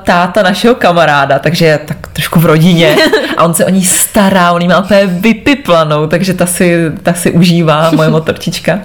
táta 0.02 0.42
našeho 0.42 0.74
kamaráda, 0.74 1.38
takže 1.38 1.66
je 1.66 1.78
tak 1.78 2.06
trošku 2.12 2.40
v 2.40 2.46
rodině 2.46 2.96
a 3.36 3.44
on 3.44 3.54
se 3.54 3.64
o 3.64 3.70
ní 3.70 3.84
stará, 3.84 4.52
on 4.52 4.62
ji 4.62 4.68
má 4.68 4.80
úplně 4.80 5.06
vypiplanou, 5.06 6.06
takže 6.06 6.34
ta 6.34 6.46
si, 6.46 6.90
ta 7.02 7.12
si 7.12 7.30
užívá, 7.30 7.90
moje 7.90 8.10
motorčička. 8.20 8.78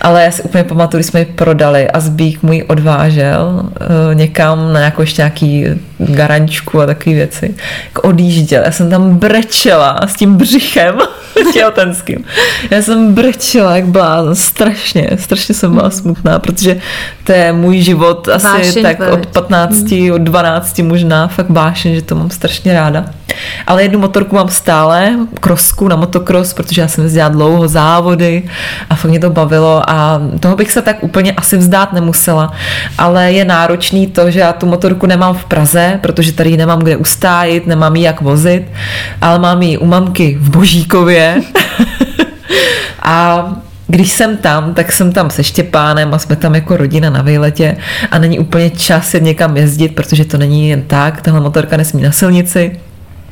Ale 0.00 0.24
já 0.24 0.30
si 0.30 0.42
úplně 0.42 0.64
pamatuju, 0.64 0.98
když 0.98 1.06
jsme 1.06 1.20
ji 1.20 1.26
prodali 1.26 1.90
a 1.90 2.00
Zbík 2.00 2.42
můj 2.42 2.64
odvážel 2.68 3.62
uh, 3.64 4.14
někam 4.14 4.72
na 4.72 4.78
nějakou 4.78 5.02
ještě 5.02 5.22
nějaký 5.22 5.66
garančku 5.98 6.80
a 6.80 6.86
takové 6.86 7.14
věci. 7.14 7.54
Jako 7.84 8.02
odjížděl, 8.02 8.62
já 8.64 8.72
jsem 8.72 8.90
tam 8.90 9.16
brečela 9.16 10.00
s 10.06 10.14
tím 10.14 10.36
břichem 10.36 10.98
těhotenským. 11.52 12.24
Já 12.70 12.82
jsem 12.82 13.14
brečela 13.14 13.76
jak 13.76 13.86
blázen, 13.86 14.34
strašně, 14.34 15.10
strašně 15.16 15.54
jsem 15.54 15.74
byla 15.74 15.90
smutná, 15.90 16.38
protože 16.38 16.80
to 17.24 17.32
je 17.32 17.52
můj 17.52 17.80
život 17.80 18.28
asi 18.28 18.46
vášeň 18.46 18.82
tak 18.82 19.00
od 19.12 19.26
15, 19.26 19.74
hmm. 19.74 20.12
od 20.12 20.20
12 20.20 20.78
možná, 20.78 21.28
fakt 21.28 21.50
vášeň, 21.50 21.94
že 21.94 22.02
to 22.02 22.14
mám 22.14 22.30
strašně 22.30 22.72
ráda. 22.72 23.04
Ale 23.66 23.82
jednu 23.82 23.98
motorku 23.98 24.36
mám 24.36 24.48
stále, 24.48 25.12
krosku 25.40 25.88
na 25.88 25.96
motokros, 25.96 26.52
protože 26.52 26.80
já 26.80 26.88
jsem 26.88 27.04
jezdila 27.04 27.28
dlouho 27.28 27.68
závody 27.68 28.42
a 28.90 28.94
fakt 28.94 29.10
mě 29.10 29.20
to 29.20 29.30
bavilo 29.30 29.90
a 29.90 30.20
toho 30.40 30.56
bych 30.56 30.72
se 30.72 30.82
tak 30.82 31.02
úplně 31.04 31.32
asi 31.32 31.56
vzdát 31.56 31.92
nemusela, 31.92 32.52
ale 32.98 33.32
je 33.32 33.44
náročný 33.44 34.06
to, 34.06 34.30
že 34.30 34.40
já 34.40 34.52
tu 34.52 34.66
motorku 34.66 35.06
nemám 35.06 35.34
v 35.34 35.44
Praze, 35.44 35.98
protože 36.02 36.32
tady 36.32 36.56
nemám 36.56 36.78
kde 36.78 36.96
ustájit, 36.96 37.66
nemám 37.66 37.96
ji 37.96 38.02
jak 38.02 38.20
vozit, 38.20 38.64
ale 39.20 39.38
mám 39.38 39.62
ji 39.62 39.78
u 39.78 39.86
mamky 39.86 40.36
v 40.40 40.50
Božíkově 40.50 41.42
a 43.02 43.46
když 43.86 44.12
jsem 44.12 44.36
tam, 44.36 44.74
tak 44.74 44.92
jsem 44.92 45.12
tam 45.12 45.30
se 45.30 45.44
Štěpánem 45.44 46.14
a 46.14 46.18
jsme 46.18 46.36
tam 46.36 46.54
jako 46.54 46.76
rodina 46.76 47.10
na 47.10 47.22
výletě 47.22 47.76
a 48.10 48.18
není 48.18 48.38
úplně 48.38 48.70
čas 48.70 49.14
jet 49.14 49.22
někam 49.22 49.56
jezdit, 49.56 49.88
protože 49.88 50.24
to 50.24 50.38
není 50.38 50.68
jen 50.68 50.82
tak, 50.82 51.22
tahle 51.22 51.40
motorka 51.40 51.76
nesmí 51.76 52.02
na 52.02 52.12
silnici. 52.12 52.80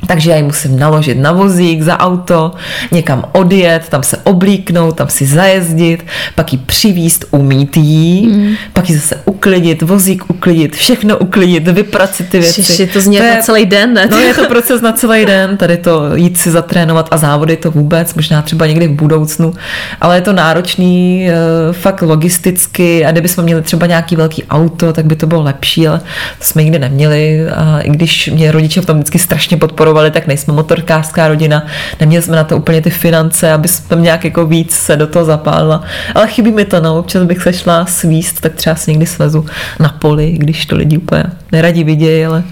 Takže 0.07 0.31
já 0.31 0.37
ji 0.37 0.43
musím 0.43 0.79
naložit 0.79 1.19
na 1.19 1.33
vozík, 1.33 1.83
za 1.83 1.99
auto, 1.99 2.53
někam 2.93 3.25
odjet, 3.33 3.89
tam 3.89 4.03
se 4.03 4.17
oblíknout, 4.17 4.97
tam 4.97 5.09
si 5.09 5.27
zajezdit, 5.27 6.07
pak 6.35 6.53
ji 6.53 6.59
přivíst, 6.59 7.25
umít 7.31 7.77
jí, 7.77 8.29
mm. 8.29 8.55
pak 8.73 8.91
ji 8.91 8.97
zase 8.97 9.17
uklidit, 9.25 9.83
vozík 9.83 10.31
uklidit, 10.31 10.77
všechno 10.77 11.19
uklidit, 11.19 11.69
vypracit 11.69 12.29
ty 12.29 12.39
věci. 12.39 12.61
Ježiši, 12.61 12.87
to 12.87 13.01
zní 13.01 13.17
to 13.17 13.23
je, 13.23 13.35
na 13.35 13.43
celý 13.43 13.67
den, 13.67 13.95
ne? 13.95 14.09
No 14.11 14.19
je 14.19 14.35
to 14.35 14.45
proces 14.45 14.81
na 14.81 14.93
celý 14.93 15.27
den, 15.27 15.57
tady 15.57 15.77
to 15.77 16.17
jít 16.17 16.39
si 16.39 16.51
zatrénovat 16.51 17.09
a 17.11 17.17
závody 17.17 17.57
to 17.57 17.71
vůbec, 17.71 18.15
možná 18.15 18.43
třeba 18.43 18.67
někdy 18.67 18.89
v 18.89 18.93
budoucnu, 18.93 19.55
ale 20.01 20.17
je 20.17 20.21
to 20.21 20.33
náročný, 20.33 21.29
eh, 21.29 21.73
fakt 21.73 22.03
logisticky 22.03 23.05
a 23.05 23.13
kdybychom 23.13 23.45
měli 23.45 23.63
třeba 23.63 23.87
nějaký 23.87 24.17
velký 24.17 24.45
auto, 24.45 24.93
tak 24.93 25.07
by 25.07 25.17
to 25.17 25.27
bylo 25.27 25.43
lepší, 25.43 25.89
ale 25.89 25.99
to 26.39 26.45
jsme 26.45 26.63
nikdy 26.63 26.79
neměli 26.79 27.47
a 27.49 27.81
i 27.81 27.91
když 27.91 28.31
mě 28.33 28.53
rodiče 28.53 28.81
v 28.81 28.87
tom 28.87 28.97
vždycky 28.97 29.19
strašně 29.19 29.57
podporovali, 29.57 29.92
podporovali, 29.93 30.11
tak 30.11 30.27
nejsme 30.27 30.55
motorkářská 30.55 31.29
rodina, 31.29 31.67
neměli 32.01 32.23
jsme 32.23 32.37
na 32.37 32.45
to 32.45 32.57
úplně 32.57 32.81
ty 32.81 32.91
finance, 32.91 33.53
aby 33.53 33.69
jsme 33.69 33.97
nějak 33.97 34.25
jako 34.25 34.47
víc 34.47 34.73
se 34.73 34.97
do 34.97 35.07
toho 35.07 35.25
zapálila. 35.25 35.83
Ale 36.15 36.29
chybí 36.29 36.53
mi 36.53 36.65
to, 36.65 36.81
no, 36.81 36.99
občas 36.99 37.23
bych 37.25 37.43
se 37.43 37.53
šla 37.53 37.87
svíst, 37.87 38.41
tak 38.41 38.55
třeba 38.55 38.77
si 38.77 38.91
někdy 38.91 39.07
svezu 39.07 39.47
na 39.81 39.89
poli, 39.89 40.33
když 40.33 40.67
to 40.67 40.77
lidi 40.77 40.97
úplně 40.99 41.25
neradi 41.53 41.85
vidějí, 41.85 42.25
ale 42.25 42.43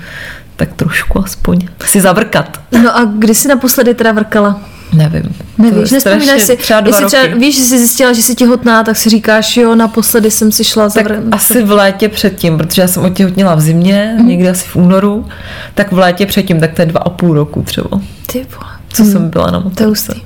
tak 0.61 0.73
trošku 0.73 1.25
aspoň 1.25 1.69
si 1.85 2.01
zavrkat. 2.01 2.61
No 2.83 2.97
a 2.97 3.05
kdy 3.05 3.35
jsi 3.35 3.49
naposledy 3.49 3.95
teda 3.95 4.13
vrkala? 4.13 4.61
Nevím. 4.93 5.23
Nevíš, 5.59 5.91
nespomínáš 5.91 6.43
si. 6.43 6.57
Třeba 6.57 6.81
dva 6.81 7.01
roky. 7.01 7.17
Třeba, 7.17 7.37
víš, 7.37 7.57
že 7.57 7.63
jsi 7.63 7.79
zjistila, 7.79 8.13
že 8.13 8.23
jsi 8.23 8.35
těhotná, 8.35 8.85
tak 8.85 8.97
si 8.97 9.11
říkáš, 9.11 9.57
jo, 9.57 9.75
naposledy 9.75 10.31
jsem 10.31 10.53
si 10.53 10.65
šla 10.65 10.91
tak 10.91 11.09
zavr... 11.09 11.23
asi 11.33 11.63
v 11.63 11.71
létě 11.71 12.09
předtím, 12.09 12.59
protože 12.59 12.83
já 12.83 12.89
jsem 12.89 13.05
otěhotněla 13.05 13.55
v 13.55 13.61
zimě, 13.61 14.17
mm. 14.19 14.29
někdy 14.29 14.49
asi 14.49 14.65
v 14.69 14.77
únoru, 14.77 15.29
tak 15.75 15.93
v 15.93 15.99
létě 15.99 16.27
předtím, 16.27 16.61
tak 16.61 16.73
to 16.73 16.83
je 16.83 16.87
dva 16.87 17.01
a 17.01 17.11
půl 17.11 17.35
roku 17.35 17.63
třeba. 17.63 18.01
Ty 18.33 18.47
Co 18.93 19.05
mm. 19.05 19.13
jsem 19.13 19.31
byla 19.31 19.51
na 19.51 19.59
motorce. 19.59 20.15
To 20.15 20.21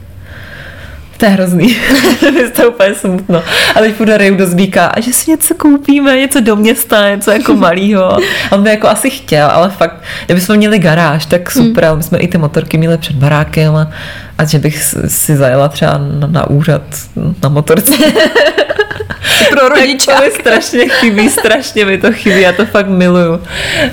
to 1.24 1.28
je 1.28 1.34
hrozný. 1.34 1.76
to 2.54 2.62
je 2.62 2.68
úplně 2.68 2.94
smutno. 2.94 3.42
A 3.74 3.80
teď 3.80 3.94
půjde 3.94 4.18
Reju 4.18 4.36
do 4.36 4.46
Zbíka 4.46 4.86
a 4.86 5.00
že 5.00 5.12
si 5.12 5.30
něco 5.30 5.54
koupíme, 5.54 6.16
něco 6.16 6.40
do 6.40 6.56
města, 6.56 7.10
něco 7.10 7.30
jako 7.30 7.54
malýho. 7.56 8.12
A 8.14 8.18
on 8.52 8.62
by 8.62 8.70
jako 8.70 8.88
asi 8.88 9.10
chtěl, 9.10 9.46
ale 9.50 9.70
fakt, 9.70 10.02
kdybychom 10.26 10.56
měli 10.56 10.78
garáž, 10.78 11.26
tak 11.26 11.50
super, 11.50 11.90
mm. 11.90 11.96
my 11.96 12.02
jsme 12.02 12.18
i 12.18 12.28
ty 12.28 12.38
motorky 12.38 12.78
měli 12.78 12.98
před 12.98 13.16
barákem 13.16 13.76
a, 13.76 13.90
a 14.38 14.44
že 14.44 14.58
bych 14.58 14.82
si 15.06 15.36
zajela 15.36 15.68
třeba 15.68 15.98
na, 15.98 16.26
na 16.26 16.50
úřad 16.50 16.82
na 17.42 17.48
motorce. 17.48 17.94
Pro 19.50 19.68
rodiče. 19.68 20.12
To 20.12 20.22
mi 20.24 20.30
strašně 20.30 20.88
chybí, 20.88 21.30
strašně 21.30 21.84
mi 21.84 21.98
to 21.98 22.12
chybí, 22.12 22.40
já 22.40 22.52
to 22.52 22.66
fakt 22.66 22.88
miluju. 22.88 23.40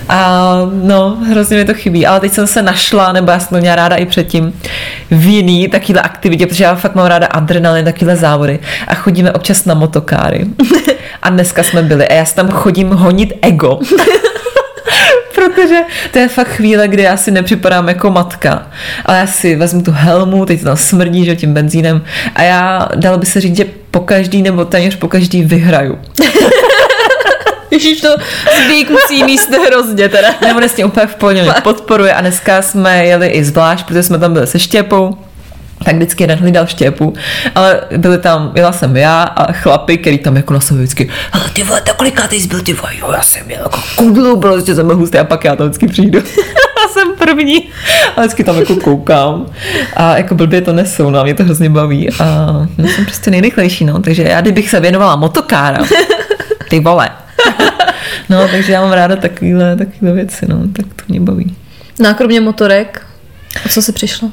A 0.10 0.52
no, 0.74 1.18
hrozně 1.30 1.58
mi 1.58 1.66
to 1.66 1.74
chybí, 1.74 2.08
ale 2.08 2.20
teď 2.20 2.32
jsem 2.32 2.48
se 2.48 2.62
našla, 2.62 3.12
nebo 3.12 3.32
já 3.32 3.40
jsem 3.40 3.48
to 3.50 3.62
měla 3.62 3.76
ráda 3.76 3.96
i 3.96 4.06
předtím, 4.06 4.54
v 5.12 5.26
jiný 5.26 5.68
takovýhle 5.68 6.02
aktivitě, 6.02 6.48
protože 6.48 6.64
já 6.64 6.76
fakt 6.76 6.96
mám 6.96 7.06
ráda 7.06 7.21
adrenalin, 7.28 7.86
takovýhle 7.86 8.16
závody 8.16 8.60
a 8.88 8.96
chodíme 8.96 9.32
občas 9.32 9.66
na 9.66 9.74
motokáry. 9.74 10.46
A 11.22 11.30
dneska 11.30 11.64
jsme 11.64 11.82
byli 11.82 12.08
a 12.08 12.14
já 12.14 12.26
tam 12.26 12.50
chodím 12.50 12.90
honit 12.90 13.34
ego. 13.42 13.80
protože 15.36 15.80
to 16.12 16.20
je 16.20 16.28
fakt 16.28 16.48
chvíle, 16.48 16.88
kdy 16.88 17.04
já 17.04 17.18
si 17.18 17.32
nepřipadám 17.32 17.88
jako 17.88 18.12
matka. 18.12 18.68
Ale 19.06 19.18
já 19.18 19.28
si 19.28 19.56
vezmu 19.56 19.82
tu 19.82 19.92
helmu, 19.92 20.46
teď 20.46 20.60
to 20.60 20.66
tam 20.66 20.78
smrdí, 20.78 21.26
že 21.26 21.36
tím 21.36 21.54
benzínem 21.54 22.02
a 22.36 22.44
já, 22.44 22.90
dalo 22.96 23.18
by 23.18 23.26
se 23.26 23.42
říct, 23.42 23.58
že 23.58 23.66
po 23.92 24.00
každý 24.00 24.42
nebo 24.42 24.66
téměř 24.66 24.96
po 24.96 25.08
každý 25.08 25.44
vyhraju. 25.44 26.00
Ježíš, 27.72 28.02
to 28.02 28.16
zbík 28.66 28.90
musí 28.90 29.24
míst 29.24 29.50
hrozně 29.68 30.10
teda. 30.10 30.28
Nebo 30.42 30.60
vlastně 30.60 30.86
úplně 30.86 31.08
v 31.08 31.16
pohodě 31.16 31.54
podporuje 31.64 32.14
a 32.14 32.22
dneska 32.22 32.62
jsme 32.62 33.06
jeli 33.06 33.28
i 33.28 33.44
zvlášť, 33.44 33.86
protože 33.86 34.04
jsme 34.04 34.20
tam 34.20 34.34
byli 34.34 34.48
se 34.48 34.60
Štěpou 34.60 35.18
tak 35.84 35.96
vždycky 35.96 36.24
jeden 36.24 36.40
hlídal 36.40 36.68
štěpu, 36.68 37.14
ale 37.56 37.82
byli 37.98 38.18
tam, 38.18 38.50
byla 38.54 38.72
jsem 38.72 38.98
já 38.98 39.24
a 39.24 39.52
chlapy, 39.52 39.98
který 39.98 40.18
tam 40.18 40.36
jako 40.36 40.54
na 40.54 40.60
sebe 40.60 40.80
vždycky, 40.80 41.10
ale 41.32 41.50
ty 41.54 41.64
vole, 41.64 41.82
tak 41.82 41.96
kolikátý 41.96 42.42
jsi 42.42 42.48
byl, 42.48 42.62
ty 42.62 42.74
vole, 42.74 42.98
jo, 42.98 43.12
já 43.12 43.22
jsem 43.22 43.46
měl 43.46 43.60
jako 43.64 43.80
kudlu, 43.96 44.40
prostě 44.40 44.76
jsem 44.76 44.90
hustý 44.90 45.18
a 45.18 45.24
pak 45.24 45.44
já 45.44 45.56
tam 45.56 45.68
vždycky 45.68 45.88
přijdu. 45.88 46.20
já 46.82 46.88
jsem 46.94 47.16
první 47.16 47.70
a 48.16 48.22
vždycky 48.22 48.44
tam 48.44 48.60
jako 48.60 48.76
koukám 48.76 49.46
a 49.96 50.18
jako 50.18 50.36
blbě 50.36 50.62
to 50.62 50.74
nesou, 50.74 51.10
no 51.10 51.20
a 51.20 51.24
mě 51.24 51.34
to 51.34 51.44
hrozně 51.44 51.70
baví 51.70 52.10
a 52.10 52.24
já 52.78 52.88
jsem 52.88 53.06
prostě 53.06 53.32
nejrychlejší, 53.32 53.86
no, 53.86 54.00
takže 54.02 54.24
já 54.24 54.42
kdybych 54.42 54.70
se 54.70 54.80
věnovala 54.80 55.16
motokára, 55.16 55.80
ty 56.70 56.80
vole. 56.80 57.10
no, 58.30 58.48
takže 58.48 58.74
já 58.74 58.82
mám 58.82 58.92
ráda 58.92 59.16
takovýhle, 59.16 59.76
takovýhle 59.76 60.14
věci, 60.14 60.46
no, 60.50 60.58
tak 60.76 60.86
to 60.86 61.04
mě 61.08 61.22
baví. 61.22 61.56
No 62.00 62.10
a 62.10 62.14
kromě 62.14 62.42
motorek, 62.42 63.02
o 63.66 63.70
co 63.70 63.82
se 63.82 63.92
přišlo? 63.92 64.32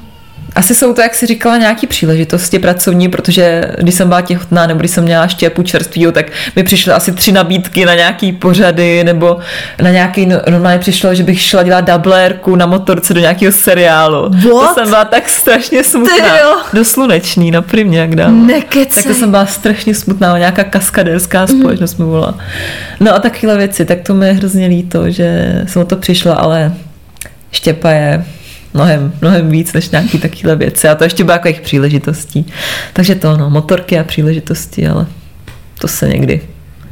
Asi 0.54 0.74
jsou 0.74 0.94
to, 0.94 1.00
jak 1.00 1.14
si 1.14 1.26
říkala, 1.26 1.56
nějaké 1.56 1.86
příležitosti 1.86 2.58
pracovní, 2.58 3.08
protože 3.08 3.62
když 3.78 3.94
jsem 3.94 4.08
byla 4.08 4.20
těhotná 4.20 4.66
nebo 4.66 4.78
když 4.80 4.90
jsem 4.90 5.04
měla 5.04 5.28
štěpu 5.28 5.62
čerstvýho, 5.62 6.12
tak 6.12 6.26
mi 6.56 6.62
přišly 6.62 6.92
asi 6.92 7.12
tři 7.12 7.32
nabídky 7.32 7.84
na 7.84 7.94
nějaký 7.94 8.32
pořady 8.32 9.04
nebo 9.04 9.38
na 9.82 9.90
nějaký, 9.90 10.26
no, 10.26 10.36
normálně 10.50 10.78
přišlo, 10.78 11.14
že 11.14 11.22
bych 11.22 11.40
šla 11.40 11.62
dělat 11.62 11.90
dublérku 11.90 12.56
na 12.56 12.66
motorce 12.66 13.14
do 13.14 13.20
nějakého 13.20 13.52
seriálu. 13.52 14.22
What? 14.22 14.42
To 14.42 14.74
jsem 14.74 14.88
byla 14.88 15.04
tak 15.04 15.28
strašně 15.28 15.84
smutná. 15.84 16.38
Do 16.72 16.84
sluneční, 16.84 17.50
na 17.50 17.62
primě, 17.62 17.98
jak 17.98 18.16
dám. 18.16 18.46
Nekecej. 18.46 19.02
Tak 19.02 19.12
to 19.12 19.18
jsem 19.18 19.30
byla 19.30 19.46
strašně 19.46 19.94
smutná, 19.94 20.38
nějaká 20.38 20.80
společnost 21.46 21.98
mm. 21.98 22.06
mi 22.06 22.10
volala. 22.10 22.38
No 23.00 23.14
a 23.14 23.18
takové 23.18 23.56
věci, 23.56 23.84
tak 23.84 23.98
to 24.02 24.14
mi 24.14 24.26
je 24.26 24.32
hrozně 24.32 24.66
líto, 24.66 25.10
že 25.10 25.60
jsem 25.66 25.82
o 25.82 25.84
to 25.84 25.96
přišla, 25.96 26.34
ale 26.34 26.72
Štěpa 27.52 27.90
je 27.90 28.24
mnohem, 28.74 29.12
mnohem 29.20 29.50
víc 29.50 29.72
než 29.72 29.90
nějaký 29.90 30.18
takovéhle 30.18 30.56
věci 30.56 30.88
a 30.88 30.94
to 30.94 31.04
ještě 31.04 31.24
bylo 31.24 31.38
jako 31.44 31.62
příležitostí. 31.62 32.46
Takže 32.92 33.14
to, 33.14 33.36
no, 33.36 33.50
motorky 33.50 33.98
a 33.98 34.04
příležitosti, 34.04 34.88
ale 34.88 35.06
to 35.78 35.88
se 35.88 36.08
někdy 36.08 36.40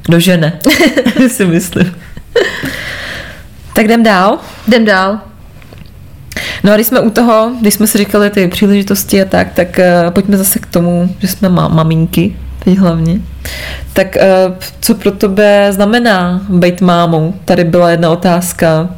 dožene, 0.08 0.58
si 1.28 1.46
myslím. 1.46 1.94
tak 3.74 3.84
jdem 3.84 4.02
dál. 4.02 4.38
Jdem 4.68 4.84
dál. 4.84 5.18
No 6.64 6.72
a 6.72 6.74
když 6.74 6.86
jsme 6.86 7.00
u 7.00 7.10
toho, 7.10 7.52
když 7.60 7.74
jsme 7.74 7.86
si 7.86 7.98
říkali 7.98 8.30
ty 8.30 8.48
příležitosti 8.48 9.22
a 9.22 9.24
tak, 9.24 9.52
tak 9.52 9.78
uh, 9.78 10.10
pojďme 10.10 10.36
zase 10.36 10.58
k 10.58 10.66
tomu, 10.66 11.16
že 11.18 11.28
jsme 11.28 11.48
ma- 11.48 11.74
maminky, 11.74 12.36
teď 12.64 12.78
hlavně. 12.78 13.20
Tak 13.92 14.16
uh, 14.16 14.54
co 14.80 14.94
pro 14.94 15.10
tebe 15.10 15.68
znamená 15.70 16.40
být 16.48 16.80
mámou? 16.80 17.34
Tady 17.44 17.64
byla 17.64 17.90
jedna 17.90 18.10
otázka 18.10 18.88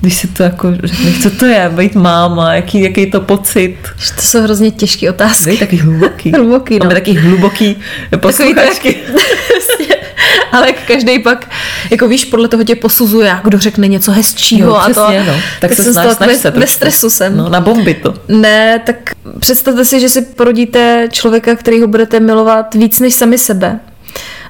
když 0.00 0.14
si 0.14 0.28
to 0.28 0.42
jako 0.42 0.74
řekneš, 0.84 1.22
co 1.22 1.30
to 1.30 1.46
je, 1.46 1.70
být 1.76 1.94
máma, 1.94 2.54
jaký, 2.54 2.80
jaký 2.80 3.00
je 3.00 3.06
to 3.06 3.20
pocit. 3.20 3.76
To 4.16 4.22
jsou 4.22 4.42
hrozně 4.42 4.70
těžké 4.70 5.10
otázky. 5.10 5.56
Taky 5.56 5.76
hluboký. 5.76 6.32
hluboký, 6.36 6.78
no. 6.78 6.84
Máme 6.84 6.94
taky 6.94 7.12
hluboký 7.12 7.76
posluchačky. 8.20 8.96
ale 10.52 10.66
jak 10.66 10.76
každý 10.86 11.18
pak, 11.18 11.50
jako 11.90 12.08
víš, 12.08 12.24
podle 12.24 12.48
toho 12.48 12.64
tě 12.64 12.76
posuzuje, 12.76 13.36
kdo 13.44 13.58
řekne 13.58 13.88
něco 13.88 14.12
hezčího 14.12 14.68
jo, 14.68 14.76
a 14.76 14.86
to. 14.86 15.00
No. 15.26 15.34
Tak, 15.34 15.42
tak 15.60 15.74
se 15.74 15.92
snaž, 15.92 16.16
snaž 16.16 16.36
se 16.36 16.50
ve 16.50 16.66
stresu 16.66 17.10
jsem. 17.10 17.36
No, 17.36 17.48
na 17.48 17.60
bomby 17.60 17.94
to. 17.94 18.14
Ne, 18.28 18.82
tak 18.86 18.96
představte 19.40 19.84
si, 19.84 20.00
že 20.00 20.08
si 20.08 20.22
porodíte 20.22 21.08
člověka, 21.12 21.56
který 21.56 21.80
ho 21.80 21.86
budete 21.86 22.20
milovat 22.20 22.74
víc 22.74 23.00
než 23.00 23.14
sami 23.14 23.38
sebe 23.38 23.80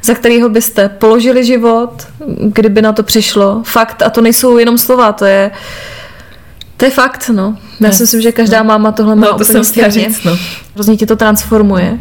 za 0.03 0.15
kterého 0.15 0.49
byste 0.49 0.89
položili 0.89 1.45
život, 1.45 2.07
kdyby 2.39 2.83
na 2.83 2.93
to 2.93 3.03
přišlo. 3.03 3.63
Fakt, 3.65 4.03
a 4.03 4.11
to 4.11 4.21
nejsou 4.21 4.59
jenom 4.59 4.79
slova, 4.79 5.13
to 5.13 5.25
je 5.25 5.51
to 6.79 6.85
je 6.85 6.91
fakt, 6.91 7.29
no. 7.29 7.57
Já 7.81 7.93
si 7.93 8.03
myslím, 8.03 8.21
že 8.21 8.33
každá 8.33 8.59
no. 8.59 8.65
máma 8.65 8.93
tohle 8.93 9.17
má 9.17 9.27
no, 9.27 9.29
to 9.29 9.45
úplně 9.45 9.65
jsem 9.65 9.91
říct, 9.91 10.25
no. 10.25 10.39
Hrozně 10.75 10.97
ti 10.97 11.07
to 11.07 11.17
transformuje. 11.17 11.99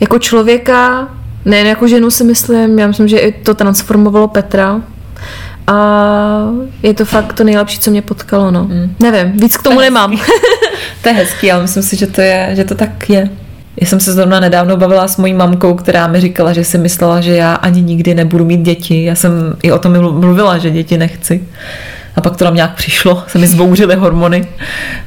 Jako 0.00 0.18
člověka, 0.18 1.08
nejen 1.44 1.66
jako 1.66 1.88
ženu 1.88 2.10
si 2.10 2.24
myslím, 2.24 2.78
já 2.78 2.86
myslím, 2.86 3.08
že 3.08 3.18
i 3.18 3.32
to 3.32 3.54
transformovalo 3.54 4.28
Petra. 4.28 4.82
A 5.66 5.76
je 6.82 6.94
to 6.94 7.04
fakt 7.04 7.32
to 7.32 7.44
nejlepší, 7.44 7.78
co 7.78 7.90
mě 7.90 8.02
potkalo, 8.02 8.50
no. 8.50 8.64
Mm. 8.64 8.96
Nevím, 9.00 9.32
víc 9.40 9.56
k 9.56 9.62
tomu 9.62 9.76
to 9.76 9.82
nemám. 9.82 10.18
to 11.02 11.08
je 11.08 11.14
hezký, 11.14 11.52
ale 11.52 11.62
myslím 11.62 11.82
si, 11.82 11.96
že 11.96 12.06
to, 12.06 12.20
je, 12.20 12.50
že 12.52 12.64
to 12.64 12.74
tak 12.74 13.10
je. 13.10 13.30
Já 13.80 13.86
jsem 13.86 14.00
se 14.00 14.12
zrovna 14.12 14.40
nedávno 14.40 14.76
bavila 14.76 15.08
s 15.08 15.16
mojí 15.16 15.34
mamkou, 15.34 15.74
která 15.74 16.06
mi 16.06 16.20
říkala, 16.20 16.52
že 16.52 16.64
si 16.64 16.78
myslela, 16.78 17.20
že 17.20 17.36
já 17.36 17.54
ani 17.54 17.82
nikdy 17.82 18.14
nebudu 18.14 18.44
mít 18.44 18.60
děti. 18.60 19.04
Já 19.04 19.14
jsem 19.14 19.32
i 19.62 19.72
o 19.72 19.78
tom 19.78 20.20
mluvila, 20.20 20.58
že 20.58 20.70
děti 20.70 20.98
nechci. 20.98 21.44
A 22.16 22.20
pak 22.20 22.36
to 22.36 22.44
nám 22.44 22.54
nějak 22.54 22.74
přišlo, 22.74 23.24
se 23.28 23.38
mi 23.38 23.46
zbouřily 23.46 23.94
hormony, 23.94 24.46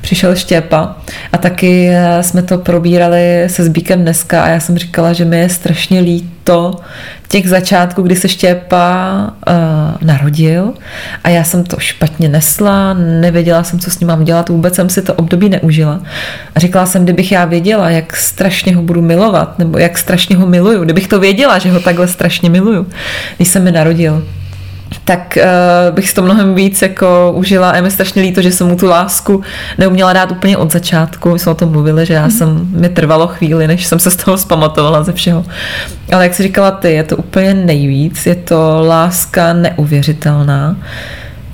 přišel 0.01 0.35
Štěpa. 0.35 0.95
A 1.33 1.37
taky 1.37 1.89
eh, 1.89 2.23
jsme 2.23 2.41
to 2.41 2.57
probírali 2.57 3.47
se 3.47 3.63
Zbíkem 3.63 4.01
dneska 4.01 4.43
a 4.43 4.47
já 4.47 4.59
jsem 4.59 4.77
říkala, 4.77 5.13
že 5.13 5.25
mi 5.25 5.39
je 5.39 5.49
strašně 5.49 5.99
líto 5.99 6.79
těch 7.29 7.49
začátků, 7.49 8.01
kdy 8.01 8.15
se 8.15 8.29
Štěpa 8.29 9.33
uh, 9.47 10.07
narodil. 10.07 10.73
A 11.23 11.29
já 11.29 11.43
jsem 11.43 11.63
to 11.63 11.79
špatně 11.79 12.29
nesla, 12.29 12.93
nevěděla 12.93 13.63
jsem, 13.63 13.79
co 13.79 13.91
s 13.91 13.99
ním 13.99 14.07
mám 14.07 14.23
dělat, 14.23 14.49
vůbec 14.49 14.75
jsem 14.75 14.89
si 14.89 15.01
to 15.01 15.13
období 15.13 15.49
neužila. 15.49 15.99
A 16.55 16.59
říkala 16.59 16.85
jsem, 16.85 17.03
kdybych 17.03 17.31
já 17.31 17.45
věděla, 17.45 17.89
jak 17.89 18.15
strašně 18.15 18.75
ho 18.75 18.81
budu 18.81 19.01
milovat, 19.01 19.59
nebo 19.59 19.77
jak 19.77 19.97
strašně 19.97 20.35
ho 20.35 20.45
miluju, 20.45 20.83
kdybych 20.83 21.07
to 21.07 21.19
věděla, 21.19 21.57
že 21.57 21.71
ho 21.71 21.79
takhle 21.79 22.07
strašně 22.07 22.49
miluju, 22.49 22.87
když 23.37 23.47
se 23.47 23.59
mi 23.59 23.71
narodil, 23.71 24.23
tak 25.05 25.37
uh, 25.37 25.95
bych 25.95 26.09
si 26.09 26.15
to 26.15 26.21
mnohem 26.21 26.55
víc 26.55 26.81
jako 26.81 27.31
užila 27.35 27.69
a 27.69 27.75
je 27.75 27.81
mi 27.81 27.91
strašně 27.91 28.21
líto, 28.21 28.41
že 28.41 28.51
jsem 28.51 28.67
mu 28.67 28.75
tu 28.75 28.87
lásku 28.87 29.41
neuměla 29.77 30.13
dát 30.13 30.31
úplně 30.31 30.57
od 30.57 30.71
začátku. 30.71 31.29
My 31.29 31.39
jsme 31.39 31.51
o 31.51 31.55
tom 31.55 31.71
mluvili, 31.71 32.05
že 32.05 32.13
já 32.13 32.25
mm. 32.25 32.31
jsem, 32.31 32.67
mi 32.71 32.89
trvalo 32.89 33.27
chvíli, 33.27 33.67
než 33.67 33.85
jsem 33.85 33.99
se 33.99 34.11
z 34.11 34.15
toho 34.15 34.37
zpamatovala 34.37 35.03
ze 35.03 35.13
všeho. 35.13 35.45
Ale 36.13 36.23
jak 36.23 36.33
jsi 36.33 36.43
říkala 36.43 36.71
ty, 36.71 36.93
je 36.93 37.03
to 37.03 37.17
úplně 37.17 37.53
nejvíc, 37.53 38.25
je 38.25 38.35
to 38.35 38.81
láska 38.87 39.53
neuvěřitelná. 39.53 40.75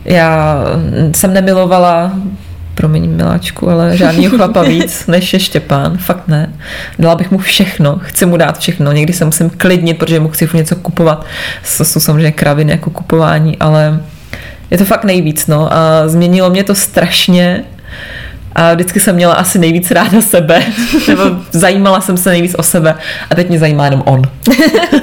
Já 0.05 0.57
jsem 1.15 1.33
nemilovala 1.33 2.11
promiň 2.75 3.09
miláčku, 3.09 3.69
ale 3.69 3.97
žádný 3.97 4.25
chlapa 4.25 4.61
víc, 4.67 5.07
než 5.07 5.33
je 5.33 5.39
Štěpán, 5.39 5.97
fakt 5.97 6.27
ne. 6.27 6.53
Dala 6.99 7.15
bych 7.15 7.31
mu 7.31 7.37
všechno, 7.37 7.99
chci 8.01 8.25
mu 8.25 8.37
dát 8.37 8.59
všechno, 8.59 8.91
někdy 8.91 9.13
se 9.13 9.25
musím 9.25 9.49
klidnit, 9.49 9.97
protože 9.97 10.19
mu 10.19 10.29
chci 10.29 10.49
něco 10.53 10.75
kupovat, 10.75 11.25
to 11.77 11.85
jsou 11.85 11.99
samozřejmě 11.99 12.31
kraviny 12.31 12.71
jako 12.71 12.89
kupování, 12.89 13.57
ale 13.57 13.99
je 14.71 14.77
to 14.77 14.85
fakt 14.85 15.03
nejvíc, 15.03 15.47
no. 15.47 15.73
A 15.73 16.07
změnilo 16.07 16.49
mě 16.49 16.63
to 16.63 16.75
strašně, 16.75 17.63
a 18.55 18.73
vždycky 18.73 18.99
jsem 18.99 19.15
měla 19.15 19.33
asi 19.33 19.59
nejvíc 19.59 19.91
ráda 19.91 20.21
sebe, 20.21 20.63
nebo 21.07 21.23
zajímala 21.51 22.01
jsem 22.01 22.17
se 22.17 22.29
nejvíc 22.29 22.55
o 22.57 22.63
sebe. 22.63 22.95
A 23.29 23.35
teď 23.35 23.49
mě 23.49 23.59
zajímá 23.59 23.85
jenom 23.85 24.03
on. 24.05 24.21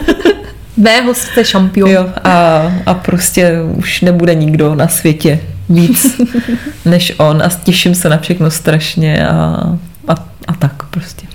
Mého 0.76 1.14
jste 1.14 1.44
šampion. 1.44 1.90
Jo, 1.90 2.06
a, 2.24 2.62
a 2.86 2.94
prostě 2.94 3.52
už 3.76 4.00
nebude 4.00 4.34
nikdo 4.34 4.74
na 4.74 4.88
světě, 4.88 5.40
víc 5.74 6.20
než 6.84 7.12
on 7.18 7.42
a 7.42 7.48
těším 7.64 7.94
se 7.94 8.08
na 8.08 8.18
všechno 8.18 8.50
strašně 8.50 9.28
a, 9.28 9.32
a, 10.08 10.14
a 10.46 10.52
tak 10.58 10.82
prostě. 10.90 11.26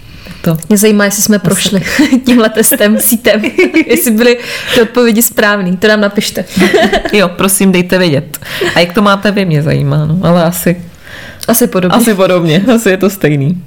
To. 0.41 0.57
Mě 0.69 0.77
zajímá, 0.77 1.05
jestli 1.05 1.23
jsme 1.23 1.39
prošli 1.39 1.81
tímhle 2.25 2.49
testem, 2.49 2.99
sítem, 2.99 3.41
jestli 3.87 4.11
byly 4.11 4.37
ty 4.75 4.81
odpovědi 4.81 5.21
správný, 5.21 5.77
to 5.77 5.87
nám 5.87 6.01
napište. 6.01 6.45
jo, 7.13 7.29
prosím, 7.29 7.71
dejte 7.71 7.97
vědět. 7.97 8.37
A 8.75 8.79
jak 8.79 8.93
to 8.93 9.01
máte 9.01 9.31
vy, 9.31 9.45
mě 9.45 9.63
zajímá, 9.63 10.05
no, 10.05 10.19
ale 10.23 10.43
asi... 10.43 10.81
Asi 11.47 11.67
podobně. 11.67 11.97
Asi 11.97 12.13
podobně, 12.13 12.63
asi 12.75 12.89
je 12.89 12.97
to 12.97 13.09
stejný. 13.09 13.63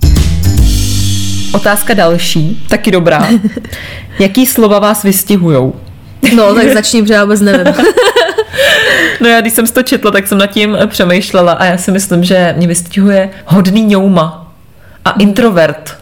Otázka 1.53 1.95
další, 1.95 2.67
taky 2.69 2.91
dobrá. 2.91 3.29
Jaký 4.19 4.47
slova 4.47 4.79
vás 4.79 5.03
vystihujou? 5.03 5.75
No, 6.35 6.55
tak 6.55 6.73
začni, 6.73 7.03
protože 7.03 7.15
já 7.15 7.25
vůbec 7.25 7.41
nevím. 7.41 7.75
No 9.21 9.29
já 9.29 9.41
když 9.41 9.53
jsem 9.53 9.67
to 9.67 9.83
četla, 9.83 10.11
tak 10.11 10.27
jsem 10.27 10.39
nad 10.39 10.47
tím 10.47 10.79
přemýšlela 10.87 11.53
a 11.53 11.65
já 11.65 11.79
si 11.79 11.91
myslím, 11.93 12.25
že 12.25 12.55
mě 12.57 12.67
vystihuje 12.67 13.31
hodný 13.47 13.83
ňouma 13.83 14.53
a 15.05 15.11
introvert. 15.11 15.99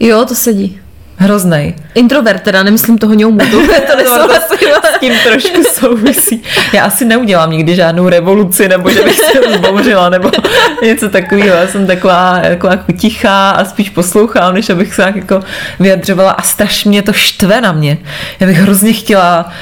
Jo, 0.00 0.24
to 0.24 0.34
sedí. 0.34 0.81
Hroznej. 1.22 1.74
Introvert 1.94 2.42
teda, 2.42 2.62
nemyslím 2.62 2.98
toho 2.98 3.14
ňoumu, 3.14 3.38
to, 3.50 3.56
to 3.90 3.96
nesouvisí. 3.96 4.66
s 4.96 5.00
tím 5.00 5.12
trošku 5.24 5.62
souvisí. 5.72 6.42
Já 6.72 6.84
asi 6.84 7.04
neudělám 7.04 7.50
nikdy 7.50 7.74
žádnou 7.74 8.08
revoluci, 8.08 8.68
nebo 8.68 8.90
že 8.90 9.02
bych 9.02 9.18
se 9.18 9.52
zbouřila, 9.56 10.08
nebo 10.08 10.30
něco 10.82 11.08
takového. 11.08 11.56
Já 11.56 11.66
jsem 11.66 11.86
taková, 11.86 12.40
taková 12.40 12.72
jako 12.72 12.92
tichá 12.92 13.50
a 13.50 13.64
spíš 13.64 13.90
poslouchám, 13.90 14.54
než 14.54 14.70
abych 14.70 14.94
se 14.94 15.12
jako 15.16 15.40
vyjadřovala 15.80 16.30
a 16.30 16.42
strašně 16.42 16.88
mě 16.88 17.02
to 17.02 17.12
štve 17.12 17.60
na 17.60 17.72
mě. 17.72 17.98
Já 18.40 18.46
bych 18.46 18.56
hrozně 18.56 18.92
chtěla 18.92 19.52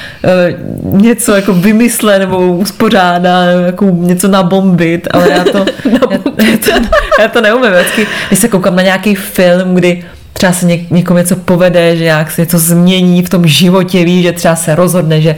uh, 0.83 1.01
něco 1.01 1.35
jako 1.35 1.53
vymyslet 1.53 2.19
nebo 2.19 2.37
uspořádat, 2.37 3.45
jako 3.65 3.85
něco 3.85 4.27
nabombit, 4.27 5.07
ale 5.11 5.29
já 5.31 5.43
to, 5.43 5.57
já, 5.89 5.99
já, 6.37 6.57
to, 6.57 6.71
já 7.19 7.27
to 7.27 7.41
neumím. 7.41 7.71
Vždycky, 7.71 8.07
když 8.27 8.39
se 8.39 8.47
koukám 8.47 8.75
na 8.75 8.83
nějaký 8.83 9.15
film, 9.15 9.75
kdy 9.75 10.03
třeba 10.33 10.53
se 10.53 10.65
něk, 10.65 10.91
někomu 10.91 11.17
něco 11.17 11.35
povede, 11.35 11.97
že 11.97 12.03
nějak 12.03 12.31
se 12.31 12.41
něco 12.41 12.59
změní 12.59 13.23
v 13.23 13.29
tom 13.29 13.47
životě, 13.47 14.05
ví, 14.05 14.23
že 14.23 14.31
třeba 14.31 14.55
se 14.55 14.75
rozhodne, 14.75 15.21
že 15.21 15.35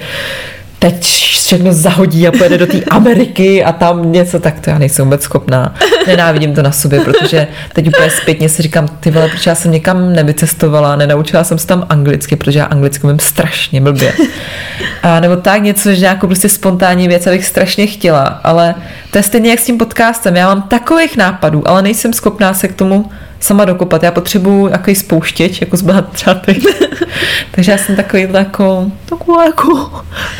teď 0.83 1.03
všechno 1.03 1.73
zahodí 1.73 2.27
a 2.27 2.31
pojede 2.31 2.57
do 2.57 2.67
té 2.67 2.83
Ameriky 2.91 3.63
a 3.63 3.71
tam 3.71 4.11
něco, 4.11 4.39
tak 4.39 4.59
to 4.59 4.69
já 4.69 4.77
nejsem 4.77 5.05
vůbec 5.05 5.21
schopná. 5.21 5.75
Nenávidím 6.07 6.55
to 6.55 6.61
na 6.61 6.71
sobě, 6.71 6.99
protože 7.01 7.47
teď 7.73 7.87
úplně 7.87 8.09
zpětně 8.09 8.49
si 8.49 8.61
říkám, 8.61 8.87
ty 8.99 9.11
vole, 9.11 9.29
proč 9.29 9.45
já 9.45 9.55
jsem 9.55 9.71
někam 9.71 10.13
nevycestovala, 10.13 10.95
nenaučila 10.95 11.43
jsem 11.43 11.57
se 11.57 11.67
tam 11.67 11.85
anglicky, 11.89 12.35
protože 12.35 12.59
já 12.59 12.65
anglicky 12.65 13.07
mím 13.07 13.19
strašně 13.19 13.81
blbě. 13.81 14.13
A 15.03 15.19
nebo 15.19 15.35
tak 15.35 15.63
něco, 15.63 15.93
že 15.93 15.99
nějakou 15.99 16.27
prostě 16.27 16.49
spontánní 16.49 17.07
věc, 17.07 17.27
abych 17.27 17.45
strašně 17.45 17.87
chtěla, 17.87 18.23
ale 18.23 18.75
to 19.11 19.17
je 19.17 19.23
stejně 19.23 19.49
jak 19.49 19.59
s 19.59 19.65
tím 19.65 19.77
podcastem. 19.77 20.35
Já 20.35 20.47
mám 20.47 20.61
takových 20.61 21.17
nápadů, 21.17 21.67
ale 21.67 21.81
nejsem 21.81 22.13
schopná 22.13 22.53
se 22.53 22.67
k 22.67 22.75
tomu 22.75 23.05
sama 23.43 23.65
dokopat. 23.65 24.03
Já 24.03 24.11
potřebuju 24.11 24.67
jaký 24.67 24.95
spouštěč, 24.95 25.61
jako 25.61 25.77
zbát 25.77 26.11
třeba. 26.11 26.41
Takže 27.51 27.71
já 27.71 27.77
jsem 27.77 27.95
takový 27.95 28.27
jako, 28.33 28.91
taková 29.05 29.45
jako, 29.45 29.91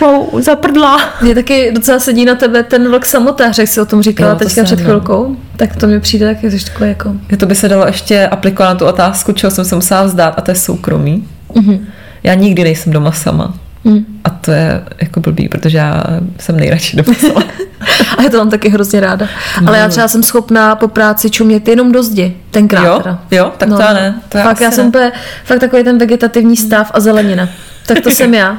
wow, 0.01 0.41
zaprdla. 0.41 0.99
Mě 1.21 1.35
taky 1.35 1.71
docela 1.71 1.99
sedí 1.99 2.25
na 2.25 2.35
tebe 2.35 2.63
ten 2.63 2.89
vlk 2.89 3.05
samotář, 3.05 3.57
jak 3.57 3.67
jsi 3.67 3.81
o 3.81 3.85
tom 3.85 4.01
říkala 4.01 4.31
jo, 4.31 4.37
teďka 4.37 4.63
před 4.63 4.79
no. 4.79 4.85
chvilkou. 4.85 5.27
No. 5.29 5.35
Tak 5.57 5.75
to 5.75 5.87
mi 5.87 5.99
přijde 5.99 6.35
taky 6.35 6.49
že 6.49 6.65
takové 6.65 6.87
jako... 6.87 7.13
Je 7.31 7.37
to 7.37 7.45
by 7.45 7.55
se 7.55 7.69
dalo 7.69 7.87
ještě 7.87 8.27
aplikovat 8.27 8.69
na 8.69 8.75
tu 8.75 8.85
otázku, 8.85 9.31
čeho 9.31 9.51
jsem 9.51 9.65
se 9.65 9.75
musela 9.75 10.03
vzdát, 10.03 10.33
a 10.37 10.41
to 10.41 10.51
je 10.51 10.55
soukromí. 10.55 11.27
Mm-hmm. 11.53 11.79
Já 12.23 12.33
nikdy 12.33 12.63
nejsem 12.63 12.93
doma 12.93 13.11
sama. 13.11 13.53
Mm. 13.83 14.05
A 14.23 14.29
to 14.29 14.51
je 14.51 14.83
jako 15.01 15.19
blbý, 15.19 15.47
protože 15.49 15.77
já 15.77 16.03
jsem 16.39 16.57
nejradši 16.57 16.97
doma 16.97 17.13
sama. 17.13 17.43
a 18.17 18.21
já 18.21 18.29
to 18.29 18.37
mám 18.37 18.49
taky 18.49 18.69
hrozně 18.69 18.99
ráda. 18.99 19.27
No. 19.61 19.67
Ale 19.67 19.77
já 19.77 19.87
třeba 19.87 20.07
jsem 20.07 20.23
schopná 20.23 20.75
po 20.75 20.87
práci 20.87 21.29
čumět 21.29 21.67
jenom 21.67 21.91
do 21.91 22.03
zdi. 22.03 22.37
Tenkrát 22.51 22.85
jo? 22.85 22.99
teda. 23.03 23.19
Jo, 23.31 23.51
tak 23.57 23.69
no. 23.69 23.77
to 23.77 23.83
ne. 23.83 24.21
To 24.29 24.37
fakt 24.37 24.61
já 24.61 24.71
jsem 24.71 24.87
úplně, 24.87 25.11
fakt 25.43 25.59
takový 25.59 25.83
ten 25.83 25.97
vegetativní 25.97 26.57
stav 26.57 26.91
a 26.93 26.99
zelenina. 26.99 27.49
Tak 27.85 28.01
to 28.01 28.09
jsem 28.09 28.33
já. 28.33 28.57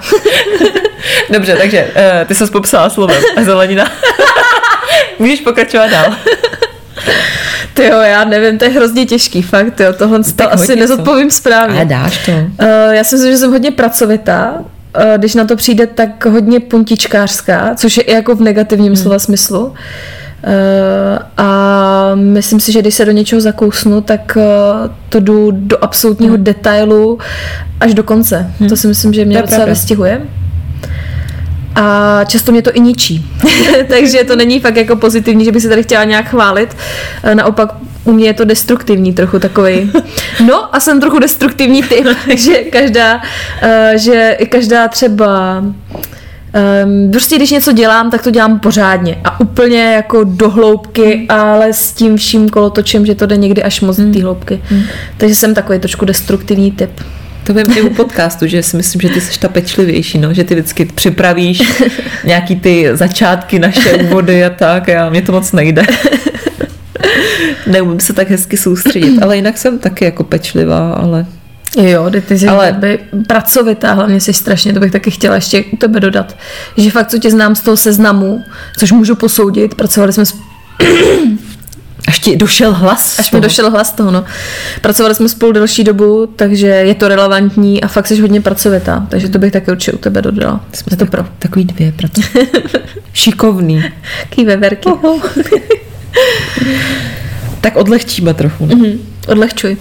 Dobře, 1.31 1.57
takže 1.57 1.85
uh, 1.85 2.27
ty 2.27 2.35
jsi 2.35 2.47
popsala 2.47 2.91
slovem 2.91 3.23
a 3.37 3.43
zelenina. 3.43 3.91
Můžeš 5.19 5.41
pokračovat 5.41 5.87
dál. 5.87 6.15
Ty 7.75 7.85
jo, 7.85 8.01
já 8.01 8.25
nevím, 8.25 8.59
to 8.59 8.65
je 8.65 8.71
hrozně 8.71 9.07
těžký, 9.07 9.43
fakt, 9.43 9.81
jo, 9.81 9.93
tohle 9.93 10.21
to 10.37 10.53
asi 10.53 10.77
nezodpovím 10.77 11.31
správně. 11.31 11.81
A 11.81 11.85
dáš 11.85 12.27
to. 12.27 12.33
Uh, 12.33 12.49
já 12.91 13.05
si 13.05 13.15
myslím, 13.15 13.33
že 13.33 13.39
jsem 13.39 13.51
hodně 13.51 13.71
pracovitá, 13.71 14.55
když 15.17 15.35
na 15.35 15.45
to 15.45 15.57
přijde, 15.57 15.87
tak 15.87 16.27
hodně 16.27 16.61
puntičkářská, 16.61 17.75
což 17.75 17.97
je 17.97 18.03
i 18.03 18.13
jako 18.13 18.35
v 18.35 18.41
negativním 18.41 18.93
hmm. 18.93 19.03
slova 19.03 19.19
smyslu. 19.19 19.65
Uh, 19.67 19.75
a 21.37 22.15
myslím 22.15 22.61
si, 22.61 22.73
že 22.73 22.81
když 22.81 22.95
se 22.95 23.05
do 23.05 23.13
něčeho 23.13 23.41
zakousnu, 23.41 24.01
tak 24.01 24.37
uh, 24.37 24.43
to 25.09 25.21
jdu 25.21 25.51
do 25.51 25.85
absolutního 25.85 26.35
hmm. 26.35 26.45
detailu 26.45 27.19
až 27.81 27.95
do 27.95 28.03
konce. 28.03 28.51
Hmm. 28.61 28.69
To 28.69 28.77
si 28.77 28.87
myslím, 28.87 29.13
že 29.13 29.25
mě 29.25 29.43
docela 29.43 29.65
vystihuje. 29.65 30.21
A 31.75 32.21
často 32.25 32.53
mě 32.53 32.63
to 32.63 32.73
i 32.73 32.81
ničí. 32.81 33.27
Takže 33.89 34.25
to 34.25 34.37
není 34.37 34.61
fakt 34.61 34.77
jako 34.77 34.97
pozitivní, 34.97 35.45
že 35.45 35.53
bych 35.53 35.63
se 35.63 35.69
tady 35.69 35.83
chtěla 35.83 36.05
nějak 36.05 36.29
chválit. 36.29 36.77
Naopak 37.35 37.75
u 38.05 38.13
mě 38.13 38.27
je 38.27 38.35
to 38.35 38.45
destruktivní 38.45 39.13
trochu 39.13 39.39
takový. 39.39 39.93
No 40.47 40.77
a 40.77 40.81
jsem 40.81 41.01
trochu 41.01 41.19
destruktivní 41.19 41.83
typ, 41.83 42.07
že 42.37 42.59
každá, 42.59 43.17
uh, 43.17 43.21
že 43.97 44.39
každá 44.49 44.89
třeba 44.89 45.63
Um, 46.85 47.11
prostě 47.11 47.37
když 47.37 47.51
něco 47.51 47.73
dělám, 47.73 48.11
tak 48.11 48.23
to 48.23 48.31
dělám 48.31 48.61
pořádně 48.61 49.21
a 49.25 49.41
úplně 49.41 49.83
jako 49.83 50.25
do 50.25 50.51
hloubky, 50.51 51.17
mm. 51.17 51.27
ale 51.29 51.73
s 51.73 51.93
tím 51.93 52.17
vším 52.17 52.49
kolotočem, 52.49 53.07
že 53.07 53.15
to 53.15 53.27
jde 53.27 53.37
někdy 53.37 53.63
až 53.63 53.81
moc 53.81 53.99
mm. 53.99 54.07
do 54.07 54.19
té 54.19 54.25
hloubky. 54.25 54.63
Mm. 54.71 54.83
Takže 55.17 55.35
jsem 55.35 55.55
takový 55.55 55.79
trošku 55.79 56.05
destruktivní 56.05 56.73
typ. 56.73 56.91
To 57.45 57.55
vím 57.55 57.67
i 57.77 57.83
u 57.83 57.91
podcastu, 57.91 58.47
že 58.47 58.63
si 58.63 58.77
myslím, 58.77 59.01
že 59.01 59.09
ty 59.09 59.21
jsi 59.21 59.41
ta 59.41 59.49
pečlivější, 59.49 60.19
no, 60.19 60.35
že 60.35 60.45
ty 60.45 60.55
vždycky 60.55 60.85
připravíš 60.85 61.63
nějaký 62.25 62.57
ty 62.57 62.91
začátky 62.93 63.59
naše 63.59 63.95
úvody 63.95 64.45
a 64.45 64.51
tak 64.51 64.89
a 64.89 65.11
mě 65.11 65.23
to 65.23 65.33
moc 65.33 65.53
nejde. 65.53 65.83
Neumím 67.67 68.01
se 68.01 68.13
tak 68.13 68.31
hezky 68.31 68.57
soustředit, 68.57 69.23
ale 69.23 69.37
jinak 69.37 69.59
jsem 69.59 69.79
taky 69.79 70.05
jako 70.05 70.25
pečlivá, 70.25 70.93
ale 70.93 71.27
Jo, 71.83 72.11
ty 72.27 72.39
jsi 72.39 72.49
ale... 72.49 72.73
by 72.73 72.99
pracovitá, 73.27 73.93
hlavně 73.93 74.21
jsi 74.21 74.33
strašně, 74.33 74.73
to 74.73 74.81
bych 74.81 74.93
taky 74.93 75.11
chtěla 75.11 75.35
ještě 75.35 75.65
u 75.73 75.77
tebe 75.77 76.01
dodat, 76.01 76.37
že 76.77 76.91
fakt, 76.91 77.11
co 77.11 77.19
tě 77.19 77.31
znám 77.31 77.55
z 77.55 77.61
toho 77.61 77.77
seznamu, 77.77 78.41
což 78.79 78.93
můžu 78.93 79.15
posoudit, 79.15 79.75
pracovali 79.75 80.13
jsme 80.13 80.27
s... 80.27 80.35
Až 82.09 82.19
ti 82.19 82.37
došel 82.37 82.73
hlas. 82.75 83.19
Až 83.19 83.33
mi 83.33 83.41
došel 83.41 83.71
hlas 83.71 83.93
toho, 83.93 84.11
no. 84.11 84.25
Pracovali 84.81 85.15
jsme 85.15 85.29
spolu 85.29 85.53
delší 85.53 85.85
dobu, 85.85 86.33
takže 86.37 86.67
je 86.67 86.95
to 86.95 87.09
relevantní 87.09 87.83
a 87.83 87.89
fakt 87.89 88.07
jsi 88.07 88.21
hodně 88.21 88.41
pracovitá, 88.41 89.07
takže 89.09 89.29
to 89.29 89.39
bych 89.39 89.53
taky 89.53 89.71
určitě 89.71 89.93
u 89.93 89.99
tebe 89.99 90.23
dodala. 90.23 90.61
Jsme 90.73 90.97
to 90.97 91.07
pro. 91.07 91.25
Takový 91.39 91.65
dvě 91.65 91.93
pracu. 91.93 92.23
Šikovný. 93.13 93.85
Taký 94.29 94.45
veverky. 94.45 94.89
Tak 97.61 97.77
odlehčíme 97.77 98.35
trochu. 98.35 98.67
Mhm, 98.67 98.99
Odlehčuj. 99.29 99.77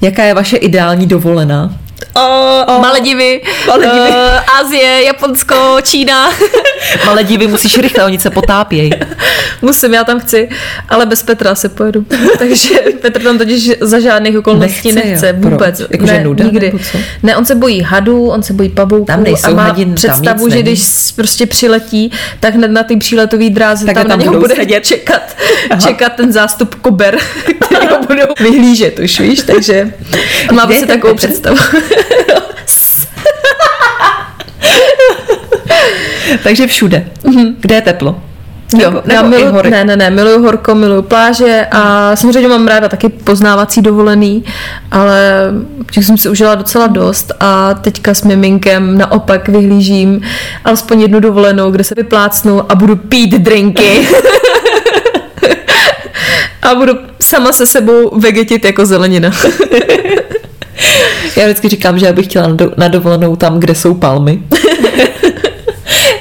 Jaká 0.00 0.24
je 0.24 0.34
vaše 0.34 0.56
ideální 0.56 1.06
dovolená? 1.06 1.76
O, 2.16 2.80
Maledivy, 2.80 3.40
Maledivy. 3.66 4.08
uh, 4.08 4.60
Asie, 4.60 5.02
Japonsko, 5.04 5.76
Čína. 5.82 6.30
Maledivy 7.06 7.46
musíš 7.46 7.78
rychle, 7.78 8.04
oni 8.04 8.18
se 8.18 8.30
potápějí. 8.30 8.90
Musím, 9.62 9.94
já 9.94 10.04
tam 10.04 10.20
chci, 10.20 10.48
ale 10.88 11.06
bez 11.06 11.22
Petra 11.22 11.54
se 11.54 11.68
pojedu. 11.68 12.04
Takže 12.38 12.74
Petr 13.02 13.22
tam 13.22 13.38
totiž 13.38 13.70
za 13.80 14.00
žádných 14.00 14.38
okolností 14.38 14.92
Nechce, 14.92 15.08
nechce, 15.10 15.26
jo. 15.28 15.50
vůbec. 15.50 15.82
Jakože 15.90 16.12
ne, 16.12 16.24
nuda, 16.24 16.44
nikdy. 16.44 16.72
Ne, 17.22 17.36
on 17.36 17.44
se 17.44 17.54
bojí 17.54 17.82
hadů, 17.82 18.26
on 18.30 18.42
se 18.42 18.52
bojí 18.52 18.68
pavouků 18.68 19.04
Tam 19.04 19.22
nejsou 19.22 19.46
a 19.48 19.50
má 19.54 19.62
hadin, 19.62 19.86
tam 19.88 19.94
představu, 19.94 20.44
nic 20.46 20.54
že 20.54 20.62
není. 20.62 20.62
když 20.62 21.12
prostě 21.16 21.46
přiletí, 21.46 22.12
tak 22.40 22.54
hned 22.54 22.68
na 22.70 22.82
ty 22.82 22.96
příletový 22.96 23.50
dráze 23.50 23.86
Tak 23.86 23.94
tam, 23.94 24.06
tam 24.06 24.18
na 24.18 24.24
něho 24.24 24.40
bude 24.40 24.54
sedět. 24.54 24.86
čekat, 24.86 25.36
čekat 25.86 26.12
ten 26.12 26.32
zástup 26.32 26.74
kober, 26.74 27.18
který 27.60 27.86
ho 27.86 27.98
budou 28.06 28.26
vyhlížet 28.40 28.98
už, 28.98 29.20
víš, 29.20 29.40
takže 29.42 29.92
má 30.52 30.66
si 30.66 30.78
ten 30.78 30.88
takovou 30.88 31.14
představu. 31.14 31.56
Takže 36.42 36.66
všude. 36.66 37.06
Kde 37.60 37.74
je 37.74 37.80
teplo? 37.82 38.20
Jo, 38.78 38.90
Nebo- 38.90 39.02
já 39.12 39.22
nebo 39.22 39.36
i 39.36 39.38
milu, 39.38 39.52
hory? 39.52 39.70
ne, 39.70 39.84
ne, 39.84 39.96
ne, 39.96 40.10
miluju 40.10 40.42
horko, 40.42 40.74
miluju 40.74 41.02
pláže 41.02 41.66
a 41.70 42.16
samozřejmě 42.16 42.48
mám 42.48 42.66
ráda 42.66 42.88
taky 42.88 43.08
poznávací 43.08 43.82
dovolený, 43.82 44.44
ale 44.90 45.44
těch 45.90 46.04
jsem 46.04 46.18
si 46.18 46.28
užila 46.28 46.54
docela 46.54 46.86
dost 46.86 47.32
a 47.40 47.74
teďka 47.74 48.14
s 48.14 48.22
miminkem 48.22 48.98
naopak 48.98 49.48
vyhlížím 49.48 50.20
alespoň 50.64 51.00
jednu 51.00 51.20
dovolenou, 51.20 51.70
kde 51.70 51.84
se 51.84 51.94
vyplácnu 51.94 52.72
a 52.72 52.74
budu 52.74 52.96
pít 52.96 53.30
drinky. 53.34 54.08
a 56.62 56.74
budu 56.74 56.92
sama 57.20 57.52
se 57.52 57.66
sebou 57.66 58.18
vegetit 58.20 58.64
jako 58.64 58.86
zelenina. 58.86 59.30
Já 61.36 61.44
vždycky 61.44 61.68
říkám, 61.68 61.98
že 61.98 62.06
já 62.06 62.12
bych 62.12 62.26
chtěla 62.26 62.48
na, 62.48 62.54
do, 62.54 62.72
na 62.76 62.88
dovolenou 62.88 63.36
tam, 63.36 63.60
kde 63.60 63.74
jsou 63.74 63.94
palmy. 63.94 64.42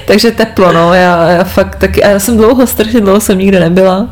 Takže 0.08 0.32
teplo, 0.32 0.72
no, 0.72 0.94
já, 0.94 1.30
já 1.30 1.44
fakt 1.44 1.76
taky, 1.76 2.04
a 2.04 2.10
já 2.10 2.20
jsem 2.20 2.38
dlouho, 2.38 2.68
strašně 2.68 3.02
dlouho 3.02 3.20
jsem 3.20 3.38
nikde 3.38 3.60
nebyla. 3.60 4.08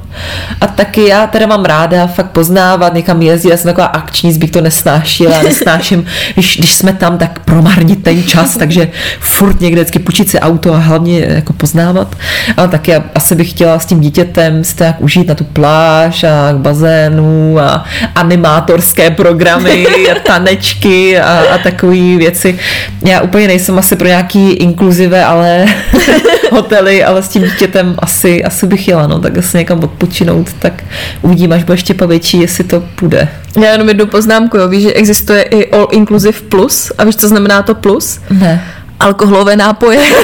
A 0.61 0.67
taky 0.67 1.07
já 1.07 1.27
teda 1.27 1.47
mám 1.47 1.65
ráda 1.65 2.07
fakt 2.07 2.31
poznávat, 2.31 2.93
někam 2.93 3.21
jezdit, 3.21 3.49
já 3.49 3.57
jsem 3.57 3.69
taková 3.69 3.87
akční, 3.87 4.33
zbyt 4.33 4.51
to 4.51 4.61
nesnášila, 4.61 5.41
nesnáším, 5.41 6.05
když, 6.33 6.57
když 6.57 6.73
jsme 6.73 6.93
tam, 6.93 7.17
tak 7.17 7.39
promarnit 7.39 8.03
ten 8.03 8.23
čas, 8.23 8.57
takže 8.57 8.87
furt 9.19 9.61
někde 9.61 9.81
vždycky 9.81 9.99
půjčit 9.99 10.29
si 10.29 10.39
auto 10.39 10.73
a 10.73 10.77
hlavně 10.77 11.25
jako 11.29 11.53
poznávat. 11.53 12.15
Ale 12.57 12.67
taky 12.67 12.91
já 12.91 13.03
asi 13.15 13.35
bych 13.35 13.49
chtěla 13.49 13.79
s 13.79 13.85
tím 13.85 13.99
dítětem 13.99 14.63
si 14.63 14.75
to 14.75 14.83
jak 14.83 15.01
užít 15.01 15.27
na 15.27 15.35
tu 15.35 15.43
pláž 15.43 16.23
a 16.23 16.53
k 16.53 16.57
bazénu 16.57 17.59
a 17.59 17.85
animátorské 18.15 19.11
programy 19.11 19.87
a 20.11 20.19
tanečky 20.19 21.19
a, 21.19 21.43
a 21.53 21.57
takové 21.57 22.17
věci. 22.17 22.59
Já 23.05 23.21
úplně 23.21 23.47
nejsem 23.47 23.79
asi 23.79 23.95
pro 23.95 24.07
nějaký 24.07 24.51
inkluzive, 24.51 25.25
ale 25.25 25.65
hotely, 26.51 27.03
ale 27.03 27.23
s 27.23 27.29
tím 27.29 27.43
dítětem 27.43 27.95
asi, 27.99 28.43
asi 28.43 28.67
bych 28.67 28.87
jela, 28.87 29.07
no, 29.07 29.19
tak 29.19 29.37
asi 29.37 29.57
někam 29.57 29.83
odpočinout, 29.83 30.53
tak 30.59 30.83
uvidím, 31.21 31.51
až 31.51 31.63
bude 31.63 31.77
Štěpa 31.77 32.05
větší, 32.05 32.41
jestli 32.41 32.63
to 32.63 32.83
půjde. 32.95 33.27
Já 33.63 33.71
jenom 33.71 33.87
jednu 33.87 34.05
poznámku, 34.05 34.57
jo. 34.57 34.67
víš, 34.67 34.83
že 34.83 34.93
existuje 34.93 35.41
i 35.41 35.71
All 35.71 35.87
Inclusive 35.91 36.39
Plus 36.49 36.91
a 36.97 37.03
víš, 37.03 37.15
co 37.15 37.27
znamená 37.27 37.61
to 37.61 37.75
plus? 37.75 38.19
Ne. 38.29 38.63
Alkoholové 38.99 39.55
nápoje. 39.55 39.99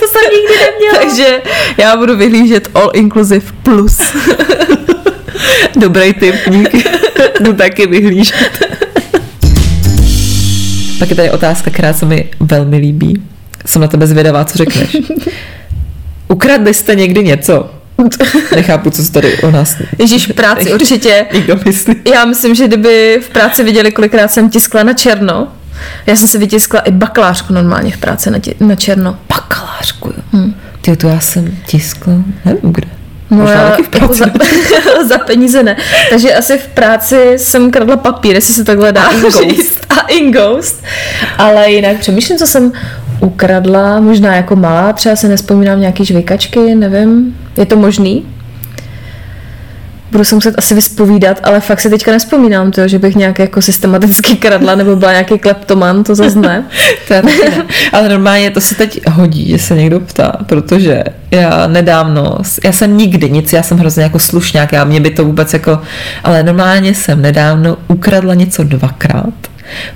To 0.00 0.04
jsem 0.06 0.20
nikdy 0.22 0.54
neměla. 0.64 0.98
Takže 1.02 1.42
já 1.76 1.96
budu 1.96 2.16
vyhlížet 2.16 2.68
All 2.74 2.90
Inclusive 2.94 3.46
Plus. 3.62 3.98
Dobrý 5.76 6.12
tip, 6.12 6.34
díky. 6.48 6.84
Jdu 7.40 7.52
taky 7.52 7.86
vyhlížet. 7.86 8.66
Pak 10.98 11.10
je 11.10 11.16
tady 11.16 11.30
otázka, 11.30 11.70
která 11.70 11.92
se 11.92 12.06
mi 12.06 12.30
velmi 12.40 12.76
líbí. 12.76 13.22
Jsem 13.68 13.82
na 13.82 13.88
tebe 13.88 14.06
zvědavá, 14.06 14.44
co 14.44 14.58
řekneš. 14.58 14.96
Ukradli 16.28 16.74
jste 16.74 16.94
někdy 16.94 17.24
něco? 17.24 17.70
Nechápu, 18.54 18.90
co 18.90 19.02
se 19.04 19.12
tady 19.12 19.36
o 19.42 19.50
nás 19.50 19.76
Ježíš 19.98 20.28
v 20.30 20.32
práci 20.34 20.72
určitě. 20.74 21.26
někdo 21.32 21.58
myslí. 21.64 21.94
Já 22.12 22.24
myslím, 22.24 22.54
že 22.54 22.66
kdyby 22.66 23.20
v 23.22 23.28
práci 23.28 23.64
viděli, 23.64 23.92
kolikrát 23.92 24.28
jsem 24.32 24.50
tiskla 24.50 24.82
na 24.82 24.92
černo, 24.92 25.48
já 26.06 26.16
jsem 26.16 26.28
si 26.28 26.38
vytiskla 26.38 26.80
i 26.80 26.90
bakalářku 26.90 27.52
normálně 27.52 27.92
v 27.92 27.96
práci 27.96 28.30
na, 28.30 28.38
ti, 28.38 28.54
na 28.60 28.74
černo. 28.74 29.18
Bakalářku, 29.28 30.08
jo. 30.08 30.22
Hmm. 30.32 30.54
Ty, 30.80 30.96
to 30.96 31.08
já 31.08 31.20
jsem 31.20 31.56
tiskla, 31.66 32.12
nevím 32.44 32.72
kde. 32.72 32.88
No 33.30 33.36
Možná 33.36 33.54
já, 33.54 33.76
v 33.76 33.78
jako 33.94 33.98
práci. 33.98 34.22
za, 34.84 35.04
za 35.08 35.18
peníze 35.18 35.62
ne. 35.62 35.76
Takže 36.10 36.34
asi 36.34 36.58
v 36.58 36.66
práci 36.66 37.34
jsem 37.36 37.70
kradla 37.70 37.96
papír, 37.96 38.34
jestli 38.34 38.54
se 38.54 38.64
takhle 38.64 38.92
dá 38.92 39.02
A 39.02 39.30
říct. 39.42 39.78
A 39.88 40.00
Ingoust. 40.00 40.84
Ale 41.38 41.70
jinak 41.70 41.98
přemýšlím, 41.98 42.38
co 42.38 42.46
jsem 42.46 42.72
ukradla, 43.20 44.00
možná 44.00 44.36
jako 44.36 44.56
malá, 44.56 44.92
třeba 44.92 45.16
se 45.16 45.28
nespomínám 45.28 45.80
nějaký 45.80 46.04
žvejkačky, 46.04 46.74
nevím. 46.74 47.36
Je 47.56 47.66
to 47.66 47.76
možný? 47.76 48.26
Budu 50.12 50.24
se 50.24 50.34
muset 50.34 50.54
asi 50.58 50.74
vyspovídat, 50.74 51.40
ale 51.42 51.60
fakt 51.60 51.80
si 51.80 51.90
teďka 51.90 52.12
nespomínám 52.12 52.70
to, 52.70 52.88
že 52.88 52.98
bych 52.98 53.16
nějak 53.16 53.38
jako 53.38 53.62
systematicky 53.62 54.36
kradla 54.36 54.74
nebo 54.74 54.96
byla 54.96 55.12
nějaký 55.12 55.38
kleptoman, 55.38 56.04
to 56.04 56.14
zase 56.14 56.38
ne. 56.38 56.64
To 57.08 57.14
ne. 57.14 57.32
Ale 57.92 58.08
normálně 58.08 58.50
to 58.50 58.60
se 58.60 58.74
teď 58.74 59.00
hodí, 59.10 59.48
že 59.48 59.58
se 59.58 59.74
někdo 59.74 60.00
ptá, 60.00 60.32
protože 60.46 61.04
já 61.30 61.66
nedávno, 61.66 62.38
já 62.64 62.72
jsem 62.72 62.96
nikdy 62.96 63.30
nic, 63.30 63.52
já 63.52 63.62
jsem 63.62 63.78
hrozně 63.78 64.02
jako 64.02 64.18
slušňák, 64.18 64.72
já 64.72 64.84
mě 64.84 65.00
by 65.00 65.10
to 65.10 65.24
vůbec 65.24 65.52
jako, 65.52 65.80
ale 66.24 66.42
normálně 66.42 66.94
jsem 66.94 67.22
nedávno 67.22 67.76
ukradla 67.88 68.34
něco 68.34 68.64
dvakrát, 68.64 69.34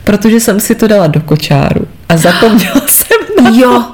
protože 0.05 0.41
jsem 0.41 0.61
si 0.61 0.75
to 0.75 0.89
dala 0.89 1.07
do 1.07 1.21
kočáru 1.21 1.87
a 2.09 2.17
zapomněla 2.17 2.81
jsem 2.87 3.45
na 3.45 3.51
Jo. 3.55 3.85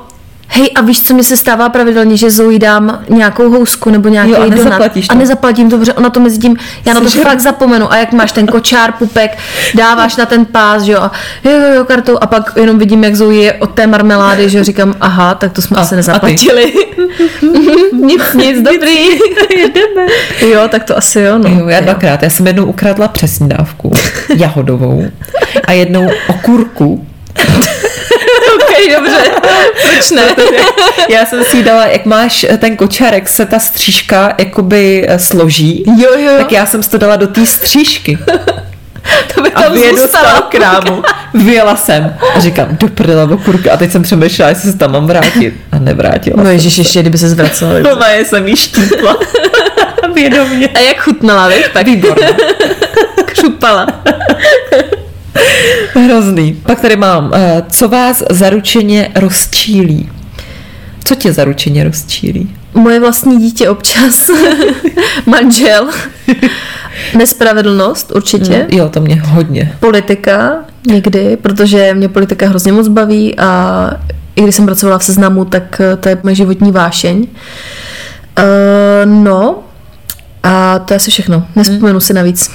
Hej, 0.50 0.70
a 0.74 0.80
víš, 0.80 1.02
co 1.02 1.14
mi 1.14 1.24
se 1.24 1.36
stává 1.36 1.68
pravidelně, 1.68 2.16
že 2.16 2.30
Zoe 2.30 2.58
dám 2.58 2.98
nějakou 3.08 3.50
housku 3.50 3.90
nebo 3.90 4.08
nějaký 4.08 4.30
Jo, 4.30 4.36
a 4.36 4.40
donut 4.40 4.56
nezaplatíš 4.58 5.06
a 5.08 5.12
to. 5.12 5.18
nezaplatím 5.18 5.70
to, 5.70 5.78
protože 5.78 5.92
ona 5.92 6.10
to 6.10 6.20
mezi 6.20 6.38
tím, 6.38 6.56
já 6.84 6.94
na 6.94 7.00
to 7.00 7.06
Cože? 7.06 7.20
fakt 7.22 7.40
zapomenu 7.40 7.92
a 7.92 7.96
jak 7.96 8.12
máš 8.12 8.32
ten 8.32 8.46
kočár, 8.46 8.92
pupek, 8.92 9.38
dáváš 9.74 10.16
na 10.16 10.26
ten 10.26 10.44
pás, 10.44 10.82
že 10.82 10.92
jo, 10.92 10.98
a 11.00 11.12
jo, 11.44 11.50
jo, 11.50 11.74
jo, 11.74 11.84
kartou 11.84 12.18
a 12.20 12.26
pak 12.26 12.52
jenom 12.56 12.78
vidím, 12.78 13.04
jak 13.04 13.14
Zoe 13.16 13.36
je 13.36 13.52
od 13.52 13.70
té 13.70 13.86
marmelády, 13.86 14.48
že 14.50 14.58
jo, 14.58 14.64
říkám, 14.64 14.94
aha, 15.00 15.34
tak 15.34 15.52
to 15.52 15.62
jsme 15.62 15.76
A- 15.76 15.80
asi 15.80 15.96
nezaplatili. 15.96 16.72
nic, 17.92 18.22
nic, 18.34 18.56
dobrý. 18.62 18.96
Jedeme. 19.56 20.06
Jo, 20.40 20.68
tak 20.68 20.84
to 20.84 20.96
asi 20.98 21.20
jo, 21.20 21.38
no. 21.38 21.48
Jo, 21.48 21.68
já 21.68 21.80
dvakrát. 21.80 22.22
Já 22.22 22.30
jsem 22.30 22.46
jednou 22.46 22.64
ukradla 22.64 23.08
přesní 23.08 23.48
dávku, 23.48 23.92
jahodovou, 24.36 25.04
a 25.64 25.72
jednou 25.72 26.10
okurku. 26.28 27.06
Dobře. 28.96 29.16
Proč 29.82 30.10
ne? 30.10 30.22
Já 31.08 31.26
jsem 31.26 31.44
si 31.44 31.62
dala, 31.62 31.86
jak 31.86 32.04
máš 32.06 32.46
ten 32.58 32.76
kočárek, 32.76 33.28
se 33.28 33.46
ta 33.46 33.58
střížka 33.58 34.34
jakoby 34.38 35.04
eh, 35.08 35.18
složí, 35.18 35.84
Jo, 35.98 36.10
jo, 36.18 36.32
tak 36.38 36.52
já 36.52 36.66
jsem 36.66 36.82
si 36.82 36.90
to 36.90 36.98
dala 36.98 37.16
do 37.16 37.26
té 37.26 37.46
střížky. 37.46 38.18
to 39.34 39.42
by 39.42 39.52
A 39.52 39.62
tam 39.62 39.76
z 39.78 39.82
toho 39.82 39.96
zůstala. 39.96 40.40
krámu. 40.40 41.02
Vyjela 41.34 41.76
jsem 41.76 42.14
a 42.34 42.40
říkám, 42.40 42.68
do 42.70 42.88
prdele 42.88 43.24
okurka. 43.24 43.72
A 43.72 43.76
teď 43.76 43.92
jsem 43.92 44.02
přemýšlela, 44.02 44.48
jestli 44.48 44.72
se 44.72 44.78
tam 44.78 44.92
mám 44.92 45.06
vrátit. 45.06 45.54
A 45.72 45.78
nevrátila 45.78 46.42
No 46.42 46.50
ježiš, 46.50 46.78
ještě 46.78 47.00
kdyby 47.00 47.18
se 47.18 47.28
zvracela. 47.28 47.80
Doma 47.80 48.08
je 48.08 48.24
jsem 48.24 48.48
jí 48.48 48.56
štípla. 48.56 49.16
Vědomě. 50.14 50.68
A 50.68 50.78
jak 50.78 51.00
chutnala, 51.00 51.48
víš? 51.48 51.64
Tak 51.72 51.86
Výborně. 51.86 52.28
křupala. 53.26 53.86
Hrozný. 55.94 56.54
Pak 56.66 56.80
tady 56.80 56.96
mám, 56.96 57.30
eh, 57.34 57.62
co 57.68 57.88
vás 57.88 58.22
zaručeně 58.30 59.10
rozčílí? 59.14 60.10
Co 61.04 61.14
tě 61.14 61.32
zaručeně 61.32 61.84
rozčílí? 61.84 62.54
Moje 62.74 63.00
vlastní 63.00 63.38
dítě 63.38 63.68
občas. 63.68 64.30
Manžel. 65.26 65.88
Nespravedlnost 67.16 68.12
určitě. 68.14 68.66
Jo, 68.68 68.88
to 68.88 69.00
mě 69.00 69.22
hodně. 69.24 69.76
Politika 69.80 70.56
někdy, 70.86 71.36
protože 71.36 71.94
mě 71.94 72.08
politika 72.08 72.48
hrozně 72.48 72.72
moc 72.72 72.88
baví 72.88 73.38
a 73.38 73.90
i 74.36 74.42
když 74.42 74.54
jsem 74.54 74.66
pracovala 74.66 74.98
v 74.98 75.04
seznamu, 75.04 75.44
tak 75.44 75.80
eh, 75.80 75.96
to 75.96 76.08
je 76.08 76.18
moje 76.22 76.34
životní 76.34 76.72
vášeň. 76.72 77.26
Uh, 78.38 79.12
no, 79.24 79.58
a 80.42 80.78
to 80.78 80.94
je 80.94 80.96
asi 80.96 81.10
všechno. 81.10 81.46
Nespomenu 81.56 82.00
si 82.00 82.14
navíc. 82.14 82.50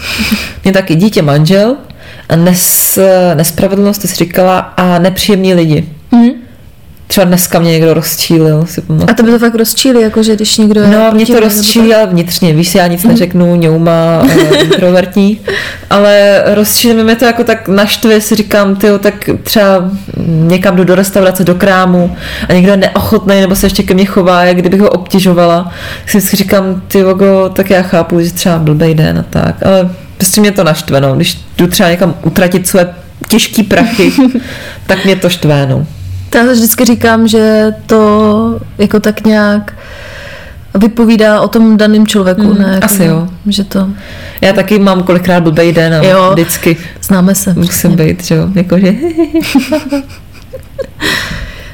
Mě 0.63 0.73
taky 0.73 0.95
dítě, 0.95 1.21
manžel, 1.21 1.75
nes, 2.35 2.99
nespravedlnost, 3.35 4.01
ty 4.01 4.07
jsi 4.07 4.15
říkala, 4.15 4.59
a 4.59 4.99
nepříjemní 4.99 5.53
lidi. 5.53 5.89
Mhm. 6.11 6.29
třeba 7.07 7.25
dneska 7.25 7.59
mě 7.59 7.71
někdo 7.71 7.93
rozčílil, 7.93 8.65
si 8.65 8.81
pamatuju. 8.81 9.09
A 9.09 9.13
to 9.13 9.23
by 9.23 9.31
to 9.31 9.39
fakt 9.39 9.55
rozčíli, 9.55 10.01
jakože 10.01 10.35
když 10.35 10.57
někdo 10.57 10.81
je 10.81 10.87
No, 10.87 11.11
mě 11.11 11.25
to 11.25 11.39
rozčílí, 11.39 11.95
ale 11.95 12.07
vnitřně, 12.07 12.53
víš, 12.53 12.75
já 12.75 12.87
nic 12.87 13.03
neřeknu, 13.03 13.55
ňouma, 13.55 14.23
eh, 14.29 14.57
introvertní, 14.63 15.39
ale 15.89 16.43
rozčílí 16.45 17.03
mě 17.03 17.15
to 17.15 17.25
jako 17.25 17.43
tak 17.43 17.67
naštve, 17.67 18.21
si 18.21 18.35
říkám, 18.35 18.75
ty 18.75 18.87
tak 18.99 19.29
třeba 19.43 19.91
někam 20.27 20.75
jdu 20.75 20.83
do 20.83 20.95
restaurace, 20.95 21.43
do 21.43 21.55
krámu 21.55 22.15
a 22.49 22.53
někdo 22.53 22.71
je 22.71 22.77
neochotný 22.77 23.41
nebo 23.41 23.55
se 23.55 23.65
ještě 23.65 23.83
ke 23.83 23.93
mně 23.93 24.05
chová, 24.05 24.43
jak 24.43 24.57
kdybych 24.57 24.81
ho 24.81 24.89
obtěžovala, 24.89 25.71
tak 26.01 26.11
si 26.11 26.17
vždycky 26.17 26.37
říkám, 26.37 26.81
ty 26.87 27.03
tak 27.53 27.69
já 27.69 27.81
chápu, 27.81 28.21
že 28.21 28.33
třeba 28.33 28.59
blbej 28.59 28.93
den 28.93 29.17
a 29.19 29.25
tak, 29.29 29.55
ale 29.65 29.89
prostě 30.17 30.41
mě 30.41 30.51
to 30.51 30.63
naštve, 30.63 31.01
no. 31.01 31.15
když 31.15 31.37
jdu 31.57 31.67
třeba 31.67 31.89
někam 31.89 32.15
utratit 32.23 32.67
své 32.67 32.93
těžký 33.27 33.63
prachy, 33.63 34.11
tak 34.87 35.05
mě 35.05 35.15
to 35.15 35.29
štve, 35.29 35.67
no. 35.67 35.85
To 36.29 36.37
Já 36.37 36.43
vždycky 36.51 36.85
říkám, 36.85 37.27
že 37.27 37.67
to 37.85 38.59
jako 38.77 38.99
tak 38.99 39.23
nějak 39.25 39.75
vypovídá 40.79 41.41
o 41.41 41.47
tom 41.47 41.77
daném 41.77 42.07
člověku, 42.07 42.41
Mm, 42.41 42.57
ne? 42.61 42.71
Jako, 42.73 42.85
asi 42.85 43.03
jo. 43.05 43.27
Že 43.47 43.63
to, 43.63 43.89
Já 44.41 44.53
taky 44.53 44.79
mám 44.79 45.03
kolikrát 45.03 45.43
blbej 45.43 45.71
den 45.73 45.93
a 45.93 46.03
Jo. 46.03 46.29
vždycky 46.33 46.77
známe 47.03 47.35
se. 47.35 47.53
musím 47.53 47.67
přesně. 47.91 47.95
být, 48.05 48.23
že 48.25 48.35
jo, 48.35 48.47
jakože 48.55 48.93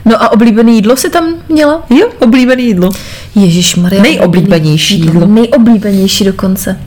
No 0.06 0.24
a 0.24 0.32
oblíbené 0.32 0.72
jídlo 0.72 0.98
si 0.98 1.10
tam 1.10 1.34
měla? 1.50 1.84
jo, 1.90 2.10
oblíbený 2.20 2.64
jídlo. 2.66 2.92
Ježíš 3.36 3.76
Maria. 3.76 4.02
Nejoblíbenější 4.04 5.00
jídlo. 5.00 5.28
Nejoblíbenější 5.28 6.24
dokonce. 6.26 6.80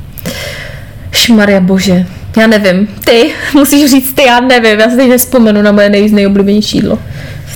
Šmaria 1.12 1.60
bože. 1.60 2.06
Já 2.36 2.46
nevím. 2.46 2.86
Ty, 3.04 3.30
musíš 3.54 3.90
říct 3.90 4.12
ty, 4.12 4.22
já 4.26 4.40
nevím. 4.40 4.80
Já 4.80 4.90
si 4.90 4.96
teď 4.96 5.08
nespomenu 5.08 5.62
na 5.62 5.72
moje 5.72 5.90
nejoblíbenější 5.90 6.76
jídlo. 6.78 6.98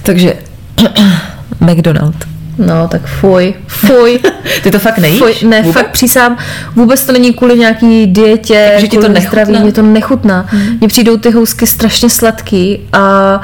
Takže 0.03 0.35
McDonald. 1.61 2.15
No, 2.59 2.89
tak 2.89 3.07
fuj, 3.07 3.55
fuj. 3.67 4.19
Ty 4.63 4.71
to 4.71 4.79
fakt 4.79 4.99
nejíš? 4.99 5.19
fuj 5.19 5.35
ne, 5.49 5.63
Vůbec? 5.63 5.75
fakt 5.83 5.91
přísám, 5.91 6.37
vůbec 6.77 7.05
to 7.07 7.13
není 7.13 7.33
kvůli 7.35 7.59
nějaký 7.59 8.07
dietě, 8.07 8.69
Takže 8.73 8.89
ti 8.89 8.99
to 8.99 9.09
nechutná? 9.09 9.45
zdraví, 9.45 9.63
mě 9.65 9.73
to 9.73 9.83
nechutná. 9.83 10.47
Mně 10.81 10.89
přijdou 10.89 11.17
ty 11.17 11.31
housky 11.31 11.67
strašně 11.67 12.11
sladký 12.11 12.79
a 12.93 13.41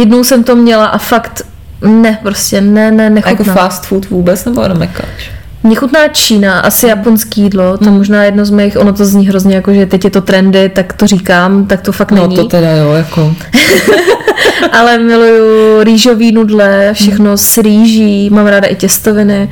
jednou 0.00 0.24
jsem 0.24 0.44
to 0.44 0.56
měla 0.56 0.86
a 0.86 0.98
fakt 0.98 1.42
ne, 1.82 2.18
prostě 2.22 2.60
ne, 2.60 2.90
ne, 2.90 3.06
A 3.06 3.10
jako 3.10 3.28
nechutná. 3.28 3.54
fast 3.54 3.86
food 3.86 4.10
vůbec 4.10 4.44
nebo 4.44 4.62
jenom 4.62 4.78
mekáč? 4.78 5.30
Mně 5.66 5.76
chutná 5.76 6.08
Čína, 6.08 6.60
asi 6.60 6.86
japonský 6.86 7.40
jídlo, 7.42 7.78
to 7.78 7.90
možná 7.90 8.24
jedno 8.24 8.44
z 8.44 8.50
mých, 8.50 8.78
ono 8.78 8.92
to 8.92 9.04
zní 9.06 9.28
hrozně 9.28 9.54
jako, 9.54 9.74
že 9.74 9.86
teď 9.86 10.04
je 10.04 10.10
to 10.10 10.20
trendy, 10.20 10.68
tak 10.68 10.92
to 10.92 11.06
říkám, 11.06 11.66
tak 11.66 11.80
to 11.80 11.92
fakt 11.92 12.10
No 12.12 12.22
není. 12.22 12.36
to 12.36 12.44
teda 12.44 12.70
jo, 12.76 12.92
jako. 12.92 13.34
Ale 14.72 14.98
miluju 14.98 15.82
rýžový 15.84 16.32
nudle, 16.32 16.90
všechno 16.92 17.36
s 17.36 17.58
rýží, 17.58 18.30
mám 18.30 18.46
ráda 18.46 18.66
i 18.68 18.74
těstoviny, 18.76 19.48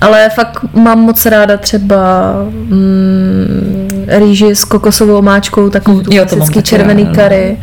ale 0.00 0.30
fakt 0.34 0.58
mám 0.74 0.98
moc 1.00 1.26
ráda 1.26 1.56
třeba 1.56 2.32
mm, 2.52 4.04
rýži 4.08 4.50
s 4.50 4.64
kokosovou 4.64 5.22
máčkou, 5.22 5.70
takovou 5.70 6.00
tu 6.00 6.10
Jo, 6.14 6.24
to 6.24 6.36
mám 6.36 6.38
klasický 6.38 6.54
taky 6.54 6.66
červený 6.68 7.02
ráda, 7.04 7.12
no. 7.16 7.22
kary, 7.22 7.56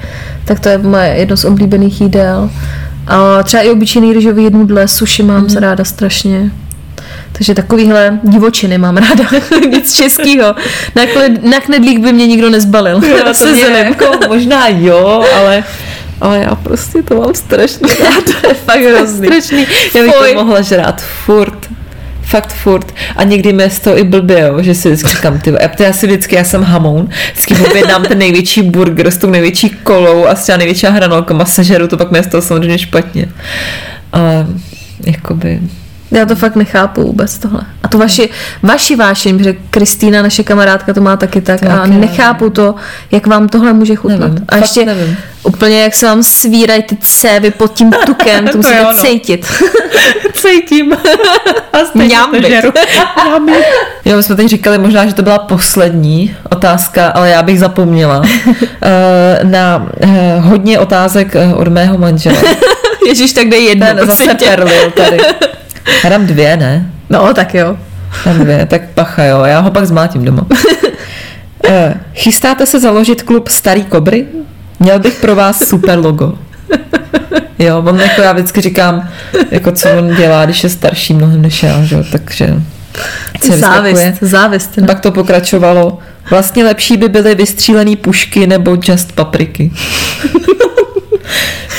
tak 0.45 0.59
to 0.59 0.69
je 0.69 0.77
moje 0.77 1.07
jedno 1.07 1.37
z 1.37 1.45
oblíbených 1.45 2.01
jídel. 2.01 2.49
A 3.07 3.43
třeba 3.43 3.63
i 3.63 3.69
obyčejný 3.69 4.13
rýžový 4.13 4.49
nudle, 4.49 4.87
sushi 4.87 5.23
mám 5.23 5.41
Mhm. 5.43 5.51
mm. 5.51 5.57
ráda 5.57 5.83
strašně. 5.83 6.51
Takže 7.41 7.53
takovýhle 7.53 8.19
divočiny 8.23 8.77
mám 8.77 8.97
ráda, 8.97 9.23
nic 9.69 9.95
českýho. 9.95 10.55
Na, 10.95 11.05
kled, 11.13 11.43
na 11.43 11.59
knedlík 11.59 11.99
by 11.99 12.13
mě 12.13 12.27
nikdo 12.27 12.49
nezbalil. 12.49 13.01
to 13.23 13.33
Se 13.33 13.51
mě 13.51 13.63
jako 13.63 14.05
možná 14.27 14.67
jo, 14.67 15.25
ale 15.35 15.63
ale 16.21 16.39
já 16.39 16.55
prostě 16.55 17.03
to 17.03 17.15
mám 17.15 17.35
strašně 17.35 17.87
rád. 18.03 18.41
To 18.41 18.47
je 18.47 18.53
fakt 18.53 18.81
hrozný. 18.81 19.27
strašný. 19.27 19.67
Já 19.95 20.03
bych 20.03 20.15
Fuj. 20.15 20.29
to 20.33 20.43
mohla 20.43 20.61
žrát 20.61 21.01
furt. 21.01 21.69
Fakt 22.21 22.53
furt. 22.53 22.93
A 23.15 23.23
někdy 23.23 23.55
je 23.59 23.69
z 23.69 23.79
toho 23.79 23.97
i 23.97 24.03
blbě, 24.03 24.39
jo, 24.39 24.61
že 24.63 24.75
si 24.75 24.89
vždycky 24.89 25.09
říkám, 25.09 25.39
ty, 25.39 25.53
já, 25.61 25.69
já 25.79 25.93
si 25.93 26.07
vždycky, 26.07 26.35
já 26.35 26.43
jsem 26.43 26.63
hamoun, 26.63 27.09
vždycky 27.31 27.55
objednám 27.69 28.03
ten 28.03 28.17
největší 28.17 28.61
burger 28.61 29.11
s 29.11 29.17
tou 29.17 29.29
největší 29.29 29.69
kolou 29.69 30.25
a 30.25 30.35
s 30.35 30.43
třeba 30.43 30.57
největší 30.57 30.87
hranolkou 30.87 31.41
a 31.41 31.45
sežeru, 31.45 31.87
to 31.87 31.97
pak 31.97 32.11
je 32.15 32.23
z 32.23 32.27
toho 32.27 32.41
samozřejmě 32.41 32.77
špatně. 32.77 33.27
Ale 34.13 34.47
jakoby, 35.05 35.59
Já 36.11 36.25
to 36.25 36.35
fakt 36.35 36.55
nechápu 36.55 37.01
vůbec 37.03 37.37
tohle. 37.37 37.61
A 37.83 37.87
to 37.87 37.97
vaši, 37.97 38.29
vaši 38.63 38.95
vášeň, 38.95 39.37
protože 39.37 39.55
Kristýna, 39.69 40.21
naše 40.21 40.43
kamarádka, 40.43 40.93
to 40.93 41.01
má 41.01 41.17
taky 41.17 41.41
tak. 41.41 41.59
Taky 41.59 41.71
a 41.71 41.85
ne. 41.85 41.97
nechápu 41.97 42.49
to, 42.49 42.75
jak 43.11 43.27
vám 43.27 43.49
tohle 43.49 43.73
může 43.73 43.95
chutnat. 43.95 44.19
Nevím, 44.19 44.45
a 44.49 44.57
ještě 44.57 44.85
nevím. 44.85 45.17
úplně, 45.43 45.81
jak 45.81 45.95
se 45.95 46.05
vám 46.05 46.23
svírají 46.23 46.83
ty 46.83 46.97
cévy 47.01 47.51
pod 47.51 47.73
tím 47.73 47.91
tukem, 48.05 48.45
to 48.45 48.51
To 48.51 48.57
musíte 48.57 48.77
jo, 48.77 48.87
no. 48.91 48.97
cítit. 48.97 49.47
cítím. 50.33 50.93
A 51.73 51.77
stejně 51.85 52.17
to 52.41 52.47
žeru. 52.47 52.71
Jo, 54.05 54.17
my 54.17 54.23
jsme 54.23 54.35
teď 54.35 54.47
říkali 54.47 54.77
možná, 54.77 55.05
že 55.05 55.13
to 55.13 55.21
byla 55.21 55.39
poslední 55.39 56.35
otázka, 56.49 57.07
ale 57.07 57.29
já 57.29 57.43
bych 57.43 57.59
zapomněla 57.59 58.21
eh, 58.81 59.39
na 59.43 59.87
eh, 60.01 60.39
hodně 60.39 60.79
otázek 60.79 61.35
eh, 61.35 61.53
od 61.53 61.67
mého 61.67 61.97
manžela. 61.97 62.41
Ježíš, 63.07 63.33
tak 63.33 63.49
dej 63.49 63.65
jedno. 63.65 63.87
Ten 63.87 64.07
zase 64.07 64.33
perlil 64.45 64.91
tady. 64.91 65.17
Já 66.03 66.09
dám 66.09 66.25
dvě, 66.25 66.57
ne? 66.57 66.91
No, 67.09 67.33
tak 67.33 67.55
jo. 67.55 67.77
Dám 68.25 68.39
dvě, 68.39 68.65
tak 68.65 68.81
pacha, 68.93 69.23
jo. 69.23 69.43
Já 69.43 69.59
ho 69.59 69.71
pak 69.71 69.85
zmátím 69.85 70.25
doma. 70.25 70.45
Eh, 71.69 71.93
Chystáte 72.13 72.65
se 72.65 72.79
založit 72.79 73.23
klub 73.23 73.49
Starý 73.49 73.83
kobry? 73.83 74.25
Měl 74.79 74.99
bych 74.99 75.19
pro 75.21 75.35
vás 75.35 75.67
super 75.67 75.99
logo. 75.99 76.33
Jo, 77.59 77.83
on 77.85 77.99
jako 77.99 78.21
já 78.21 78.33
vždycky 78.33 78.61
říkám, 78.61 79.09
jako 79.51 79.71
co 79.71 79.89
on 79.97 80.15
dělá, 80.15 80.45
když 80.45 80.63
je 80.63 80.69
starší 80.69 81.13
mnohem 81.13 81.41
než 81.41 81.63
já, 81.63 81.83
že? 81.83 81.95
jo, 81.95 82.03
takže 82.11 82.55
se 83.41 83.57
Závist, 83.57 84.17
závist. 84.21 84.77
Ne? 84.77 84.87
Pak 84.87 84.99
to 84.99 85.11
pokračovalo. 85.11 85.99
Vlastně 86.29 86.63
lepší 86.63 86.97
by 86.97 87.09
byly 87.09 87.35
vystřílené 87.35 87.95
pušky 87.95 88.47
nebo 88.47 88.77
just 88.83 89.11
papriky. 89.11 89.71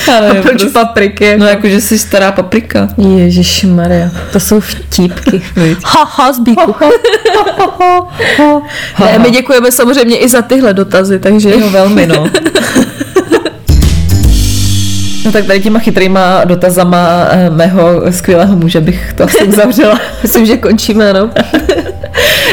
A 0.09 0.35
proč 0.43 0.43
prostě- 0.45 0.69
papriky? 0.69 1.37
No 1.39 1.47
jako, 1.47 1.69
že 1.69 1.81
jsi 1.81 1.99
stará 1.99 2.33
paprika. 2.33 2.89
Ježíš 3.17 3.65
Maria, 3.65 4.11
to 4.33 4.41
jsou 4.41 4.61
vtípky. 4.61 5.43
Viď? 5.57 5.79
Haha, 5.85 6.33
zbíku. 6.33 6.75
Ne, 9.01 9.19
my 9.19 9.31
děkujeme 9.31 9.73
samozřejmě 9.73 10.17
i 10.17 10.29
za 10.29 10.43
tyhle 10.43 10.75
dotazy, 10.75 11.19
takže... 11.19 11.51
Jo, 11.51 11.71
velmi, 11.71 12.07
no. 12.07 12.31
No 15.25 15.33
tak 15.33 15.45
tady 15.47 15.61
těma 15.61 15.79
chytrýma 15.79 16.45
dotazama 16.45 17.27
eh, 17.31 17.51
mého 17.51 18.03
skvělého 18.11 18.57
muže 18.57 18.81
bych 18.81 19.13
to 19.13 19.25
asi 19.25 19.45
uzavřela. 19.45 20.01
Myslím, 20.23 20.47
že 20.47 20.57
končíme, 20.57 21.13
no. 21.13 21.31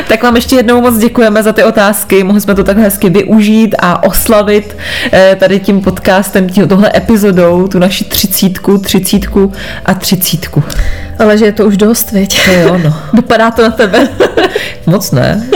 Tak 0.10 0.24
vám 0.24 0.36
ještě 0.36 0.56
jednou 0.56 0.82
moc 0.82 0.98
děkujeme 0.98 1.44
za 1.44 1.54
ty 1.54 1.64
otázky. 1.64 2.24
Mohli 2.24 2.42
jsme 2.42 2.56
to 2.56 2.64
takhle 2.64 2.84
hezky 2.84 3.10
využít 3.10 3.76
a 3.80 4.04
oslavit 4.04 4.78
eh, 5.12 5.36
tady 5.40 5.60
tím 5.60 5.82
podcastem, 5.82 6.50
tím, 6.50 6.68
tohle 6.68 6.92
epizodou, 6.96 7.68
tu 7.68 7.80
naši 7.80 8.04
třicítku, 8.04 8.78
třicítku 8.78 9.52
a 9.86 9.94
třicítku. 9.94 10.64
Ale 11.20 11.38
že 11.38 11.46
je 11.46 11.52
to 11.52 11.66
už 11.66 11.78
dost, 11.78 12.12
viď? 12.12 12.46
To 12.46 12.52
jo, 12.52 12.78
no. 12.84 12.96
Dopadá 13.14 13.52
to 13.56 13.62
na 13.62 13.70
tebe. 13.70 14.08
Moc 14.86 15.12
ne. 15.12 15.48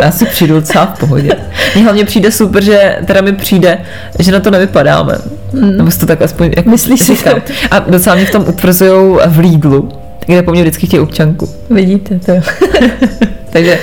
Já 0.00 0.10
si 0.10 0.26
přijdu 0.26 0.54
docela 0.54 0.86
v 0.86 0.98
pohodě. 0.98 1.30
Mně 1.74 1.84
hlavně 1.84 2.04
přijde 2.04 2.32
super, 2.32 2.64
že 2.64 2.98
teda 3.06 3.20
mi 3.20 3.32
přijde, 3.32 3.78
že 4.18 4.32
na 4.32 4.40
to 4.40 4.50
nevypadáme. 4.50 5.18
Mm. 5.52 5.76
Nebo 5.76 5.90
si 5.90 5.98
to 5.98 6.06
tak 6.06 6.22
aspoň 6.22 6.50
jako 6.56 6.70
Myslíš 6.70 7.00
si? 7.00 7.16
říkám. 7.16 7.42
A 7.70 7.78
docela 7.78 8.16
mě 8.16 8.26
v 8.26 8.30
tom 8.30 8.44
utvrzujou 8.48 9.20
v 9.26 9.38
Lidlu, 9.38 9.88
kde 10.26 10.42
po 10.42 10.50
mně 10.50 10.62
vždycky 10.62 10.86
chtějí 10.86 11.00
občanku. 11.00 11.48
Vidíte 11.70 12.18
to. 12.18 12.32
Takže 13.56 13.78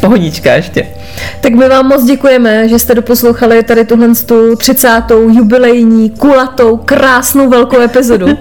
pohodička 0.00 0.54
ještě. 0.54 0.86
Tak 1.40 1.54
my 1.54 1.68
vám 1.68 1.86
moc 1.86 2.04
děkujeme, 2.04 2.68
že 2.68 2.78
jste 2.78 2.94
doposlouchali 2.94 3.62
tady 3.62 3.84
tuhle 3.84 4.08
tu 4.26 4.56
30. 4.56 5.02
jubilejní, 5.30 6.10
kulatou, 6.10 6.76
krásnou 6.76 7.48
velkou 7.48 7.80
epizodu. 7.80 8.26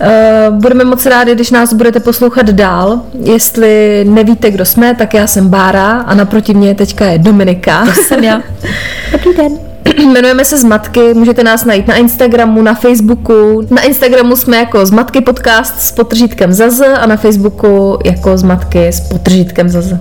Eh, 0.00 0.46
Budeme 0.50 0.84
moc 0.84 1.06
rádi, 1.06 1.34
když 1.34 1.50
nás 1.50 1.72
budete 1.72 2.00
poslouchat 2.00 2.46
dál. 2.50 3.00
Jestli 3.24 4.04
nevíte, 4.08 4.50
kdo 4.50 4.64
jsme, 4.64 4.94
tak 4.94 5.14
já 5.14 5.26
jsem 5.26 5.48
Bára 5.48 5.90
a 5.90 6.14
naproti 6.14 6.54
mě 6.54 6.74
teďka 6.74 7.04
je 7.04 7.18
Dominika. 7.18 7.86
To 7.86 8.02
jsem 8.02 8.24
já. 8.24 8.42
Dobrý 9.12 9.34
den. 9.36 9.58
Jmenujeme 9.98 10.44
se 10.44 10.58
Zmatky, 10.58 11.14
můžete 11.14 11.44
nás 11.44 11.64
najít 11.64 11.88
na 11.88 11.94
Instagramu, 11.94 12.62
na 12.62 12.74
Facebooku. 12.74 13.66
Na 13.70 13.82
Instagramu 13.82 14.36
jsme 14.36 14.56
jako 14.56 14.86
Zmatky 14.86 15.20
podcast 15.20 15.80
s 15.80 15.92
potržítkem 15.92 16.52
ZZ 16.52 16.80
a 17.00 17.06
na 17.06 17.16
Facebooku 17.16 17.98
jako 18.04 18.38
Zmatky 18.38 18.88
s 18.88 19.00
potržítkem 19.00 19.68
ZZ. 19.68 19.92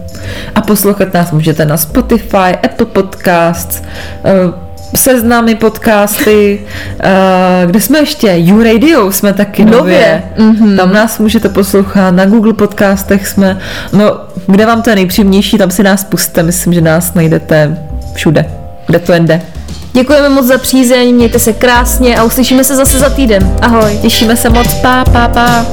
A 0.55 0.61
poslouchat 0.61 1.13
nás 1.13 1.31
můžete 1.31 1.65
na 1.65 1.77
Spotify, 1.77 2.55
Apple 2.63 2.85
Podcasts, 2.85 3.81
eh, 4.25 4.66
seznamy 4.95 5.55
podcasty, 5.55 6.59
eh, 6.99 7.65
kde 7.65 7.81
jsme 7.81 7.99
ještě? 7.99 8.43
U 8.53 8.63
Radio 8.63 9.11
jsme 9.11 9.33
taky 9.33 9.65
nově. 9.65 9.77
Nově, 9.77 10.23
Mm-hmm. 10.37 10.77
Tam 10.77 10.93
nás 10.93 11.19
můžete 11.19 11.49
poslouchat, 11.49 12.11
na 12.11 12.25
Google 12.25 12.53
podcastech 12.53 13.27
jsme, 13.27 13.59
no 13.93 14.17
kde 14.47 14.65
vám 14.65 14.81
to 14.81 14.89
je 14.89 14.95
nejpříjemnější, 14.95 15.57
tam 15.57 15.71
si 15.71 15.83
nás 15.83 16.03
puste, 16.03 16.43
myslím, 16.43 16.73
že 16.73 16.81
nás 16.81 17.13
najdete 17.13 17.77
všude, 18.13 18.45
kde 18.87 18.99
to 18.99 19.13
jen 19.13 19.25
jde. 19.25 19.41
Děkujeme 19.93 20.29
moc 20.29 20.45
za 20.45 20.57
přízeň, 20.57 21.15
mějte 21.15 21.39
se 21.39 21.53
krásně 21.53 22.17
a 22.17 22.23
uslyšíme 22.23 22.63
se 22.63 22.75
zase 22.75 22.99
za 22.99 23.09
týden. 23.09 23.55
Ahoj. 23.61 23.99
Těšíme 24.01 24.35
se 24.37 24.49
moc, 24.49 24.73
pa, 24.73 25.05
pa, 25.05 25.27
pa. 25.27 25.65